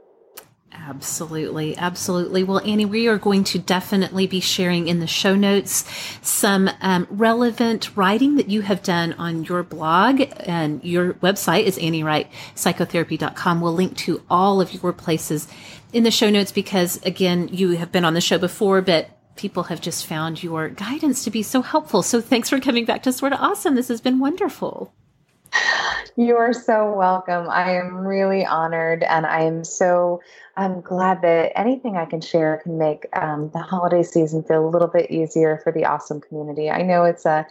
Absolutely, 0.73 1.77
absolutely. 1.77 2.45
Well, 2.45 2.61
Annie, 2.61 2.85
we 2.85 3.09
are 3.09 3.19
going 3.19 3.45
to 3.45 3.59
definitely 3.59 4.27
be 4.27 4.41
sharing 4.41 4.89
in 4.89 5.01
the 5.01 5.07
show 5.07 5.35
notes 5.35 5.85
some 6.23 6.71
um, 6.81 7.07
relevant 7.11 7.97
writing 7.97 8.37
that 8.37 8.51
you 8.51 8.61
have 8.61 8.83
done 8.83 9.15
on 9.15 9.45
your 9.45 9.63
blog 9.63 10.21
and 10.41 10.85
your 10.85 11.15
website 11.15 11.65
is 11.65 11.79
AnnieWrightPsychotherapy.com. 11.79 13.61
We'll 13.61 13.73
link 13.73 13.97
to 13.99 14.23
all 14.29 14.61
of 14.61 14.75
your 14.75 14.93
places 14.93 15.49
in 15.93 16.03
the 16.03 16.11
show 16.11 16.31
notes 16.31 16.53
because, 16.53 17.01
again, 17.05 17.49
you 17.53 17.71
have 17.71 17.93
been 17.93 18.05
on 18.05 18.15
the 18.15 18.21
show 18.21 18.39
before, 18.39 18.83
but 18.83 19.11
people 19.37 19.65
have 19.65 19.81
just 19.81 20.07
found 20.07 20.43
your 20.43 20.69
guidance 20.69 21.25
to 21.25 21.31
be 21.31 21.43
so 21.43 21.63
helpful. 21.63 22.03
So 22.03 22.21
thanks 22.21 22.49
for 22.49 22.61
coming 22.61 22.85
back 22.85 23.03
to 23.05 23.13
Sorta 23.13 23.37
Awesome. 23.37 23.75
This 23.75 23.89
has 23.89 24.01
been 24.01 24.19
wonderful. 24.19 24.93
You 26.17 26.37
are 26.37 26.53
so 26.53 26.93
welcome. 26.93 27.49
I 27.49 27.73
am 27.77 27.95
really 27.95 28.45
honored, 28.45 29.03
and 29.03 29.27
I 29.27 29.43
am 29.43 29.65
so 29.65 30.21
I'm 30.57 30.81
glad 30.81 31.21
that 31.23 31.53
anything 31.55 31.97
I 31.97 32.07
can 32.07 32.23
share 32.23 32.59
can 32.63 32.79
make 32.79 33.07
um, 33.13 33.51
the 33.51 33.59
holiday 33.59 34.03
season 34.03 34.43
feel 34.43 34.67
a 34.67 34.71
little 34.71 34.89
bit 34.89 35.11
easier 35.11 35.61
for 35.63 35.71
the 35.71 35.85
awesome 35.85 36.21
community. 36.21 36.71
I 36.71 36.83
know 36.83 37.05
it's 37.05 37.27
a 37.27 37.47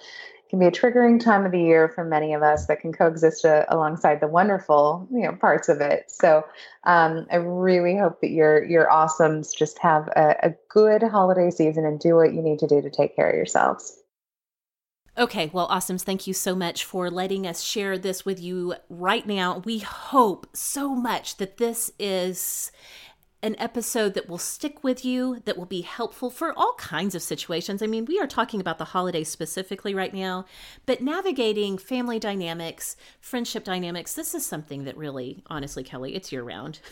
can 0.55 0.59
be 0.59 0.65
a 0.67 0.71
triggering 0.71 1.19
time 1.19 1.45
of 1.45 1.51
the 1.51 1.59
year 1.59 1.89
for 1.89 2.05
many 2.05 2.33
of 2.33 2.41
us 2.41 2.67
that 2.67 2.79
can 2.79 2.93
coexist 2.93 3.43
uh, 3.43 3.65
alongside 3.67 4.21
the 4.21 4.27
wonderful 4.27 5.07
you 5.11 5.21
know 5.21 5.33
parts 5.33 5.67
of 5.67 5.81
it. 5.81 6.09
So 6.09 6.45
um, 6.85 7.27
I 7.29 7.35
really 7.37 7.97
hope 7.97 8.21
that 8.21 8.29
your 8.29 8.63
your 8.63 8.87
awesomes 8.87 9.55
just 9.55 9.77
have 9.79 10.07
a, 10.15 10.35
a 10.43 10.55
good 10.69 11.03
holiday 11.03 11.51
season 11.51 11.85
and 11.85 11.99
do 11.99 12.15
what 12.15 12.33
you 12.33 12.41
need 12.41 12.59
to 12.59 12.67
do 12.67 12.81
to 12.81 12.89
take 12.89 13.15
care 13.15 13.29
of 13.29 13.35
yourselves. 13.35 14.01
Okay, 15.17 15.49
well, 15.53 15.69
Awesomes, 15.69 16.01
thank 16.01 16.27
you 16.27 16.33
so 16.33 16.55
much 16.55 16.83
for 16.83 17.09
letting 17.09 17.47
us 17.47 17.61
share 17.61 17.97
this 17.97 18.25
with 18.25 18.41
you 18.41 18.75
right 18.89 19.25
now. 19.25 19.59
We 19.59 19.79
hope 19.79 20.47
so 20.53 20.93
much 20.93 21.37
that 21.37 21.55
this 21.55 21.89
is 21.97 22.71
an 23.45 23.55
episode 23.59 24.15
that 24.15 24.27
will 24.27 24.39
stick 24.39 24.83
with 24.83 25.05
you, 25.05 25.39
that 25.45 25.55
will 25.55 25.67
be 25.67 25.81
helpful 25.81 26.31
for 26.31 26.51
all 26.57 26.73
kinds 26.79 27.13
of 27.13 27.21
situations. 27.21 27.83
I 27.83 27.85
mean, 27.85 28.05
we 28.05 28.19
are 28.19 28.25
talking 28.25 28.59
about 28.59 28.79
the 28.79 28.85
holidays 28.85 29.29
specifically 29.29 29.93
right 29.93 30.13
now, 30.13 30.45
but 30.87 30.99
navigating 30.99 31.77
family 31.77 32.17
dynamics, 32.17 32.97
friendship 33.19 33.63
dynamics, 33.63 34.15
this 34.15 34.33
is 34.33 34.43
something 34.43 34.83
that 34.85 34.97
really, 34.97 35.43
honestly, 35.45 35.83
Kelly, 35.83 36.15
it's 36.15 36.31
year 36.31 36.43
round. 36.43 36.79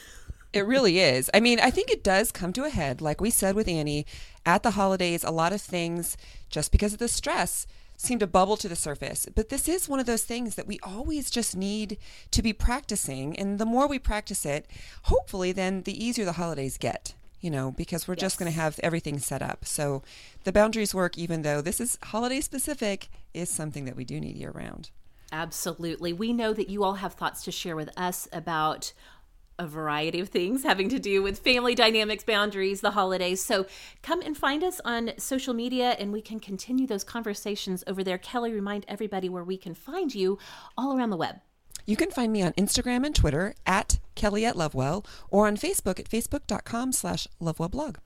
It 0.54 0.68
really 0.68 1.00
is. 1.00 1.32
I 1.34 1.40
mean, 1.40 1.60
I 1.60 1.72
think 1.72 1.90
it 1.90 2.04
does 2.04 2.32
come 2.32 2.54
to 2.54 2.64
a 2.64 2.70
head, 2.70 3.02
like 3.02 3.20
we 3.20 3.32
said 3.32 3.56
with 3.56 3.68
Annie, 3.68 4.06
at 4.46 4.62
the 4.62 4.70
holidays, 4.70 5.24
a 5.24 5.32
lot 5.32 5.52
of 5.52 5.60
things, 5.60 6.16
just 6.48 6.72
because 6.72 6.94
of 6.94 7.00
the 7.00 7.08
stress, 7.08 7.66
seem 7.98 8.20
to 8.20 8.28
bubble 8.28 8.58
to 8.58 8.68
the 8.68 8.76
surface. 8.76 9.28
But 9.34 9.50
this 9.50 9.68
is 9.68 9.88
one 9.88 10.00
of 10.00 10.06
those 10.06 10.24
things 10.24 10.56
that 10.56 10.68
we 10.68 10.80
always 10.84 11.30
just 11.30 11.56
need 11.56 11.98
to 12.32 12.42
be 12.42 12.54
practicing. 12.54 13.38
And 13.38 13.60
the 13.60 13.66
more 13.66 13.88
we 13.88 14.00
practice 14.00 14.46
it, 14.46 14.68
hopefully, 15.04 15.52
then 15.52 15.84
the 15.84 16.04
easier 16.04 16.26
the 16.26 16.34
holidays 16.34 16.78
get, 16.78 17.14
you 17.40 17.50
know, 17.50 17.72
because 17.72 18.08
we're 18.08 18.16
yes. 18.16 18.22
just 18.22 18.40
going 18.40 18.52
to 18.52 18.58
have 18.58 18.80
everything 18.84 19.20
set 19.20 19.42
up. 19.42 19.66
So 19.66 20.04
the 20.44 20.52
boundaries 20.52 20.94
work, 20.94 21.18
even 21.18 21.42
though 21.44 21.62
this 21.62 21.80
is 21.80 21.98
holiday 22.04 22.42
specific, 22.42 23.10
is 23.34 23.50
something 23.50 23.86
that 23.86 23.96
we 23.96 24.06
do 24.06 24.20
need 24.20 24.36
year 24.36 24.52
round. 24.52 24.90
Absolutely. 25.32 26.14
We 26.14 26.32
know 26.32 26.54
that 26.54 26.70
you 26.70 26.84
all 26.84 26.96
have 26.96 27.14
thoughts 27.14 27.44
to 27.46 27.52
share 27.52 27.76
with 27.76 27.90
us 27.98 28.28
about 28.32 28.94
a 29.60 29.68
variety 29.68 30.20
of 30.20 30.30
things 30.30 30.64
having 30.64 30.90
to 30.90 31.00
do 31.00 31.22
with 31.22 31.40
family 31.40 31.76
dynamics, 31.76 32.24
boundaries, 32.24 32.82
the 32.82 32.92
holidays. 32.92 33.44
So 33.44 33.66
come 34.02 34.22
and 34.22 34.38
find 34.38 34.64
us 34.64 34.82
on 34.84 35.12
social 35.18 35.54
media 35.54 35.92
and 36.00 36.12
we 36.12 36.22
can 36.22 36.40
continue 36.40 36.88
those 36.88 37.04
conversations 37.04 37.84
over 37.88 38.04
there. 38.04 38.18
Kelly, 38.18 38.52
remind 38.52 38.86
everybody 38.88 39.30
where 39.30 39.44
we 39.44 39.58
can 39.58 39.74
find 39.74 40.14
you 40.14 40.38
all 40.78 40.98
around 40.98 41.10
the 41.10 41.18
web. 41.18 41.42
You 41.86 41.98
can 41.98 42.12
find 42.12 42.32
me 42.32 42.42
on 42.42 42.54
Instagram 42.54 43.06
and 43.06 43.14
Twitter 43.14 43.56
at 43.66 44.00
Kelly 44.16 44.46
at 44.46 44.56
Lovewell 44.56 45.06
or 45.30 45.48
on 45.48 45.58
Facebook 45.58 46.00
at 46.00 46.10
facebook.com 46.10 46.94
slash 46.94 47.28
lovewellblog. 47.42 47.98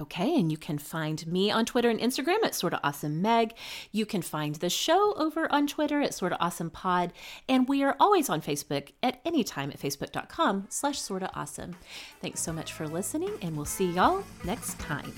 Okay, 0.00 0.34
and 0.34 0.50
you 0.50 0.58
can 0.58 0.78
find 0.78 1.24
me 1.26 1.52
on 1.52 1.64
Twitter 1.64 1.88
and 1.88 2.00
Instagram 2.00 2.42
at 2.42 2.54
Sorta 2.54 2.80
Awesome 2.82 3.22
Meg. 3.22 3.54
You 3.92 4.04
can 4.04 4.22
find 4.22 4.56
the 4.56 4.68
show 4.68 5.14
over 5.14 5.50
on 5.52 5.68
Twitter 5.68 6.00
at 6.00 6.12
Sorta 6.12 6.36
Awesome 6.40 6.70
Pod, 6.70 7.12
and 7.48 7.68
we 7.68 7.84
are 7.84 7.94
always 8.00 8.28
on 8.28 8.40
Facebook 8.40 8.90
at 9.04 9.20
any 9.24 9.44
time 9.44 9.70
at 9.70 9.78
facebook.com 9.78 10.66
slash 10.68 11.00
sorta 11.00 11.30
awesome. 11.34 11.76
Thanks 12.20 12.40
so 12.40 12.52
much 12.52 12.72
for 12.72 12.88
listening, 12.88 13.30
and 13.40 13.54
we'll 13.54 13.64
see 13.64 13.90
y'all 13.92 14.24
next 14.42 14.80
time. 14.80 15.12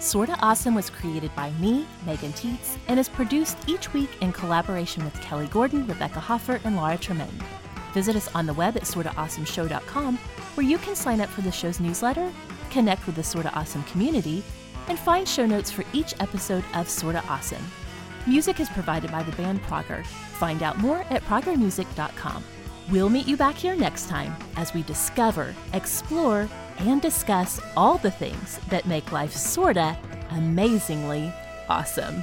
Sorta 0.00 0.36
Awesome 0.42 0.74
was 0.74 0.90
created 0.90 1.34
by 1.34 1.50
me, 1.52 1.86
Megan 2.04 2.32
Tietz, 2.32 2.76
and 2.88 3.00
is 3.00 3.08
produced 3.08 3.56
each 3.66 3.92
week 3.94 4.10
in 4.20 4.32
collaboration 4.32 5.02
with 5.04 5.18
Kelly 5.22 5.46
Gordon, 5.46 5.86
Rebecca 5.86 6.20
Hoffer, 6.20 6.60
and 6.64 6.76
Laura 6.76 6.98
Tremaine. 6.98 7.40
Visit 7.94 8.16
us 8.16 8.28
on 8.34 8.46
the 8.46 8.54
web 8.54 8.76
at 8.76 8.82
sortaawesomeshow.com, 8.82 10.18
where 10.54 10.66
you 10.66 10.78
can 10.78 10.94
sign 10.94 11.20
up 11.20 11.28
for 11.28 11.42
the 11.42 11.52
show's 11.52 11.80
newsletter, 11.80 12.30
connect 12.70 13.06
with 13.06 13.16
the 13.16 13.22
Sorta 13.22 13.52
Awesome 13.54 13.82
community, 13.84 14.42
and 14.88 14.98
find 14.98 15.26
show 15.26 15.46
notes 15.46 15.70
for 15.70 15.84
each 15.92 16.14
episode 16.20 16.64
of 16.74 16.88
Sorta 16.88 17.22
Awesome. 17.28 17.64
Music 18.26 18.60
is 18.60 18.68
provided 18.70 19.10
by 19.10 19.22
the 19.22 19.32
band 19.32 19.62
Prager. 19.62 20.04
Find 20.04 20.62
out 20.62 20.78
more 20.78 21.04
at 21.10 21.22
pragermusic.com. 21.24 22.44
We'll 22.90 23.08
meet 23.08 23.26
you 23.26 23.36
back 23.36 23.54
here 23.54 23.76
next 23.76 24.08
time 24.08 24.34
as 24.56 24.74
we 24.74 24.82
discover, 24.82 25.54
explore, 25.72 26.48
and 26.78 27.00
discuss 27.00 27.60
all 27.76 27.98
the 27.98 28.10
things 28.10 28.58
that 28.68 28.86
make 28.86 29.12
life 29.12 29.32
sorta 29.32 29.96
amazingly 30.30 31.32
awesome. 31.68 32.22